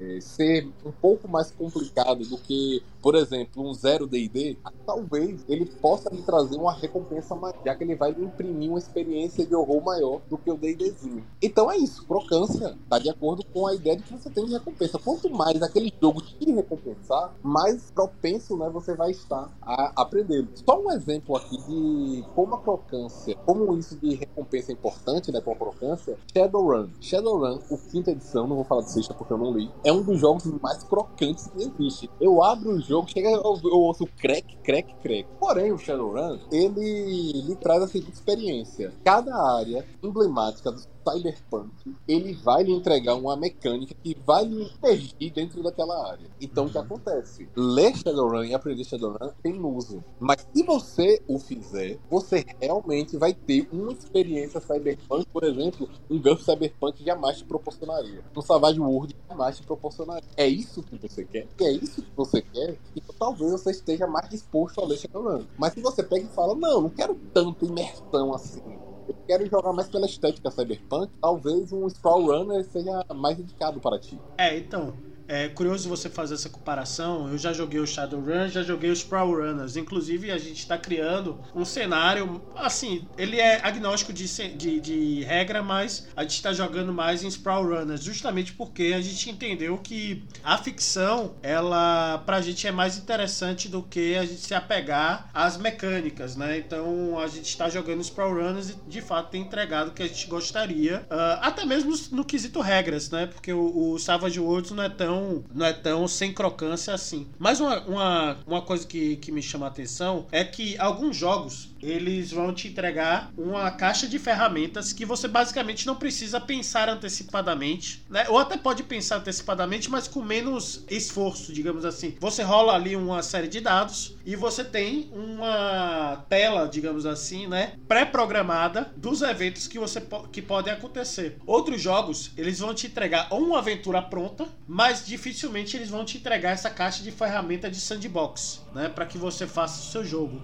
é, 0.00 0.20
ser 0.20 0.68
um 0.84 0.92
pouco 0.92 1.28
mais 1.28 1.50
complicado 1.50 2.24
do 2.24 2.38
que, 2.38 2.82
por 3.02 3.14
exemplo, 3.14 3.68
um 3.68 3.74
zero 3.74 4.06
D&D, 4.06 4.56
talvez 4.86 5.44
ele 5.48 5.66
possa 5.66 6.10
lhe 6.18 6.22
trazer 6.22 6.56
uma 6.56 6.72
recompensa 6.72 7.34
maior, 7.34 7.56
já 7.64 7.74
que 7.74 7.84
ele 7.84 7.94
vai 7.94 8.12
lhe 8.12 8.24
imprimir 8.24 8.68
uma 8.68 8.78
experiência 8.78 9.46
de 9.46 9.54
horror 9.54 9.82
maior 9.82 10.20
do 10.28 10.36
que 10.36 10.50
o 10.50 10.56
D&Dzinho. 10.56 11.24
Então 11.40 11.70
é 11.70 11.76
isso, 11.76 12.04
crocância 12.06 12.76
tá 12.88 12.98
de 12.98 13.08
acordo 13.08 13.44
com 13.46 13.66
a 13.66 13.74
ideia 13.74 13.96
de 13.96 14.02
que 14.02 14.12
você 14.12 14.28
tem 14.30 14.44
de 14.44 14.52
recompensa. 14.52 14.98
Quanto 14.98 15.30
mais 15.30 15.62
aquele 15.62 15.92
jogo 16.00 16.20
te 16.20 16.50
recompensar, 16.50 17.34
mais 17.42 17.90
propenso 17.90 18.56
né, 18.56 18.68
você 18.68 18.94
vai 18.94 19.10
estar 19.10 19.50
a 19.62 19.92
aprender. 19.96 20.46
Só 20.54 20.80
um 20.80 20.90
exemplo 20.90 21.36
aqui 21.36 21.56
de 21.66 22.24
como 22.34 22.54
a 22.54 22.60
crocância, 22.60 23.36
como 23.46 23.76
isso 23.76 23.96
de 23.96 24.14
recompensa 24.14 24.72
é 24.72 24.74
importante, 24.74 25.30
né, 25.32 25.40
com 25.40 25.52
a 25.52 25.56
crocância, 25.56 26.18
Shadowrun. 26.34 26.88
Shadowrun, 27.00 27.60
o 27.70 27.78
quinta 27.78 28.10
edição, 28.10 28.46
não 28.46 28.56
vou 28.56 28.64
falar 28.64 28.82
de 28.82 28.92
sexta 28.92 29.14
porque 29.14 29.32
eu 29.32 29.38
não 29.38 29.52
li, 29.52 29.70
é 29.84 29.92
um 29.92 30.02
dos 30.02 30.18
jogos 30.18 30.44
mais 30.60 30.82
crocantes 30.82 31.48
que 31.48 31.62
existe. 31.62 32.10
Eu 32.20 32.42
abro 32.42 32.70
o 32.70 32.80
jogo, 32.80 33.08
chega, 33.08 33.28
eu, 33.28 33.60
eu 33.64 33.78
ouço 33.78 34.06
crack, 34.18 34.56
crack, 34.58 34.94
crack. 35.02 35.28
Porém, 35.38 35.72
o 35.72 35.78
Shadowrun, 35.78 36.07
ele 36.50 37.32
lhe 37.32 37.56
traz 37.56 37.82
a 37.82 37.88
seguinte 37.88 38.14
experiência. 38.14 38.92
Cada 39.04 39.34
área 39.58 39.84
emblemática 40.02 40.70
do 40.70 40.80
Cyberpunk, 41.06 41.94
ele 42.06 42.34
vai 42.34 42.62
lhe 42.62 42.72
entregar 42.72 43.14
uma 43.14 43.36
mecânica 43.36 43.94
que 44.02 44.16
vai 44.26 44.44
lhe 44.44 44.64
impedir 44.64 45.30
dentro 45.30 45.62
daquela 45.62 46.10
área. 46.10 46.28
Então 46.40 46.66
o 46.66 46.70
que 46.70 46.78
acontece? 46.78 47.48
Ler 47.56 47.96
Shadowrun 47.96 48.44
e 48.44 48.54
aprender 48.54 48.84
Shadowrun 48.84 49.30
tem 49.42 49.58
uso. 49.64 50.02
Mas 50.18 50.46
se 50.54 50.62
você 50.62 51.22
o 51.26 51.38
fizer, 51.38 51.98
você 52.10 52.44
realmente 52.60 53.16
vai 53.16 53.32
ter 53.32 53.68
uma 53.72 53.92
experiência 53.92 54.60
Cyberpunk, 54.60 55.26
por 55.26 55.44
exemplo, 55.44 55.88
um 56.10 56.20
Gulf 56.20 56.42
Cyberpunk 56.42 57.04
jamais 57.04 57.38
te 57.38 57.44
proporcionaria. 57.44 58.22
Um 58.36 58.42
Savage 58.42 58.80
World 58.80 59.16
jamais 59.28 59.56
te 59.56 59.62
proporcionaria. 59.62 60.28
É 60.36 60.46
isso 60.46 60.82
que 60.82 60.96
você 60.96 61.24
quer? 61.24 61.46
É 61.60 61.70
isso 61.72 62.02
que 62.02 62.10
você 62.16 62.42
quer? 62.42 62.78
Então 62.96 63.14
talvez 63.18 63.52
você 63.52 63.70
esteja 63.70 64.06
mais 64.06 64.28
disposto 64.28 64.80
a 64.80 64.86
ler 64.86 64.98
Shadowrun. 64.98 65.44
Mas 65.56 65.72
se 65.72 65.80
você 65.80 66.02
pega 66.02 66.24
e 66.24 66.34
fala, 66.34 66.54
não, 66.54 66.82
não 66.82 66.90
quero 66.90 67.14
tanta 67.32 67.64
imersão 67.64 68.34
assim 68.34 68.87
eu 69.08 69.14
quero 69.26 69.46
jogar 69.48 69.72
mais 69.72 69.88
pela 69.88 70.06
estética 70.06 70.50
cyberpunk, 70.50 71.10
talvez 71.20 71.72
um 71.72 71.86
Sprawl 71.86 72.26
Runner 72.26 72.64
seja 72.64 73.04
mais 73.14 73.38
indicado 73.38 73.80
para 73.80 73.98
ti. 73.98 74.18
É, 74.36 74.56
então, 74.56 74.92
é 75.28 75.46
curioso 75.48 75.88
você 75.88 76.08
fazer 76.08 76.34
essa 76.34 76.48
comparação. 76.48 77.28
Eu 77.28 77.36
já 77.36 77.52
joguei 77.52 77.78
o 77.78 77.86
Shadowrun, 77.86 78.48
já 78.48 78.62
joguei 78.62 78.90
os 78.90 79.00
Sprawl 79.00 79.34
Runners. 79.34 79.76
Inclusive, 79.76 80.30
a 80.30 80.38
gente 80.38 80.58
está 80.58 80.78
criando 80.78 81.38
um 81.54 81.64
cenário. 81.64 82.40
Assim, 82.56 83.06
ele 83.16 83.38
é 83.38 83.60
agnóstico 83.62 84.12
de, 84.12 84.26
de, 84.56 84.80
de 84.80 85.24
regra, 85.24 85.62
mas 85.62 86.08
a 86.16 86.22
gente 86.22 86.34
está 86.34 86.52
jogando 86.52 86.92
mais 86.92 87.22
em 87.22 87.28
Sprawl 87.28 87.64
Runners, 87.64 88.02
justamente 88.02 88.54
porque 88.54 88.94
a 88.96 89.00
gente 89.00 89.28
entendeu 89.30 89.76
que 89.76 90.24
a 90.42 90.56
ficção, 90.56 91.34
ela, 91.42 92.22
pra 92.24 92.40
gente, 92.40 92.66
é 92.66 92.72
mais 92.72 92.96
interessante 92.96 93.68
do 93.68 93.82
que 93.82 94.16
a 94.16 94.24
gente 94.24 94.40
se 94.40 94.54
apegar 94.54 95.28
às 95.34 95.58
mecânicas, 95.58 96.36
né? 96.36 96.58
Então, 96.58 97.18
a 97.18 97.26
gente 97.26 97.48
está 97.48 97.68
jogando 97.68 98.00
Sprawl 98.02 98.32
Runners 98.32 98.70
e, 98.70 98.76
de 98.88 99.02
fato, 99.02 99.30
tem 99.30 99.42
entregado 99.42 99.88
o 99.88 99.92
que 99.92 100.02
a 100.02 100.06
gente 100.06 100.26
gostaria. 100.26 101.00
Uh, 101.10 101.38
até 101.42 101.66
mesmo 101.66 101.94
no 102.12 102.24
quesito 102.24 102.60
regras, 102.60 103.10
né? 103.10 103.26
Porque 103.26 103.52
o, 103.52 103.92
o 103.92 103.98
Savage 103.98 104.40
Worlds 104.40 104.70
não 104.70 104.82
é 104.82 104.88
tão 104.88 105.17
tão, 105.18 105.44
não 105.54 105.66
é 105.66 105.72
tão 105.72 106.06
sem 106.08 106.32
crocância 106.32 106.94
assim. 106.94 107.26
Mas 107.38 107.60
uma, 107.60 107.80
uma, 107.82 108.38
uma 108.46 108.62
coisa 108.62 108.86
que, 108.86 109.16
que 109.16 109.32
me 109.32 109.42
chama 109.42 109.66
a 109.66 109.68
atenção 109.68 110.26
é 110.30 110.44
que 110.44 110.78
alguns 110.78 111.16
jogos 111.16 111.70
eles 111.82 112.30
vão 112.30 112.52
te 112.52 112.68
entregar 112.68 113.30
uma 113.36 113.70
caixa 113.70 114.06
de 114.06 114.18
ferramentas 114.18 114.92
que 114.92 115.04
você 115.04 115.28
basicamente 115.28 115.86
não 115.86 115.96
precisa 115.96 116.40
pensar 116.40 116.88
antecipadamente, 116.88 118.04
né? 118.08 118.26
Ou 118.28 118.38
até 118.38 118.56
pode 118.56 118.82
pensar 118.82 119.16
antecipadamente, 119.16 119.90
mas 119.90 120.08
com 120.08 120.22
menos 120.22 120.84
esforço, 120.90 121.52
digamos 121.52 121.84
assim. 121.84 122.16
Você 122.20 122.42
rola 122.42 122.74
ali 122.74 122.96
uma 122.96 123.22
série 123.22 123.48
de 123.48 123.60
dados 123.60 124.16
e 124.24 124.36
você 124.36 124.64
tem 124.64 125.10
uma 125.12 126.24
tela, 126.28 126.66
digamos 126.66 127.06
assim, 127.06 127.46
né, 127.46 127.72
pré-programada 127.86 128.92
dos 128.96 129.22
eventos 129.22 129.66
que 129.66 129.78
você 129.78 130.02
que 130.32 130.42
podem 130.42 130.72
acontecer. 130.72 131.38
Outros 131.46 131.80
jogos, 131.80 132.30
eles 132.36 132.58
vão 132.58 132.74
te 132.74 132.86
entregar 132.86 133.32
uma 133.32 133.58
aventura 133.58 134.02
pronta, 134.02 134.46
mas 134.66 135.06
dificilmente 135.06 135.76
eles 135.76 135.90
vão 135.90 136.04
te 136.04 136.18
entregar 136.18 136.50
essa 136.50 136.70
caixa 136.70 137.02
de 137.02 137.10
ferramenta 137.10 137.70
de 137.70 137.80
sandbox, 137.80 138.60
né, 138.74 138.88
para 138.88 139.06
que 139.06 139.18
você 139.18 139.46
faça 139.46 139.80
o 139.80 139.84
seu 139.84 140.04
jogo. 140.04 140.40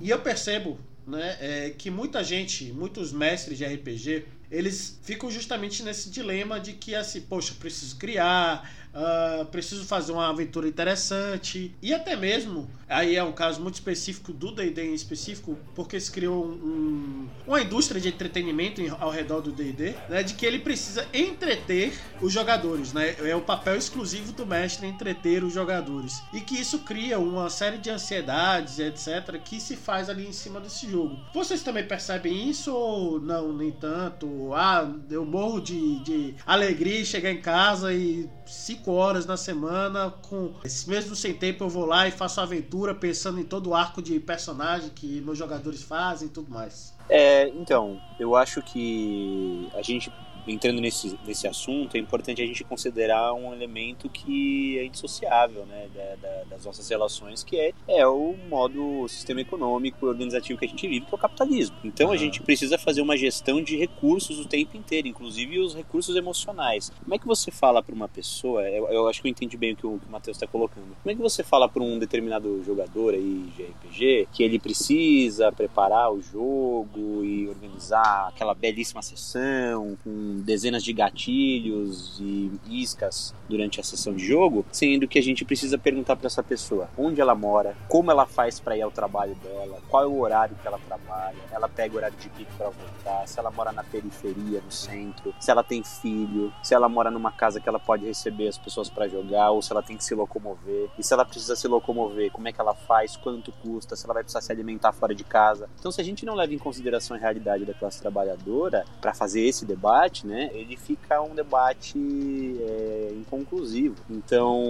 E 0.00 0.10
eu 0.10 0.20
percebo 0.20 0.78
né, 1.06 1.36
é, 1.40 1.70
que 1.70 1.90
muita 1.90 2.22
gente, 2.22 2.72
muitos 2.72 3.12
mestres 3.12 3.58
de 3.58 3.64
RPG, 3.64 4.26
eles 4.50 4.98
ficam 5.02 5.30
justamente 5.30 5.82
nesse 5.82 6.10
dilema 6.10 6.58
de 6.58 6.72
que 6.72 6.94
assim, 6.94 7.20
poxa, 7.20 7.54
preciso 7.58 7.96
criar, 7.96 8.79
uh, 8.94 9.44
preciso 9.46 9.84
fazer 9.84 10.12
uma 10.12 10.28
aventura 10.28 10.68
interessante. 10.68 11.74
E 11.82 11.92
até 11.92 12.16
mesmo, 12.16 12.70
aí 12.88 13.16
é 13.16 13.22
um 13.22 13.32
caso 13.32 13.60
muito 13.60 13.74
específico 13.74 14.32
do 14.32 14.52
D&D 14.52 14.90
em 14.90 14.94
específico, 14.94 15.58
porque 15.74 15.98
se 16.00 16.10
criou 16.10 16.46
um, 16.46 17.28
uma 17.46 17.60
indústria 17.60 18.00
de 18.00 18.08
entretenimento 18.08 18.80
ao 19.00 19.10
redor 19.10 19.40
do 19.40 19.52
D&D, 19.52 19.94
né, 20.08 20.22
de 20.22 20.34
que 20.34 20.46
ele 20.46 20.58
precisa 20.58 21.06
entreter 21.12 21.92
os 22.20 22.32
jogadores, 22.32 22.92
né? 22.92 23.16
É 23.20 23.34
o 23.34 23.40
papel 23.40 23.76
exclusivo 23.76 24.32
do 24.32 24.46
mestre 24.46 24.86
entreter 24.86 25.42
os 25.44 25.52
jogadores. 25.52 26.22
E 26.32 26.40
que 26.40 26.58
isso 26.58 26.80
cria 26.80 27.18
uma 27.18 27.48
série 27.50 27.78
de 27.78 27.90
ansiedades, 27.90 28.78
etc, 28.78 29.40
que 29.42 29.60
se 29.60 29.76
faz 29.76 30.08
ali 30.08 30.26
em 30.26 30.32
cima 30.32 30.60
desse 30.60 30.90
jogo. 30.90 31.18
Vocês 31.32 31.62
também 31.62 31.86
percebem 31.86 32.48
isso 32.48 32.74
ou 32.74 33.20
não, 33.20 33.52
nem 33.52 33.70
tanto? 33.70 34.52
Ah, 34.54 34.90
eu 35.10 35.24
morro 35.24 35.60
de, 35.60 35.98
de 36.00 36.34
alegria 36.46 37.04
chegar 37.04 37.30
em 37.30 37.40
casa 37.40 37.92
e 37.92 38.28
se 38.46 38.76
5 38.80 38.92
horas 38.92 39.26
na 39.26 39.36
semana, 39.36 40.10
com 40.22 40.54
esse 40.64 40.88
mesmo 40.88 41.14
sem 41.14 41.34
tempo 41.34 41.64
eu 41.64 41.68
vou 41.68 41.84
lá 41.84 42.08
e 42.08 42.10
faço 42.10 42.40
aventura 42.40 42.94
pensando 42.94 43.38
em 43.38 43.44
todo 43.44 43.70
o 43.70 43.74
arco 43.74 44.00
de 44.00 44.18
personagem 44.18 44.90
que 44.90 45.20
meus 45.20 45.38
jogadores 45.38 45.82
fazem 45.82 46.28
e 46.28 46.30
tudo 46.30 46.50
mais. 46.50 46.94
É, 47.08 47.48
então, 47.48 48.00
eu 48.18 48.34
acho 48.34 48.62
que 48.62 49.68
a 49.74 49.82
gente 49.82 50.12
entrando 50.46 50.80
nesse, 50.80 51.18
nesse 51.26 51.46
assunto, 51.46 51.96
é 51.96 52.00
importante 52.00 52.42
a 52.42 52.46
gente 52.46 52.64
considerar 52.64 53.32
um 53.32 53.52
elemento 53.52 54.08
que 54.08 54.78
é 54.78 54.84
indissociável 54.84 55.66
né, 55.66 55.88
da, 55.94 56.16
da, 56.16 56.44
das 56.44 56.64
nossas 56.64 56.88
relações, 56.88 57.42
que 57.42 57.58
é, 57.58 57.72
é 57.88 58.06
o 58.06 58.34
modo, 58.48 59.02
o 59.02 59.08
sistema 59.08 59.40
econômico 59.40 60.06
e 60.06 60.08
organizativo 60.08 60.58
que 60.58 60.64
a 60.64 60.68
gente 60.68 60.86
vive, 60.86 61.06
que 61.06 61.12
é 61.12 61.16
o 61.16 61.18
capitalismo. 61.18 61.76
Então 61.84 62.08
uhum. 62.08 62.12
a 62.12 62.16
gente 62.16 62.42
precisa 62.42 62.78
fazer 62.78 63.00
uma 63.00 63.16
gestão 63.16 63.62
de 63.62 63.76
recursos 63.76 64.38
o 64.38 64.46
tempo 64.46 64.76
inteiro, 64.76 65.08
inclusive 65.08 65.58
os 65.58 65.74
recursos 65.74 66.16
emocionais. 66.16 66.92
Como 67.02 67.14
é 67.14 67.18
que 67.18 67.26
você 67.26 67.50
fala 67.50 67.82
para 67.82 67.94
uma 67.94 68.08
pessoa, 68.08 68.68
eu, 68.68 68.88
eu, 68.88 69.08
acho 69.08 69.20
que 69.20 69.28
eu 69.28 69.30
entendi 69.30 69.56
bem 69.56 69.72
o 69.72 69.76
que 69.76 69.86
o, 69.86 69.98
que 69.98 70.06
o 70.06 70.10
Matheus 70.10 70.36
está 70.36 70.46
colocando, 70.46 70.96
como 71.02 71.12
é 71.12 71.14
que 71.14 71.22
você 71.22 71.42
fala 71.42 71.68
para 71.68 71.82
um 71.82 71.98
determinado 71.98 72.62
jogador 72.64 73.14
aí 73.14 73.50
de 73.56 73.62
RPG 73.62 74.28
que 74.32 74.42
ele 74.42 74.58
precisa 74.58 75.52
preparar 75.52 76.12
o 76.12 76.20
jogo 76.20 77.24
e 77.24 77.48
organizar 77.48 78.28
aquela 78.28 78.54
belíssima 78.54 79.02
sessão 79.02 79.96
com 80.02 80.39
dezenas 80.40 80.82
de 80.82 80.92
gatilhos 80.92 82.18
e 82.20 82.50
iscas 82.68 83.34
durante 83.48 83.80
a 83.80 83.84
sessão 83.84 84.14
de 84.14 84.26
jogo, 84.26 84.64
sendo 84.70 85.08
que 85.08 85.18
a 85.18 85.22
gente 85.22 85.44
precisa 85.44 85.76
perguntar 85.76 86.16
para 86.16 86.26
essa 86.26 86.42
pessoa 86.42 86.88
onde 86.96 87.20
ela 87.20 87.34
mora, 87.34 87.76
como 87.88 88.10
ela 88.10 88.26
faz 88.26 88.60
para 88.60 88.76
ir 88.76 88.82
ao 88.82 88.90
trabalho 88.90 89.34
dela, 89.36 89.80
qual 89.88 90.04
é 90.04 90.06
o 90.06 90.20
horário 90.20 90.56
que 90.60 90.66
ela 90.66 90.78
trabalha, 90.86 91.36
ela 91.50 91.68
pega 91.68 91.94
o 91.94 91.96
horário 91.98 92.16
de 92.16 92.28
pico 92.28 92.50
para 92.56 92.70
voltar, 92.70 93.26
se 93.26 93.38
ela 93.38 93.50
mora 93.50 93.72
na 93.72 93.82
periferia, 93.82 94.60
no 94.60 94.70
centro, 94.70 95.34
se 95.40 95.50
ela 95.50 95.62
tem 95.62 95.82
filho, 95.82 96.52
se 96.62 96.74
ela 96.74 96.88
mora 96.88 97.10
numa 97.10 97.32
casa 97.32 97.60
que 97.60 97.68
ela 97.68 97.78
pode 97.78 98.06
receber 98.06 98.48
as 98.48 98.58
pessoas 98.58 98.88
para 98.88 99.08
jogar 99.08 99.50
ou 99.50 99.62
se 99.62 99.72
ela 99.72 99.82
tem 99.82 99.96
que 99.96 100.04
se 100.04 100.14
locomover, 100.14 100.90
e 100.98 101.02
se 101.02 101.12
ela 101.12 101.24
precisa 101.24 101.56
se 101.56 101.66
locomover, 101.66 102.30
como 102.30 102.48
é 102.48 102.52
que 102.52 102.60
ela 102.60 102.74
faz, 102.74 103.16
quanto 103.16 103.52
custa, 103.52 103.96
se 103.96 104.04
ela 104.04 104.14
vai 104.14 104.22
precisar 104.22 104.40
se 104.40 104.52
alimentar 104.52 104.92
fora 104.92 105.14
de 105.14 105.24
casa. 105.24 105.68
Então, 105.78 105.90
se 105.90 106.00
a 106.00 106.04
gente 106.04 106.24
não 106.24 106.34
leva 106.34 106.54
em 106.54 106.58
consideração 106.58 107.16
a 107.16 107.20
realidade 107.20 107.64
da 107.64 107.74
classe 107.74 108.00
trabalhadora 108.00 108.84
para 109.00 109.14
fazer 109.14 109.40
esse 109.40 109.64
debate, 109.64 110.19
né, 110.26 110.50
ele 110.52 110.76
fica 110.76 111.20
um 111.20 111.34
debate 111.34 111.98
é, 111.98 113.12
inconclusivo. 113.16 113.96
Então, 114.08 114.62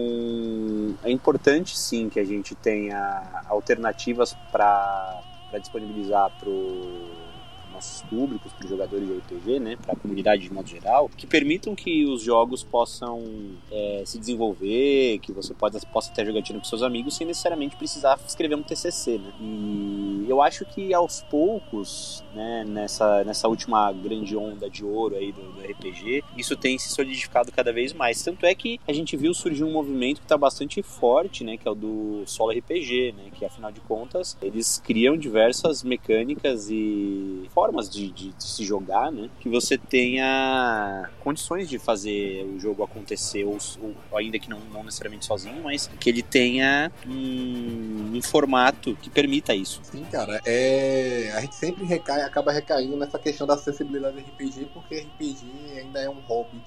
é 1.03 1.11
importante 1.11 1.79
sim 1.79 2.09
que 2.09 2.19
a 2.19 2.25
gente 2.25 2.55
tenha 2.55 3.45
alternativas 3.49 4.35
para 4.51 5.23
disponibilizar 5.59 6.31
para 6.39 6.49
nossos 7.81 8.03
públicos, 8.03 8.53
para 8.53 8.65
os 8.65 8.71
jogadores 8.71 9.07
de 9.07 9.15
RPG, 9.15 9.59
né, 9.59 9.77
para 9.77 9.95
a 9.95 9.97
comunidade 9.97 10.43
de 10.43 10.53
modo 10.53 10.69
geral, 10.69 11.11
que 11.17 11.27
permitam 11.27 11.75
que 11.75 12.05
os 12.05 12.23
jogos 12.23 12.63
possam 12.63 13.25
é, 13.71 14.03
se 14.05 14.19
desenvolver, 14.19 15.19
que 15.21 15.33
você 15.33 15.55
pode, 15.55 15.79
possa 15.87 16.13
ter 16.13 16.27
jogatina 16.27 16.59
com 16.59 16.65
seus 16.65 16.83
amigos 16.83 17.17
sem 17.17 17.27
necessariamente 17.27 17.77
precisar 17.77 18.19
escrever 18.27 18.55
um 18.55 18.63
TCC, 18.63 19.19
né? 19.19 19.33
E 19.41 20.27
eu 20.29 20.43
acho 20.43 20.65
que 20.67 20.93
aos 20.93 21.23
poucos, 21.23 22.23
né, 22.35 22.65
nessa, 22.67 23.25
nessa 23.25 23.49
última 23.49 23.93
grande 23.93 24.37
onda 24.37 24.69
de 24.69 24.85
ouro 24.85 25.17
aí 25.17 25.33
do, 25.33 25.41
do 25.41 25.61
RPG, 25.61 26.23
isso 26.37 26.57
tem 26.57 26.79
se 26.79 26.91
solidificado 26.91 27.51
cada 27.51 27.73
vez 27.73 27.93
mais. 27.93 28.23
Tanto 28.23 28.45
é 28.45 28.55
que 28.55 28.79
a 28.87 28.93
gente 28.93 29.17
viu 29.17 29.33
surgir 29.33 29.65
um 29.65 29.73
movimento 29.73 30.19
que 30.19 30.25
está 30.25 30.37
bastante 30.37 30.83
forte, 30.83 31.43
né, 31.43 31.57
que 31.57 31.67
é 31.67 31.71
o 31.71 31.75
do 31.75 32.23
solo 32.27 32.53
RPG, 32.53 33.15
né, 33.17 33.31
que 33.35 33.45
afinal 33.45 33.73
de 33.73 33.81
contas 33.81 34.37
eles 34.43 34.79
criam 34.85 35.17
diversas 35.17 35.83
mecânicas 35.83 36.69
e 36.71 37.49
formas 37.51 37.70
de, 37.89 38.11
de, 38.11 38.33
de, 38.33 38.45
se 38.45 38.65
jogar, 38.65 39.11
né? 39.11 39.29
Que 39.41 39.49
você 39.49 39.79
tenha 39.79 41.09
condições 41.21 41.69
de 41.69 41.79
fazer 41.79 42.45
o 42.45 42.59
jogo 42.59 42.83
acontecer, 42.83 43.45
ou, 43.45 43.59
ou 44.11 44.19
ainda 44.19 44.39
que 44.39 44.49
não, 44.49 44.59
não, 44.73 44.85
necessariamente 44.85 45.27
sozinho, 45.27 45.63
mas 45.63 45.89
que 45.99 46.09
ele 46.09 46.23
tenha 46.23 46.91
um, 47.07 48.13
um, 48.15 48.23
formato 48.23 48.97
que 49.01 49.11
permita 49.11 49.55
isso. 49.55 49.81
Sim, 49.83 50.05
cara. 50.11 50.41
É... 50.45 51.33
A 51.35 51.41
gente 51.41 51.55
sempre 51.55 51.85
recai, 51.85 52.23
acaba 52.23 52.53
recaindo 52.53 52.97
nessa 52.97 53.19
questão 53.19 53.47
da 53.47 53.55
acessibilidade 53.55 54.19
RPG, 54.19 54.71
porque 54.73 55.01
RPG 55.01 55.79
ainda 55.79 56.01
é 56.01 56.09
um 56.09 56.21
hobby 56.21 56.61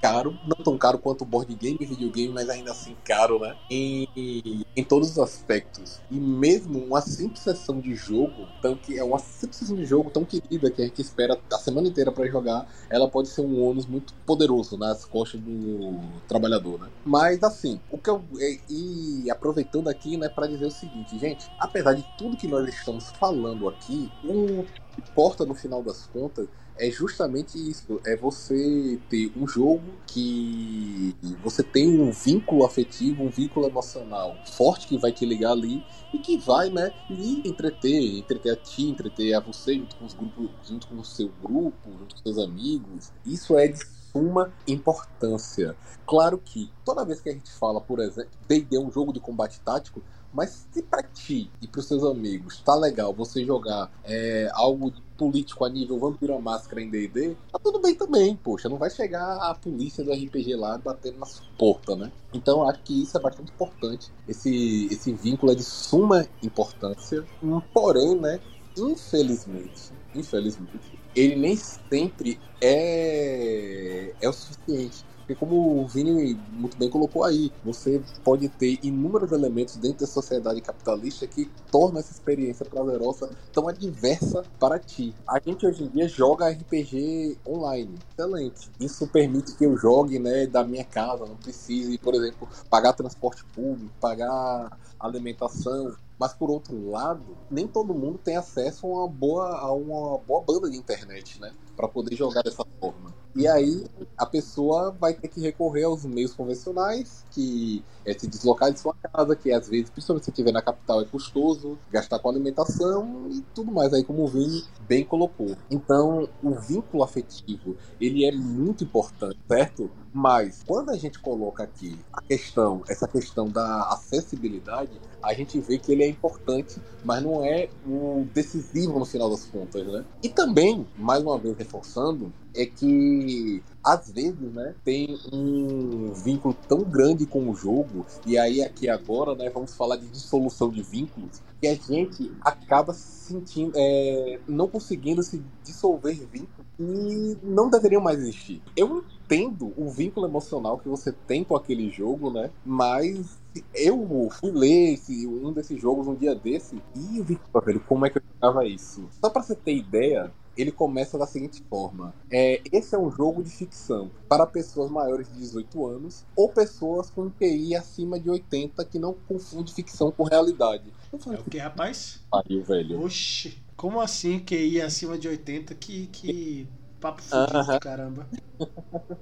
caro, 0.00 0.38
não 0.46 0.56
tão 0.62 0.78
caro 0.78 0.98
quanto 0.98 1.24
board 1.24 1.54
game 1.54 1.78
e 1.80 1.86
videogame, 1.86 2.32
mas 2.32 2.48
ainda 2.48 2.70
assim 2.70 2.96
caro, 3.04 3.38
né? 3.38 3.56
Em, 3.70 4.64
em 4.76 4.84
todos 4.84 5.10
os 5.10 5.18
aspectos. 5.18 6.00
E 6.10 6.18
mesmo 6.18 6.78
uma 6.78 7.00
simples 7.00 7.40
sessão 7.40 7.80
de 7.80 7.94
jogo, 7.94 8.46
tão 8.62 8.76
que 8.76 8.98
é 8.98 9.04
uma 9.04 9.18
simples 9.18 9.58
sessão 9.58 9.76
de 9.76 9.84
jogo 9.84 10.10
tão 10.10 10.24
que 10.24 10.42
que 10.46 10.82
a 10.82 10.84
gente 10.84 11.02
espera 11.02 11.38
a 11.52 11.58
semana 11.58 11.88
inteira 11.88 12.10
para 12.12 12.26
jogar, 12.26 12.66
ela 12.88 13.08
pode 13.08 13.28
ser 13.28 13.42
um 13.42 13.62
ônus 13.62 13.86
muito 13.86 14.14
poderoso 14.26 14.76
nas 14.76 15.04
costas 15.04 15.40
do 15.40 15.98
trabalhador, 16.28 16.80
né? 16.80 16.88
Mas 17.04 17.42
assim, 17.42 17.80
o 17.90 17.98
que 17.98 18.10
eu 18.10 18.24
e 18.68 19.30
aproveitando 19.30 19.88
aqui, 19.88 20.16
né, 20.16 20.28
para 20.28 20.46
dizer 20.46 20.66
o 20.66 20.70
seguinte, 20.70 21.18
gente, 21.18 21.46
apesar 21.58 21.94
de 21.94 22.02
tudo 22.16 22.36
que 22.36 22.48
nós 22.48 22.68
estamos 22.68 23.10
falando 23.10 23.68
aqui, 23.68 24.10
o 24.24 24.64
que 24.94 25.00
importa 25.00 25.44
no 25.44 25.54
final 25.54 25.82
das 25.82 26.06
contas 26.06 26.48
é 26.78 26.90
justamente 26.90 27.58
isso. 27.58 28.00
É 28.04 28.16
você 28.16 29.00
ter 29.08 29.32
um 29.36 29.46
jogo 29.46 30.00
que 30.06 31.16
você 31.42 31.62
tem 31.62 32.00
um 32.00 32.10
vínculo 32.10 32.64
afetivo, 32.64 33.24
um 33.24 33.30
vínculo 33.30 33.66
emocional 33.66 34.38
forte 34.44 34.86
que 34.86 34.98
vai 34.98 35.12
te 35.12 35.24
ligar 35.26 35.52
ali 35.52 35.84
e 36.12 36.18
que 36.18 36.38
vai, 36.38 36.70
né, 36.70 36.92
lhe 37.08 37.42
entreter, 37.44 38.18
entreter 38.18 38.52
a 38.52 38.56
ti, 38.56 38.84
entreter 38.88 39.34
a 39.34 39.40
você 39.40 39.74
junto 39.78 39.96
com 39.96 40.04
os 40.04 40.14
grupos, 40.14 40.68
junto 40.68 40.88
com 40.88 40.96
o 40.96 41.04
seu 41.04 41.28
grupo, 41.42 41.96
junto 41.98 42.14
com 42.16 42.22
seus 42.22 42.38
amigos. 42.38 43.12
Isso 43.24 43.56
é 43.58 43.68
de 43.68 43.78
suma 44.12 44.54
importância. 44.66 45.76
Claro 46.06 46.38
que 46.38 46.72
toda 46.84 47.04
vez 47.04 47.20
que 47.20 47.28
a 47.28 47.32
gente 47.32 47.50
fala, 47.52 47.80
por 47.80 48.00
exemplo, 48.00 48.30
D&D 48.48 48.76
é 48.76 48.80
um 48.80 48.90
jogo 48.90 49.12
de 49.12 49.20
combate 49.20 49.60
tático, 49.60 50.02
Mas 50.32 50.68
se 50.70 50.82
pra 50.82 51.02
ti 51.02 51.50
e 51.62 51.68
pros 51.68 51.86
seus 51.86 52.04
amigos 52.04 52.60
tá 52.62 52.74
legal 52.74 53.14
você 53.14 53.44
jogar 53.44 53.90
é, 54.04 54.50
algo 54.54 54.92
político 55.16 55.64
a 55.64 55.68
nível 55.68 55.98
Vampiro 55.98 56.40
Máscara 56.40 56.80
em 56.80 56.90
D&D, 56.90 57.36
tá 57.50 57.58
tudo 57.58 57.80
bem 57.80 57.94
também, 57.94 58.36
poxa. 58.36 58.68
Não 58.68 58.76
vai 58.76 58.90
chegar 58.90 59.36
a 59.38 59.54
polícia 59.54 60.04
do 60.04 60.12
RPG 60.12 60.54
lá 60.54 60.78
batendo 60.78 61.18
na 61.18 61.26
sua 61.26 61.44
porta, 61.58 61.96
né? 61.96 62.12
Então 62.32 62.68
acho 62.68 62.82
que 62.82 63.02
isso 63.02 63.16
é 63.16 63.20
bastante 63.20 63.50
importante. 63.52 64.10
Esse, 64.28 64.88
esse 64.90 65.12
vínculo 65.12 65.52
é 65.52 65.54
de 65.54 65.64
suma 65.64 66.26
importância. 66.42 67.24
Porém, 67.72 68.14
né? 68.20 68.40
Infelizmente, 68.78 69.90
infelizmente, 70.14 70.98
ele 71.14 71.34
nem 71.36 71.56
sempre 71.56 72.38
é, 72.60 74.14
é 74.20 74.28
o 74.28 74.32
suficiente. 74.32 75.02
Porque 75.26 75.34
como 75.34 75.82
o 75.82 75.88
Vini 75.88 76.38
muito 76.52 76.76
bem 76.78 76.88
colocou 76.88 77.24
aí, 77.24 77.50
você 77.64 78.00
pode 78.22 78.48
ter 78.48 78.78
inúmeros 78.80 79.32
elementos 79.32 79.74
dentro 79.74 80.06
da 80.06 80.06
sociedade 80.06 80.60
capitalista 80.60 81.26
que 81.26 81.50
tornam 81.68 81.98
essa 81.98 82.12
experiência 82.12 82.64
prazerosa 82.64 83.28
tão 83.52 83.66
adversa 83.66 84.44
para 84.60 84.78
ti. 84.78 85.12
A 85.26 85.40
gente 85.44 85.66
hoje 85.66 85.82
em 85.82 85.88
dia 85.88 86.06
joga 86.06 86.48
RPG 86.48 87.38
online. 87.44 87.98
Excelente. 88.16 88.70
Isso 88.78 89.08
permite 89.08 89.56
que 89.56 89.66
eu 89.66 89.76
jogue 89.76 90.20
né, 90.20 90.46
da 90.46 90.62
minha 90.62 90.84
casa, 90.84 91.26
não 91.26 91.36
precise, 91.36 91.98
por 91.98 92.14
exemplo, 92.14 92.48
pagar 92.70 92.92
transporte 92.92 93.44
público, 93.46 93.92
pagar 94.00 94.78
alimentação, 95.00 95.92
mas 96.16 96.32
por 96.34 96.50
outro 96.50 96.88
lado, 96.88 97.36
nem 97.50 97.66
todo 97.66 97.92
mundo 97.92 98.16
tem 98.18 98.36
acesso 98.36 98.86
a 98.86 98.90
uma 98.90 99.08
boa, 99.08 99.58
a 99.58 99.72
uma 99.72 100.18
boa 100.18 100.40
banda 100.40 100.70
de 100.70 100.76
internet, 100.76 101.40
né? 101.40 101.52
Para 101.76 101.88
poder 101.88 102.16
jogar 102.16 102.42
dessa 102.42 102.64
forma. 102.80 103.14
E 103.36 103.46
aí 103.46 103.84
a 104.16 104.24
pessoa 104.24 104.96
vai 104.98 105.12
ter 105.12 105.28
que 105.28 105.42
recorrer 105.42 105.84
aos 105.84 106.06
meios 106.06 106.32
convencionais, 106.32 107.22
que 107.30 107.84
é 108.02 108.18
se 108.18 108.26
deslocar 108.26 108.72
de 108.72 108.80
sua 108.80 108.94
casa, 108.94 109.36
que 109.36 109.52
às 109.52 109.68
vezes, 109.68 109.90
principalmente 109.90 110.24
se 110.24 110.30
estiver 110.30 110.52
na 110.52 110.62
capital, 110.62 111.02
é 111.02 111.04
custoso, 111.04 111.78
gastar 111.90 112.18
com 112.18 112.30
alimentação 112.30 113.28
e 113.30 113.42
tudo 113.54 113.70
mais, 113.70 113.92
aí 113.92 114.02
como 114.02 114.24
o 114.24 114.26
Vini 114.26 114.64
bem 114.88 115.04
colocou. 115.04 115.54
Então, 115.70 116.26
o 116.42 116.54
vínculo 116.54 117.02
afetivo, 117.02 117.76
ele 118.00 118.24
é 118.24 118.32
muito 118.32 118.84
importante, 118.84 119.38
certo? 119.46 119.90
Mas 120.14 120.62
quando 120.66 120.88
a 120.88 120.96
gente 120.96 121.18
coloca 121.18 121.62
aqui 121.62 121.98
a 122.10 122.22
questão, 122.22 122.82
essa 122.88 123.06
questão 123.06 123.50
da 123.50 123.82
acessibilidade, 123.90 124.98
a 125.22 125.34
gente 125.34 125.60
vê 125.60 125.76
que 125.76 125.92
ele 125.92 126.04
é 126.04 126.08
importante, 126.08 126.80
mas 127.04 127.22
não 127.22 127.44
é 127.44 127.68
o 127.86 128.26
decisivo 128.32 128.98
no 128.98 129.04
final 129.04 129.28
das 129.28 129.44
contas, 129.44 129.86
né? 129.86 130.06
E 130.22 130.30
também, 130.30 130.86
mais 130.96 131.22
uma 131.22 131.36
vez 131.36 131.54
reforçando, 131.66 132.32
é 132.54 132.64
que 132.64 133.62
às 133.84 134.10
vezes, 134.10 134.52
né, 134.52 134.74
tem 134.84 135.18
um 135.32 136.12
vínculo 136.12 136.56
tão 136.66 136.82
grande 136.82 137.26
com 137.26 137.50
o 137.50 137.54
jogo, 137.54 138.06
e 138.24 138.38
aí 138.38 138.62
aqui 138.62 138.88
agora, 138.88 139.34
né, 139.34 139.50
vamos 139.50 139.74
falar 139.74 139.96
de 139.96 140.06
dissolução 140.06 140.70
de 140.70 140.82
vínculos, 140.82 141.42
que 141.60 141.66
a 141.66 141.74
gente 141.74 142.32
acaba 142.40 142.92
sentindo, 142.92 143.72
é, 143.76 144.40
não 144.48 144.68
conseguindo 144.68 145.22
se 145.22 145.42
dissolver 145.62 146.14
vínculos 146.26 146.66
e 146.78 147.36
não 147.42 147.70
deveriam 147.70 148.00
mais 148.00 148.18
existir. 148.18 148.62
Eu 148.76 149.04
entendo 149.24 149.72
o 149.76 149.90
vínculo 149.90 150.26
emocional 150.26 150.78
que 150.78 150.88
você 150.88 151.12
tem 151.12 151.42
com 151.42 151.56
aquele 151.56 151.90
jogo, 151.90 152.30
né? 152.30 152.50
Mas 152.64 153.38
eu 153.74 154.28
fui 154.30 154.50
ler 154.50 154.94
esse, 154.94 155.26
um 155.26 155.52
desses 155.52 155.80
jogos 155.80 156.06
um 156.06 156.14
dia 156.14 156.34
desse 156.34 156.80
e 156.94 157.22
vi, 157.22 157.38
velho, 157.64 157.80
como 157.80 158.06
é 158.06 158.10
que 158.10 158.18
eu 158.18 158.22
jogava 158.34 158.66
isso? 158.66 159.08
Só 159.20 159.30
pra 159.30 159.42
você 159.42 159.54
ter 159.54 159.74
ideia, 159.76 160.32
ele 160.56 160.72
começa 160.72 161.18
da 161.18 161.26
seguinte 161.26 161.62
forma: 161.68 162.14
é, 162.30 162.60
esse 162.72 162.94
é 162.94 162.98
um 162.98 163.10
jogo 163.10 163.42
de 163.42 163.50
ficção 163.50 164.10
para 164.28 164.46
pessoas 164.46 164.90
maiores 164.90 165.28
de 165.28 165.38
18 165.38 165.86
anos 165.86 166.24
ou 166.34 166.48
pessoas 166.48 167.10
com 167.10 167.30
QI 167.30 167.74
acima 167.74 168.18
de 168.18 168.30
80 168.30 168.84
que 168.84 168.98
não 168.98 169.14
confunde 169.28 169.72
ficção 169.72 170.10
com 170.10 170.24
realidade. 170.24 170.84
É 171.12 171.40
o 171.40 171.44
que, 171.44 171.58
rapaz? 171.58 172.20
Pariu, 172.30 172.62
velho. 172.62 173.02
Oxi, 173.02 173.56
como 173.76 174.00
assim 174.00 174.38
QI 174.38 174.80
acima 174.80 175.18
de 175.18 175.28
80? 175.28 175.74
Que, 175.74 176.06
que 176.08 176.68
papo 177.00 177.22
fudido, 177.22 177.58
uh 177.58 177.62
-huh. 177.62 177.78
caramba. 177.78 178.26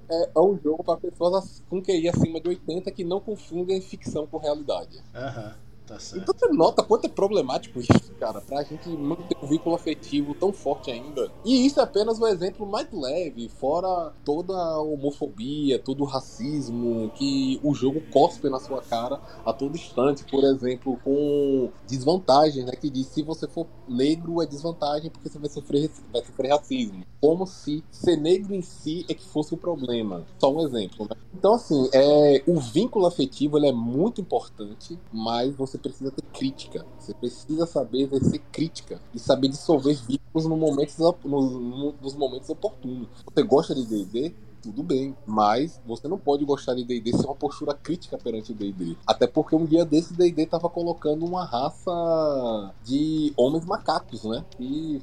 É, 0.09 0.29
é, 0.35 0.39
um 0.39 0.57
jogo 0.57 0.83
para 0.83 0.97
pessoas 0.97 1.61
com 1.69 1.81
QI 1.81 2.07
acima 2.07 2.39
de 2.39 2.49
80 2.49 2.91
que 2.91 3.03
não 3.03 3.19
confundem 3.19 3.81
ficção 3.81 4.25
com 4.25 4.37
realidade. 4.37 5.01
Aham. 5.13 5.41
Uh 5.41 5.49
-huh. 5.49 5.65
Tá 5.85 5.97
então 6.15 6.33
você 6.35 6.47
nota 6.47 6.81
quanto 6.81 7.05
é 7.05 7.09
problemático 7.09 7.79
isso, 7.79 8.11
cara, 8.19 8.41
pra 8.41 8.63
gente 8.63 8.89
manter 8.89 9.37
um 9.41 9.47
vínculo 9.47 9.75
afetivo 9.75 10.33
tão 10.33 10.51
forte 10.51 10.89
ainda. 10.89 11.31
E 11.43 11.65
isso 11.65 11.79
é 11.79 11.83
apenas 11.83 12.19
um 12.19 12.25
exemplo 12.25 12.65
mais 12.65 12.87
leve, 12.91 13.49
fora 13.49 14.11
toda 14.23 14.53
a 14.53 14.81
homofobia, 14.81 15.77
todo 15.77 16.01
o 16.01 16.05
racismo 16.05 17.11
que 17.15 17.59
o 17.63 17.73
jogo 17.73 18.01
cospe 18.11 18.49
na 18.49 18.59
sua 18.59 18.81
cara 18.81 19.21
a 19.45 19.53
todo 19.53 19.75
instante. 19.75 20.23
Por 20.25 20.43
exemplo, 20.43 20.99
com 21.03 21.69
desvantagens, 21.87 22.65
né? 22.65 22.71
Que 22.71 22.89
diz 22.89 23.07
se 23.07 23.21
você 23.21 23.47
for 23.47 23.67
negro 23.87 24.41
é 24.41 24.45
desvantagem 24.45 25.11
porque 25.11 25.29
você 25.29 25.37
vai 25.37 25.49
sofrer, 25.49 25.91
vai 26.11 26.23
sofrer 26.25 26.49
racismo. 26.49 27.05
Como 27.21 27.45
se 27.45 27.83
ser 27.91 28.17
negro 28.17 28.53
em 28.53 28.61
si 28.61 29.05
é 29.07 29.13
que 29.13 29.25
fosse 29.25 29.53
o 29.53 29.57
problema. 29.57 30.25
Só 30.39 30.51
um 30.51 30.65
exemplo, 30.65 31.07
né? 31.09 31.15
Então, 31.33 31.53
assim, 31.53 31.89
é, 31.93 32.43
o 32.47 32.59
vínculo 32.59 33.05
afetivo 33.05 33.57
ele 33.57 33.67
é 33.67 33.71
muito 33.71 34.21
importante, 34.21 34.97
mas 35.11 35.53
você 35.55 35.74
você 35.75 35.77
precisa 35.77 36.11
ter 36.11 36.23
crítica. 36.33 36.85
Você 36.99 37.13
precisa 37.13 37.65
saber 37.65 38.03
exercer 38.03 38.41
crítica 38.51 38.99
e 39.13 39.19
saber 39.19 39.49
dissolver 39.49 39.95
vínculos 40.07 40.45
no 40.45 40.57
momentos, 40.57 40.97
no, 40.97 41.15
no, 41.23 41.95
nos 42.01 42.15
momentos 42.15 42.49
oportunos. 42.49 43.07
Você 43.33 43.43
gosta 43.43 43.75
de 43.75 43.85
D&D? 43.85 44.33
Tudo 44.61 44.81
bem, 44.81 45.15
mas 45.27 45.79
você 45.85 46.07
não 46.07 46.17
pode 46.17 46.43
gostar 46.43 46.73
de 46.73 46.83
D&D 46.83 47.11
sem 47.11 47.25
uma 47.25 47.35
postura 47.35 47.73
crítica 47.75 48.17
perante 48.17 48.51
o 48.51 48.55
D&D. 48.55 48.97
Até 49.05 49.27
porque 49.27 49.55
um 49.55 49.65
dia 49.65 49.85
desse 49.85 50.13
D&D 50.13 50.47
tava 50.47 50.67
colocando 50.69 51.23
uma 51.23 51.45
raça 51.45 52.73
de 52.83 53.31
homens 53.37 53.63
macacos, 53.65 54.23
né? 54.23 54.43
E 54.59 54.99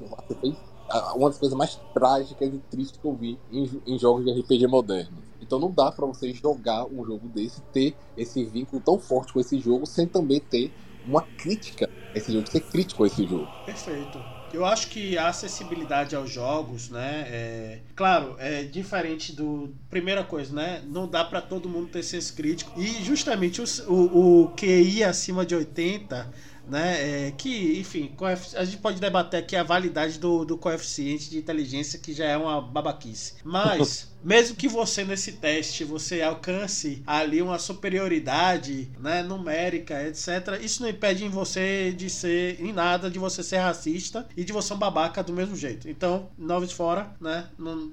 uma 1.15 1.29
das 1.29 1.39
coisas 1.39 1.57
mais 1.57 1.81
trágicas 1.95 2.53
e 2.53 2.59
tristes 2.71 2.99
que 2.99 3.07
eu 3.07 3.15
vi 3.15 3.39
em, 3.53 3.71
em 3.87 3.99
jogos 3.99 4.25
de 4.25 4.33
RPG 4.41 4.67
modernos. 4.67 5.32
Então 5.53 5.61
não 5.61 5.71
dá 5.71 5.93
para 5.93 6.07
você 6.07 6.33
jogar 6.33 6.87
um 6.87 7.05
jogo 7.05 7.29
desse, 7.29 7.61
ter 7.75 7.95
esse 8.17 8.43
vínculo 8.43 8.81
tão 8.81 8.99
forte 8.99 9.35
com 9.35 9.39
esse 9.39 9.61
jogo, 9.61 9.85
sem 9.85 10.07
também 10.07 10.41
ter 10.41 10.73
uma 11.07 11.21
crítica 11.21 11.91
a 12.15 12.19
esse 12.19 12.33
jogo, 12.33 12.51
ser 12.51 12.63
crítico 12.63 13.05
a 13.05 13.07
esse 13.07 13.27
jogo. 13.27 13.49
Perfeito. 13.67 14.25
Eu 14.51 14.65
acho 14.65 14.89
que 14.89 15.19
a 15.19 15.29
acessibilidade 15.29 16.17
aos 16.17 16.31
jogos, 16.31 16.89
né, 16.89 17.27
é, 17.29 17.79
claro, 17.95 18.35
é 18.39 18.63
diferente 18.63 19.33
do 19.33 19.69
primeira 19.91 20.25
coisa, 20.25 20.55
né, 20.55 20.83
não 20.87 21.07
dá 21.07 21.23
para 21.23 21.43
todo 21.43 21.69
mundo 21.69 21.89
ter 21.89 22.03
senso 22.03 22.35
crítico 22.35 22.73
e 22.75 23.03
justamente 23.03 23.61
o, 23.61 23.65
o, 23.93 24.45
o 24.45 24.49
QI 24.55 25.05
acima 25.05 25.45
de 25.45 25.55
80 25.55 26.33
né? 26.73 27.27
É, 27.27 27.31
que, 27.33 27.79
enfim, 27.79 28.11
a 28.57 28.65
gente 28.65 28.79
pode 28.79 28.99
debater 28.99 29.41
aqui 29.41 29.55
a 29.55 29.63
validade 29.63 30.19
do, 30.19 30.43
do 30.43 30.57
coeficiente 30.57 31.29
de 31.29 31.37
inteligência, 31.37 31.99
que 31.99 32.15
já 32.15 32.25
é 32.25 32.37
uma 32.37 32.63
babaquice. 32.63 33.35
Mas, 33.45 34.09
mesmo 34.25 34.57
que 34.57 34.67
você 34.69 35.05
nesse 35.05 35.33
teste 35.33 35.85
você 35.85 36.23
alcance 36.23 37.03
ali 37.07 37.43
uma 37.43 37.59
superioridade 37.59 38.91
né, 38.99 39.23
numérica, 39.23 40.03
etc., 40.03 40.59
isso 40.63 40.81
não 40.81 40.89
impede 40.89 41.27
em 41.27 41.29
você 41.29 41.93
de 41.93 42.09
ser, 42.09 42.59
em 42.59 42.73
nada, 42.73 43.11
de 43.11 43.19
você 43.19 43.43
ser 43.43 43.59
racista 43.59 44.27
e 44.35 44.43
de 44.43 44.53
você 44.53 44.69
ser 44.69 44.75
um 44.75 44.79
babaca 44.79 45.23
do 45.23 45.33
mesmo 45.33 45.55
jeito. 45.55 45.91
Então, 45.91 46.31
novos 46.39 46.73
fora, 46.73 47.15
né? 47.21 47.49
Não, 47.59 47.91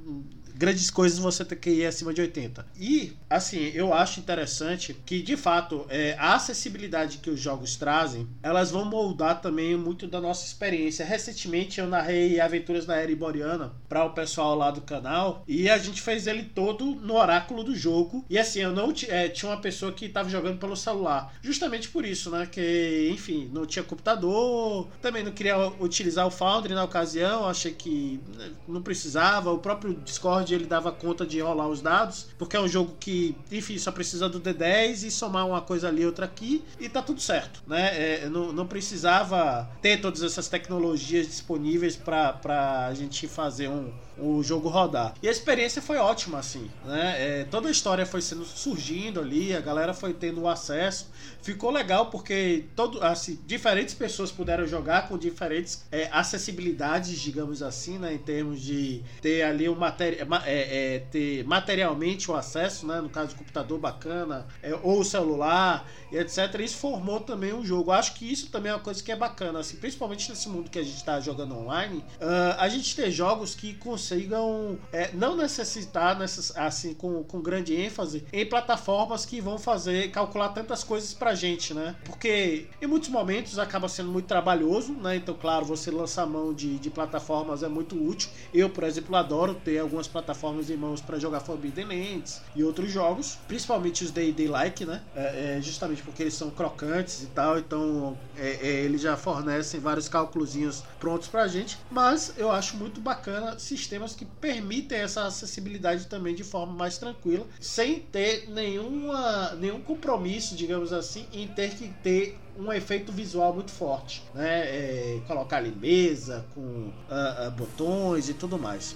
grandes 0.60 0.92
coisas 0.92 1.18
você 1.18 1.46
tem 1.46 1.58
que 1.58 1.70
ir 1.70 1.86
acima 1.86 2.14
de 2.14 2.20
80. 2.20 2.66
E, 2.78 3.14
assim, 3.30 3.72
eu 3.74 3.94
acho 3.94 4.20
interessante 4.20 4.94
que, 5.06 5.22
de 5.22 5.38
fato, 5.38 5.86
é, 5.88 6.18
a 6.20 6.36
acessibilidade 6.36 7.20
que 7.20 7.30
os 7.30 7.40
jogos 7.40 7.78
trazem, 7.78 8.28
elas 8.44 8.70
vão 8.70 8.84
moldar 8.84 9.40
também 9.42 9.78
muito 9.78 10.06
da 10.06 10.20
nossa 10.20 10.46
experiência. 10.46 11.06
Recentemente 11.06 11.80
eu 11.80 11.88
narrei 11.88 12.42
Aventuras 12.42 12.86
na 12.86 12.98
Era 12.98 13.10
Iboriana 13.10 13.72
para 13.88 14.04
o 14.04 14.10
pessoal 14.10 14.54
lá 14.54 14.70
do 14.70 14.82
canal 14.82 15.46
e 15.48 15.70
a 15.70 15.78
gente 15.78 16.02
fez 16.02 16.28
ele 16.28 16.44
todo 16.44 16.86
no 16.88 17.16
oráculo 17.16 17.64
do 17.64 17.74
jogo. 17.74 18.26
E 18.30 18.38
assim, 18.38 18.60
eu 18.60 18.74
não 18.74 18.94
é, 19.08 19.30
tinha 19.30 19.50
uma 19.50 19.62
pessoa 19.62 19.94
que 19.94 20.08
estava 20.08 20.28
jogando 20.28 20.60
pelo 20.60 20.76
celular. 20.76 21.34
Justamente 21.42 21.88
por 21.88 22.04
isso, 22.04 22.30
né? 22.32 22.46
Que, 22.46 23.10
enfim, 23.14 23.50
não 23.54 23.66
tinha 23.66 23.84
computador, 23.84 24.90
também 25.02 25.24
não 25.24 25.32
queria 25.32 25.58
utilizar 25.80 26.28
o 26.28 26.32
Foundry 26.32 26.74
na 26.74 26.84
ocasião, 26.84 27.48
achei 27.48 27.72
que 27.72 28.20
né, 28.36 28.52
não 28.68 28.82
precisava. 28.82 29.54
O 29.54 29.60
próprio 29.60 29.94
Discord 29.94 30.49
ele 30.54 30.66
dava 30.66 30.92
conta 30.92 31.26
de 31.26 31.40
rolar 31.40 31.68
os 31.68 31.82
dados, 31.82 32.28
porque 32.38 32.56
é 32.56 32.60
um 32.60 32.68
jogo 32.68 32.96
que, 33.00 33.36
enfim, 33.52 33.78
só 33.78 33.92
precisa 33.92 34.28
do 34.30 34.40
D10 34.40 35.04
e 35.04 35.12
somar 35.12 35.48
uma 35.48 35.62
coisa 35.62 35.88
ali, 35.88 36.06
outra 36.06 36.26
aqui, 36.26 36.64
e 36.80 36.88
tá 36.90 37.02
tudo 37.02 37.22
certo, 37.22 37.62
né? 37.68 38.24
É, 38.24 38.30
não, 38.30 38.52
não 38.52 38.68
precisava 38.68 39.70
ter 39.82 40.02
todas 40.02 40.24
essas 40.24 40.48
tecnologias 40.48 41.28
disponíveis 41.28 41.96
para 41.96 42.88
a 42.88 42.94
gente 42.94 43.28
fazer 43.28 43.70
um, 43.70 43.92
o 44.22 44.44
jogo 44.44 44.70
rodar. 44.70 45.14
E 45.22 45.28
a 45.28 45.32
experiência 45.32 45.82
foi 45.82 45.98
ótima, 45.98 46.40
assim, 46.40 46.70
né? 46.86 47.16
É, 47.42 47.44
toda 47.46 47.68
a 47.68 47.72
história 47.72 48.06
foi 48.06 48.22
sendo 48.22 48.46
surgindo 48.46 49.20
ali, 49.20 49.56
a 49.56 49.62
galera 49.62 49.94
foi 49.94 50.14
tendo 50.14 50.48
acesso. 50.48 51.08
Ficou 51.42 51.72
legal 51.72 52.08
porque 52.08 52.66
todo, 52.76 53.04
assim, 53.04 53.40
diferentes 53.46 53.94
pessoas 53.94 54.32
puderam 54.32 54.68
jogar 54.68 55.08
com 55.08 55.18
diferentes 55.18 55.86
é, 55.92 56.10
acessibilidades, 56.12 57.20
digamos 57.20 57.64
assim, 57.64 57.98
né? 57.98 58.14
Em 58.14 58.18
termos 58.18 58.62
de 58.62 59.02
ter 59.22 59.44
ali 59.44 59.70
um 59.70 59.76
material 59.76 60.28
é, 60.46 60.96
é, 60.96 61.00
ter 61.12 61.44
materialmente 61.46 62.30
o 62.30 62.36
acesso, 62.36 62.86
né? 62.86 63.02
No 63.02 63.10
caso, 63.10 63.30
do 63.30 63.36
computador 63.36 63.80
bacana, 63.80 64.48
é, 64.62 64.74
ou 64.84 65.00
o 65.00 65.06
celular, 65.06 65.90
e 66.12 66.18
etc. 66.18 66.60
Isso 66.60 66.78
formou 66.78 67.20
também 67.20 67.54
um 67.54 67.64
jogo. 67.64 67.92
Acho 67.92 68.14
que 68.14 68.32
isso 68.32 68.50
também 68.50 68.72
é 68.72 68.76
uma 68.76 68.82
coisa 68.82 69.04
que 69.04 69.12
é 69.12 69.16
bacana, 69.16 69.60
assim, 69.60 69.78
principalmente 69.78 70.30
nesse 70.30 70.50
mundo 70.50 70.70
que 70.70 70.80
a 70.80 70.84
gente 70.84 70.98
está 70.98 71.20
jogando 71.20 71.56
online, 71.56 71.98
uh, 71.98 72.56
a 72.58 72.68
gente 72.70 72.96
ter 72.96 73.12
jogos 73.12 73.56
que 73.56 73.74
consigam 73.76 74.78
é, 74.92 75.12
não 75.14 75.36
necessitar, 75.36 76.18
necess, 76.18 76.56
assim, 76.56 76.94
com, 76.94 77.24
com 77.24 77.42
grande 77.42 77.76
ênfase, 77.76 78.26
em 78.32 78.46
plataformas 78.46 79.26
que 79.26 79.42
vão 79.42 79.58
fazer, 79.58 80.12
calcular 80.12 80.50
tantas 80.50 80.84
coisas 80.84 81.14
pra 81.14 81.36
gente, 81.36 81.74
né? 81.74 81.96
Porque 82.04 82.68
em 82.82 82.88
muitos 82.88 83.10
momentos 83.10 83.60
acaba 83.60 83.88
sendo 83.88 84.12
muito 84.12 84.26
trabalhoso, 84.26 84.94
né? 84.94 85.16
Então, 85.16 85.36
claro, 85.36 85.66
você 85.66 85.92
lançar 85.92 86.26
mão 86.26 86.54
de, 86.54 86.78
de 86.78 86.90
plataformas 86.90 87.64
é 87.64 87.68
muito 87.68 88.02
útil. 88.02 88.30
Eu, 88.54 88.70
por 88.70 88.84
exemplo, 88.84 89.16
adoro 89.16 89.56
ter 89.56 89.80
algumas 89.80 90.08
plataformas 90.08 90.70
em 90.70 90.78
mãos 90.78 91.02
para 91.02 91.20
jogar 91.20 91.40
Forbidden 91.40 91.86
Lands 91.86 92.42
e 92.56 92.64
outros 92.64 92.92
jogos, 92.92 93.38
principalmente 93.48 94.04
os 94.04 94.12
Day 94.12 94.34
Like, 94.48 94.86
né? 94.86 95.02
É, 95.16 95.58
é, 95.58 95.62
justamente 95.62 95.99
porque 96.02 96.24
eles 96.24 96.34
são 96.34 96.50
crocantes 96.50 97.24
e 97.24 97.28
tal, 97.28 97.60
então 97.60 98.18
é, 98.36 98.68
é, 98.68 98.84
eles 98.84 99.02
já 99.02 99.16
fornecem 99.16 99.80
vários 99.80 100.08
cálculos 100.08 100.56
prontos 101.00 101.28
pra 101.28 101.48
gente. 101.48 101.80
Mas 101.90 102.34
eu 102.38 102.52
acho 102.52 102.78
muito 102.78 103.00
bacana 103.00 103.58
sistemas 103.60 104.16
que 104.16 104.26
permitem 104.26 105.00
essa 105.00 105.26
acessibilidade 105.26 106.08
também 106.08 106.36
de 106.36 106.44
forma 106.44 106.74
mais 106.74 106.98
tranquila, 106.98 107.46
sem 107.60 108.00
ter 108.00 108.50
nenhuma, 108.50 109.56
nenhum 109.56 109.82
compromisso, 109.82 110.56
digamos 110.56 110.92
assim, 110.92 111.28
em 111.32 111.48
ter 111.48 111.72
que 111.76 111.90
ter 112.04 112.40
um 112.58 112.74
efeito 112.74 113.12
visual 113.12 113.54
muito 113.54 113.72
forte, 113.72 114.24
né? 114.34 114.64
É, 114.64 115.22
colocar 115.28 115.58
ali 115.58 115.72
mesa 115.72 116.46
com 116.54 116.62
uh, 116.62 117.48
uh, 117.48 117.52
botões 117.52 118.28
e 118.28 118.34
tudo 118.34 118.60
mais. 118.60 118.96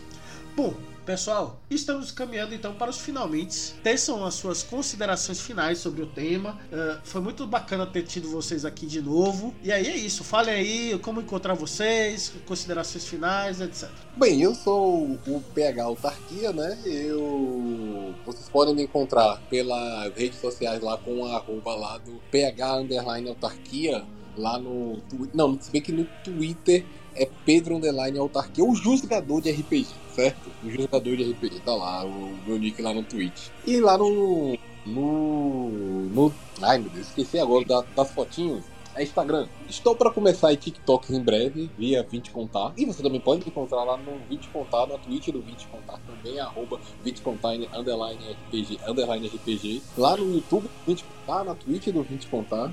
Bom, 0.56 0.76
Pessoal, 1.06 1.60
estamos 1.70 2.12
caminhando 2.12 2.56
então 2.56 2.74
para 2.76 2.90
os 2.90 2.98
finalmente. 2.98 3.74
Teçam 3.84 4.24
as 4.24 4.36
suas 4.36 4.64
considerações 4.64 5.42
finais 5.42 5.80
sobre 5.80 6.02
o 6.02 6.06
tema. 6.06 6.58
Uh, 6.72 6.98
foi 7.04 7.20
muito 7.20 7.46
bacana 7.46 7.86
ter 7.86 8.04
tido 8.04 8.30
vocês 8.30 8.64
aqui 8.64 8.86
de 8.86 9.02
novo. 9.02 9.54
E 9.62 9.70
aí 9.70 9.86
é 9.86 9.98
isso. 9.98 10.24
Falem 10.24 10.56
aí 10.56 11.00
como 11.00 11.20
encontrar 11.20 11.56
vocês, 11.56 12.32
considerações 12.46 13.06
finais, 13.06 13.60
etc. 13.60 13.90
Bem, 14.16 14.42
eu 14.42 14.56
sou 14.56 15.20
o 15.28 15.44
PH 15.54 15.84
Autarquia, 15.84 16.54
né? 16.54 16.80
Eu. 16.86 18.16
Vocês 18.26 18.48
podem 18.48 18.74
me 18.74 18.84
encontrar 18.84 19.42
pelas 19.50 20.14
redes 20.16 20.40
sociais 20.40 20.82
lá 20.82 20.98
com 20.98 21.26
a 21.26 21.36
arroba 21.36 21.76
lá 21.76 21.98
do 21.98 22.14
PH 22.32 22.78
Underline 22.78 23.28
Autarquia. 23.28 24.06
Lá 24.38 24.58
no. 24.58 25.02
Não, 25.34 25.60
se 25.60 25.70
bem 25.70 25.82
que 25.82 25.92
no 25.92 26.06
Twitter 26.24 26.86
é 27.16 27.28
Pedro 27.46 27.76
Underline 27.76 28.18
Autarquia, 28.18 28.64
o 28.64 28.76
jogador 28.76 29.42
de 29.42 29.52
RPG, 29.52 29.88
certo? 30.16 30.50
O 30.64 30.70
jogador 30.70 31.16
de 31.16 31.32
RPG, 31.32 31.60
tá 31.62 31.74
lá, 31.74 32.06
o 32.06 32.36
meu 32.46 32.58
nick 32.58 32.82
lá 32.82 32.94
no 32.94 33.04
Twitch. 33.04 33.50
E 33.66 33.80
lá 33.80 33.98
no. 33.98 34.58
No. 34.86 35.70
no 36.10 36.34
ai 36.62 36.78
meu 36.78 36.90
Deus, 36.90 37.08
esqueci 37.08 37.40
agora 37.40 37.66
da, 37.66 37.84
das 37.96 38.12
fotinhos. 38.12 38.64
É 38.96 39.02
Instagram. 39.02 39.48
Estou 39.68 39.96
para 39.96 40.12
começar 40.12 40.54
em 40.54 40.56
TikTok 40.56 41.16
em 41.16 41.20
breve, 41.20 41.68
via 41.76 42.04
20 42.04 42.30
Contar. 42.30 42.74
E 42.78 42.86
você 42.86 43.02
também 43.02 43.20
pode 43.20 43.48
encontrar 43.48 43.84
lá 43.84 43.98
no 43.98 44.20
20 44.30 44.50
Contar, 44.50 44.86
na 44.86 45.00
Twitch 45.00 45.30
do 45.30 45.42
20 45.42 45.68
Contar 45.68 46.00
também, 46.06 46.40
arroba 46.40 46.80
20 47.04 47.22
Contar, 47.22 47.54
underline 47.74 48.20
RPG, 48.48 48.80
underline 48.88 49.28
RPG. 49.28 49.82
Lá 49.98 50.16
no 50.16 50.36
YouTube, 50.36 50.70
20 50.86 51.06
Contar, 51.06 51.44
na 51.44 51.56
Twitch 51.56 51.88
do 51.88 52.04
20 52.04 52.28
Contar 52.28 52.72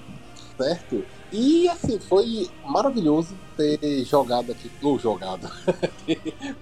certo. 0.61 1.05
E 1.32 1.68
assim, 1.68 1.99
foi 1.99 2.49
maravilhoso 2.64 3.34
ter 3.57 4.05
jogado 4.05 4.53
aqui, 4.53 4.70
ou 4.82 4.99
jogado, 4.99 5.51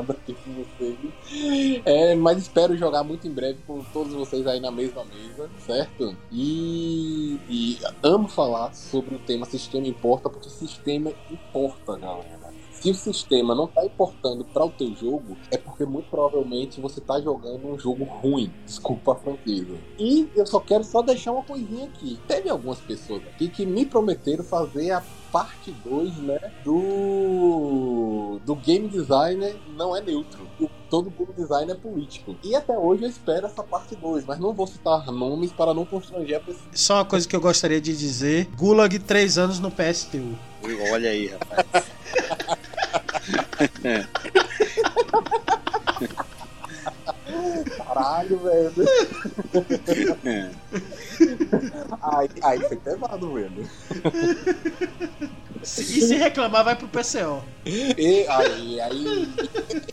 aqui 0.00 0.34
com 0.34 0.52
vocês. 0.52 1.82
É, 1.84 2.14
mas 2.14 2.38
espero 2.38 2.76
jogar 2.76 3.02
muito 3.02 3.26
em 3.26 3.32
breve 3.32 3.58
com 3.66 3.82
todos 3.92 4.12
vocês 4.12 4.46
aí 4.46 4.60
na 4.60 4.70
mesma 4.70 5.04
mesa, 5.04 5.48
certo? 5.58 6.16
E, 6.32 7.38
e 7.48 7.78
amo 8.02 8.28
falar 8.28 8.74
sobre 8.74 9.14
o 9.14 9.18
tema 9.18 9.46
Sistema 9.46 9.86
Importa, 9.86 10.28
porque 10.28 10.48
sistema 10.48 11.12
importa, 11.30 11.96
galera. 11.96 12.48
Se 12.80 12.90
o 12.90 12.94
sistema 12.94 13.56
não 13.56 13.66
tá 13.66 13.84
importando 13.84 14.44
para 14.44 14.64
o 14.64 14.70
teu 14.70 14.94
jogo, 14.94 15.36
é 15.50 15.58
porque 15.58 15.84
muito 15.84 16.08
provavelmente 16.08 16.80
você 16.80 17.00
tá 17.00 17.20
jogando 17.20 17.66
um 17.66 17.76
jogo 17.76 18.04
ruim. 18.04 18.52
Desculpa 18.64 19.12
a 19.12 19.16
franqueza. 19.16 19.76
E 19.98 20.28
eu 20.36 20.46
só 20.46 20.60
quero 20.60 20.84
só 20.84 21.02
deixar 21.02 21.32
uma 21.32 21.42
coisinha 21.42 21.86
aqui. 21.86 22.20
Teve 22.28 22.48
algumas 22.48 22.78
pessoas 22.78 23.22
aqui 23.26 23.48
que 23.48 23.66
me 23.66 23.84
prometeram 23.84 24.44
fazer 24.44 24.92
a 24.92 25.00
parte 25.32 25.70
2, 25.84 26.16
né, 26.18 26.38
do 26.64 28.40
do 28.44 28.54
game 28.54 28.88
designer 28.88 29.56
não 29.76 29.96
é 29.96 30.00
neutro. 30.00 30.46
Todo 30.88 31.10
game 31.10 31.32
design 31.36 31.70
é 31.70 31.74
político. 31.74 32.36
E 32.42 32.54
até 32.54 32.76
hoje 32.76 33.02
eu 33.04 33.08
espero 33.08 33.46
essa 33.46 33.62
parte 33.62 33.94
2, 33.94 34.24
mas 34.24 34.38
não 34.38 34.54
vou 34.54 34.66
citar 34.66 35.04
nomes 35.06 35.52
para 35.52 35.74
não 35.74 35.84
constranger 35.84 36.38
a 36.38 36.40
pessoa. 36.40 36.64
Só 36.72 36.94
uma 36.94 37.04
coisa 37.04 37.28
que 37.28 37.36
eu 37.36 37.40
gostaria 37.40 37.80
de 37.80 37.96
dizer: 37.96 38.46
Gulag 38.56 38.98
3 38.98 39.38
anos 39.38 39.60
no 39.60 39.70
PSTU. 39.70 40.36
Olha 40.90 41.10
aí, 41.10 41.26
rapaz. 41.28 41.84
Caralho, 47.76 48.38
velho. 48.38 48.72
É. 50.24 50.50
Aí, 52.02 52.28
aí 52.42 52.60
foi 52.60 52.76
pesado, 52.76 53.32
velho. 53.32 53.68
E 55.62 55.64
se 55.64 56.14
reclamar, 56.14 56.64
vai 56.64 56.76
pro 56.76 56.88
PCO. 56.88 57.42
E 57.66 58.26
aí, 58.28 58.80
aí. 58.80 59.28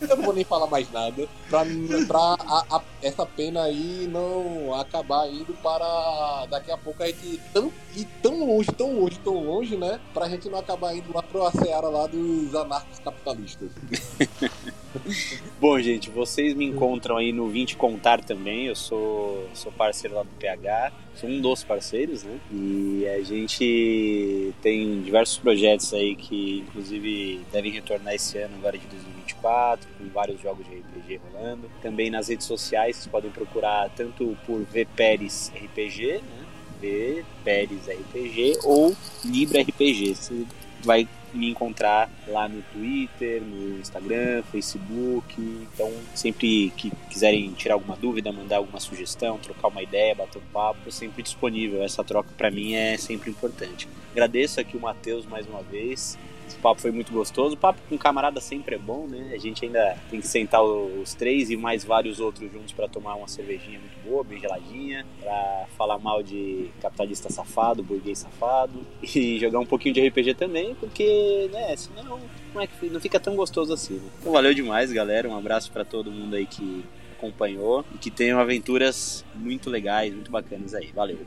Eu 0.00 0.16
não 0.16 0.24
vou 0.24 0.34
nem 0.34 0.44
falar 0.44 0.66
mais 0.68 0.90
nada. 0.92 1.28
Pra, 1.50 1.64
pra 2.06 2.18
a, 2.18 2.76
a, 2.76 2.82
essa 3.02 3.26
pena 3.26 3.64
aí 3.64 4.08
não 4.10 4.78
acabar 4.78 5.28
indo 5.28 5.52
para 5.54 6.46
daqui 6.46 6.70
a 6.70 6.78
pouco 6.78 7.02
a 7.02 7.06
gente 7.06 7.40
tão, 7.52 7.72
ir 7.96 8.06
tão 8.22 8.46
longe, 8.46 8.72
tão 8.72 8.98
longe, 8.98 9.18
tão 9.18 9.44
longe, 9.44 9.76
né? 9.76 10.00
Pra 10.14 10.28
gente 10.28 10.48
não 10.48 10.58
acabar 10.58 10.94
indo 10.94 11.12
lá 11.12 11.22
pro 11.22 11.50
seara 11.50 11.88
lá 11.88 12.06
dos 12.06 12.54
anarcos 12.54 12.98
capitalistas. 13.00 13.70
Bom, 15.60 15.78
gente, 15.80 16.10
vocês 16.10 16.54
me 16.54 16.64
encontram 16.64 17.16
aí 17.16 17.32
no 17.32 17.48
20 17.48 17.76
Contar 17.76 18.22
também. 18.22 18.66
Eu 18.66 18.74
sou, 18.74 19.48
sou 19.54 19.72
parceiro 19.72 20.16
lá 20.16 20.22
do 20.22 20.28
PH. 20.38 20.92
Sou 21.14 21.28
um 21.30 21.40
dos 21.40 21.64
parceiros, 21.64 22.24
né? 22.24 22.38
E 22.52 23.06
a 23.08 23.22
gente 23.22 24.52
tem 24.60 25.00
diversos 25.02 25.38
projetos 25.38 25.92
aí 25.94 26.14
que, 26.14 26.64
inclusive, 26.68 27.40
devem 27.50 27.72
retornar 27.72 28.14
esse 28.14 28.38
ano, 28.38 28.54
agora 28.56 28.76
de 28.76 28.86
2024, 28.86 29.88
com 29.98 30.08
vários 30.10 30.40
jogos 30.40 30.66
de 30.66 30.74
RPG 30.76 31.20
rolando. 31.32 31.70
Também 31.80 32.10
nas 32.10 32.28
redes 32.28 32.46
sociais, 32.46 32.96
vocês 32.96 33.06
podem 33.06 33.30
procurar 33.30 33.90
tanto 33.96 34.36
por 34.46 34.62
V 34.64 34.86
Pérez 34.94 35.50
RPG, 35.54 36.18
né? 36.18 36.46
V 36.80 37.24
Pérez 37.42 37.88
RPG 37.88 38.58
ou 38.64 38.94
Libra 39.24 39.62
RPG. 39.62 40.14
Você 40.14 40.44
vai 40.84 41.08
me 41.36 41.50
encontrar 41.50 42.10
lá 42.26 42.48
no 42.48 42.62
Twitter, 42.72 43.42
no 43.42 43.78
Instagram, 43.78 44.42
Facebook. 44.50 45.34
Então, 45.38 45.92
sempre 46.14 46.72
que 46.76 46.90
quiserem 47.10 47.52
tirar 47.52 47.74
alguma 47.74 47.96
dúvida, 47.96 48.32
mandar 48.32 48.56
alguma 48.56 48.80
sugestão, 48.80 49.38
trocar 49.38 49.68
uma 49.68 49.82
ideia, 49.82 50.14
bater 50.14 50.38
um 50.38 50.52
papo, 50.52 50.90
sempre 50.90 51.22
disponível. 51.22 51.82
Essa 51.82 52.02
troca 52.02 52.30
para 52.36 52.50
mim 52.50 52.74
é 52.74 52.96
sempre 52.96 53.30
importante. 53.30 53.88
Agradeço 54.12 54.60
aqui 54.60 54.76
o 54.76 54.80
Matheus 54.80 55.26
mais 55.26 55.46
uma 55.46 55.62
vez 55.62 56.18
esse 56.46 56.56
papo 56.58 56.80
foi 56.80 56.90
muito 56.90 57.12
gostoso. 57.12 57.54
O 57.54 57.58
papo 57.58 57.80
com 57.88 57.98
camarada 57.98 58.40
sempre 58.40 58.76
é 58.76 58.78
bom, 58.78 59.06
né? 59.06 59.32
A 59.34 59.38
gente 59.38 59.64
ainda 59.64 59.96
tem 60.10 60.20
que 60.20 60.26
sentar 60.26 60.62
os 60.62 61.14
três 61.14 61.50
e 61.50 61.56
mais 61.56 61.84
vários 61.84 62.20
outros 62.20 62.50
juntos 62.52 62.72
para 62.72 62.88
tomar 62.88 63.14
uma 63.14 63.28
cervejinha 63.28 63.78
muito 63.78 63.98
boa, 64.04 64.22
bem 64.22 64.38
geladinha, 64.38 65.04
para 65.20 65.66
falar 65.76 65.98
mal 65.98 66.22
de 66.22 66.70
capitalista 66.80 67.30
safado, 67.30 67.82
burguês 67.82 68.20
safado 68.20 68.86
e 69.02 69.38
jogar 69.38 69.58
um 69.58 69.66
pouquinho 69.66 69.94
de 69.94 70.06
RPG 70.06 70.34
também, 70.34 70.74
porque, 70.76 71.48
né, 71.52 71.74
senão 71.76 72.20
não, 72.54 72.60
é 72.60 72.66
que, 72.66 72.88
não 72.88 73.00
fica 73.00 73.18
tão 73.18 73.34
gostoso 73.34 73.72
assim. 73.72 73.94
Né? 73.94 74.08
Então 74.20 74.32
valeu 74.32 74.54
demais, 74.54 74.92
galera. 74.92 75.28
Um 75.28 75.36
abraço 75.36 75.70
para 75.72 75.84
todo 75.84 76.10
mundo 76.10 76.36
aí 76.36 76.46
que 76.46 76.84
acompanhou 77.18 77.84
e 77.94 77.98
que 77.98 78.10
tenham 78.10 78.38
aventuras 78.38 79.24
muito 79.34 79.68
legais, 79.68 80.14
muito 80.14 80.30
bacanas 80.30 80.74
aí. 80.74 80.92
Valeu. 80.92 81.18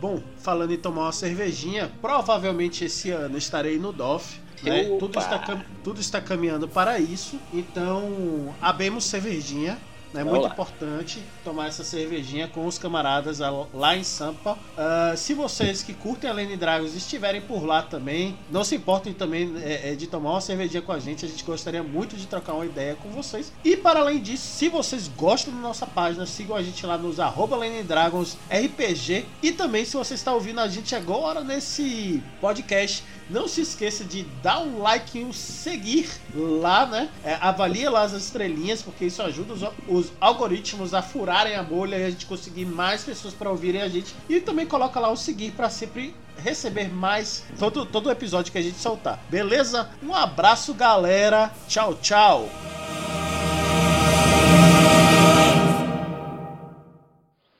Bom, 0.00 0.22
falando 0.36 0.72
em 0.72 0.76
tomar 0.76 1.02
uma 1.02 1.12
cervejinha, 1.12 1.90
provavelmente 2.00 2.84
esse 2.84 3.10
ano 3.10 3.36
estarei 3.36 3.78
no 3.78 3.92
DOF 3.92 4.40
né? 4.62 4.84
Tudo, 4.98 5.18
está, 5.18 5.64
tudo 5.82 6.00
está 6.00 6.20
caminhando 6.20 6.68
para 6.68 6.98
isso. 6.98 7.38
Então, 7.52 8.54
abemos 8.60 9.04
cervejinha. 9.04 9.78
É 10.14 10.24
muito 10.24 10.46
importante 10.46 11.22
tomar 11.44 11.68
essa 11.68 11.84
cervejinha 11.84 12.48
com 12.48 12.66
os 12.66 12.78
camaradas 12.78 13.40
lá 13.74 13.96
em 13.96 14.02
Sampa. 14.02 14.52
Uh, 14.52 15.16
se 15.16 15.34
vocês 15.34 15.82
que 15.82 15.92
curtem 15.92 16.30
a 16.30 16.32
Lane 16.32 16.56
Dragons 16.56 16.94
estiverem 16.94 17.42
por 17.42 17.64
lá 17.64 17.82
também, 17.82 18.36
não 18.50 18.64
se 18.64 18.74
importem 18.74 19.12
também 19.12 19.52
é, 19.62 19.92
é, 19.92 19.94
de 19.94 20.06
tomar 20.06 20.30
uma 20.30 20.40
cervejinha 20.40 20.80
com 20.80 20.92
a 20.92 20.98
gente. 20.98 21.26
A 21.26 21.28
gente 21.28 21.44
gostaria 21.44 21.82
muito 21.82 22.16
de 22.16 22.26
trocar 22.26 22.54
uma 22.54 22.64
ideia 22.64 22.94
com 22.94 23.10
vocês. 23.10 23.52
E 23.62 23.76
para 23.76 24.00
além 24.00 24.20
disso, 24.20 24.46
se 24.46 24.68
vocês 24.68 25.08
gostam 25.08 25.52
da 25.52 25.60
nossa 25.60 25.86
página, 25.86 26.24
sigam 26.24 26.56
a 26.56 26.62
gente 26.62 26.84
lá 26.86 26.96
nos 26.96 27.20
arroba 27.20 27.56
Lane 27.56 27.82
Dragons 27.82 28.38
RPG. 28.50 29.26
E 29.42 29.52
também, 29.52 29.84
se 29.84 29.96
você 29.96 30.14
está 30.14 30.32
ouvindo 30.32 30.60
a 30.60 30.68
gente 30.68 30.94
agora 30.94 31.42
nesse 31.42 32.22
podcast 32.40 33.04
Não 33.30 33.46
se 33.46 33.60
esqueça 33.60 34.04
de 34.04 34.22
dar 34.42 34.60
um 34.60 34.80
like 34.80 35.18
e 35.18 35.24
um 35.24 35.32
seguir 35.32 36.08
lá, 36.34 36.86
né? 36.86 37.10
É, 37.22 37.34
avalie 37.40 37.88
lá 37.88 38.02
as 38.02 38.12
estrelinhas, 38.12 38.82
porque 38.82 39.06
isso 39.06 39.22
ajuda 39.22 39.52
os, 39.52 39.62
os, 39.86 40.12
algoritmos 40.20 40.94
a 40.94 41.02
furarem 41.02 41.54
a 41.54 41.62
bolha 41.62 41.96
e 41.96 42.04
a 42.04 42.10
gente 42.10 42.26
conseguir 42.26 42.64
mais 42.64 43.04
pessoas 43.04 43.34
para 43.34 43.50
ouvirem 43.50 43.82
a 43.82 43.88
gente. 43.88 44.14
E 44.28 44.40
também 44.40 44.66
coloca 44.66 44.98
lá 44.98 45.10
o 45.10 45.16
seguir 45.16 45.52
para 45.52 45.68
sempre 45.68 46.14
receber 46.38 46.88
mais 46.88 47.44
todo, 47.58 47.84
todo 47.84 48.10
episódio 48.10 48.52
que 48.52 48.58
a 48.58 48.62
gente 48.62 48.78
soltar. 48.78 49.20
Beleza? 49.28 49.90
Um 50.02 50.14
abraço, 50.14 50.72
galera. 50.72 51.52
Tchau, 51.66 51.94
tchau. 51.94 52.48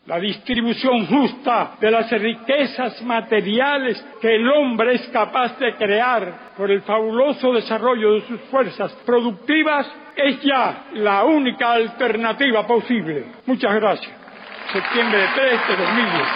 La 0.09 0.19
distribución 0.19 1.07
justa 1.07 1.73
de 1.79 1.91
las 1.91 2.11
riquezas 2.11 3.03
materiales 3.03 4.03
que 4.23 4.37
el 4.37 4.49
hombre 4.49 4.95
es 4.95 5.07
capaz 5.09 5.59
de 5.59 5.75
crear 5.75 6.55
por 6.57 6.71
el 6.71 6.81
fabuloso 6.81 7.53
desarrollo 7.53 8.15
de 8.15 8.23
sus 8.23 8.41
fuerzas 8.51 8.91
productivas 9.05 9.87
es 10.17 10.41
ya 10.41 10.87
la 10.95 11.25
única 11.25 11.73
alternativa 11.73 12.67
posible. 12.67 13.27
Muchas 13.45 13.75
gracias. 13.75 14.11
Septiembre 14.73 15.27
3 15.35 15.69
de 15.69 15.77
2010. 15.77 16.29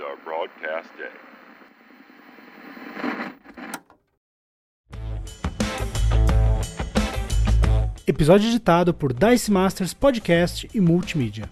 Our 0.00 0.16
broadcast 0.24 0.88
day. 0.96 1.10
Episódio 8.06 8.48
editado 8.48 8.94
por 8.94 9.12
Dice 9.12 9.50
Masters 9.50 9.92
Podcast 9.92 10.68
e 10.74 10.80
Multimídia. 10.80 11.48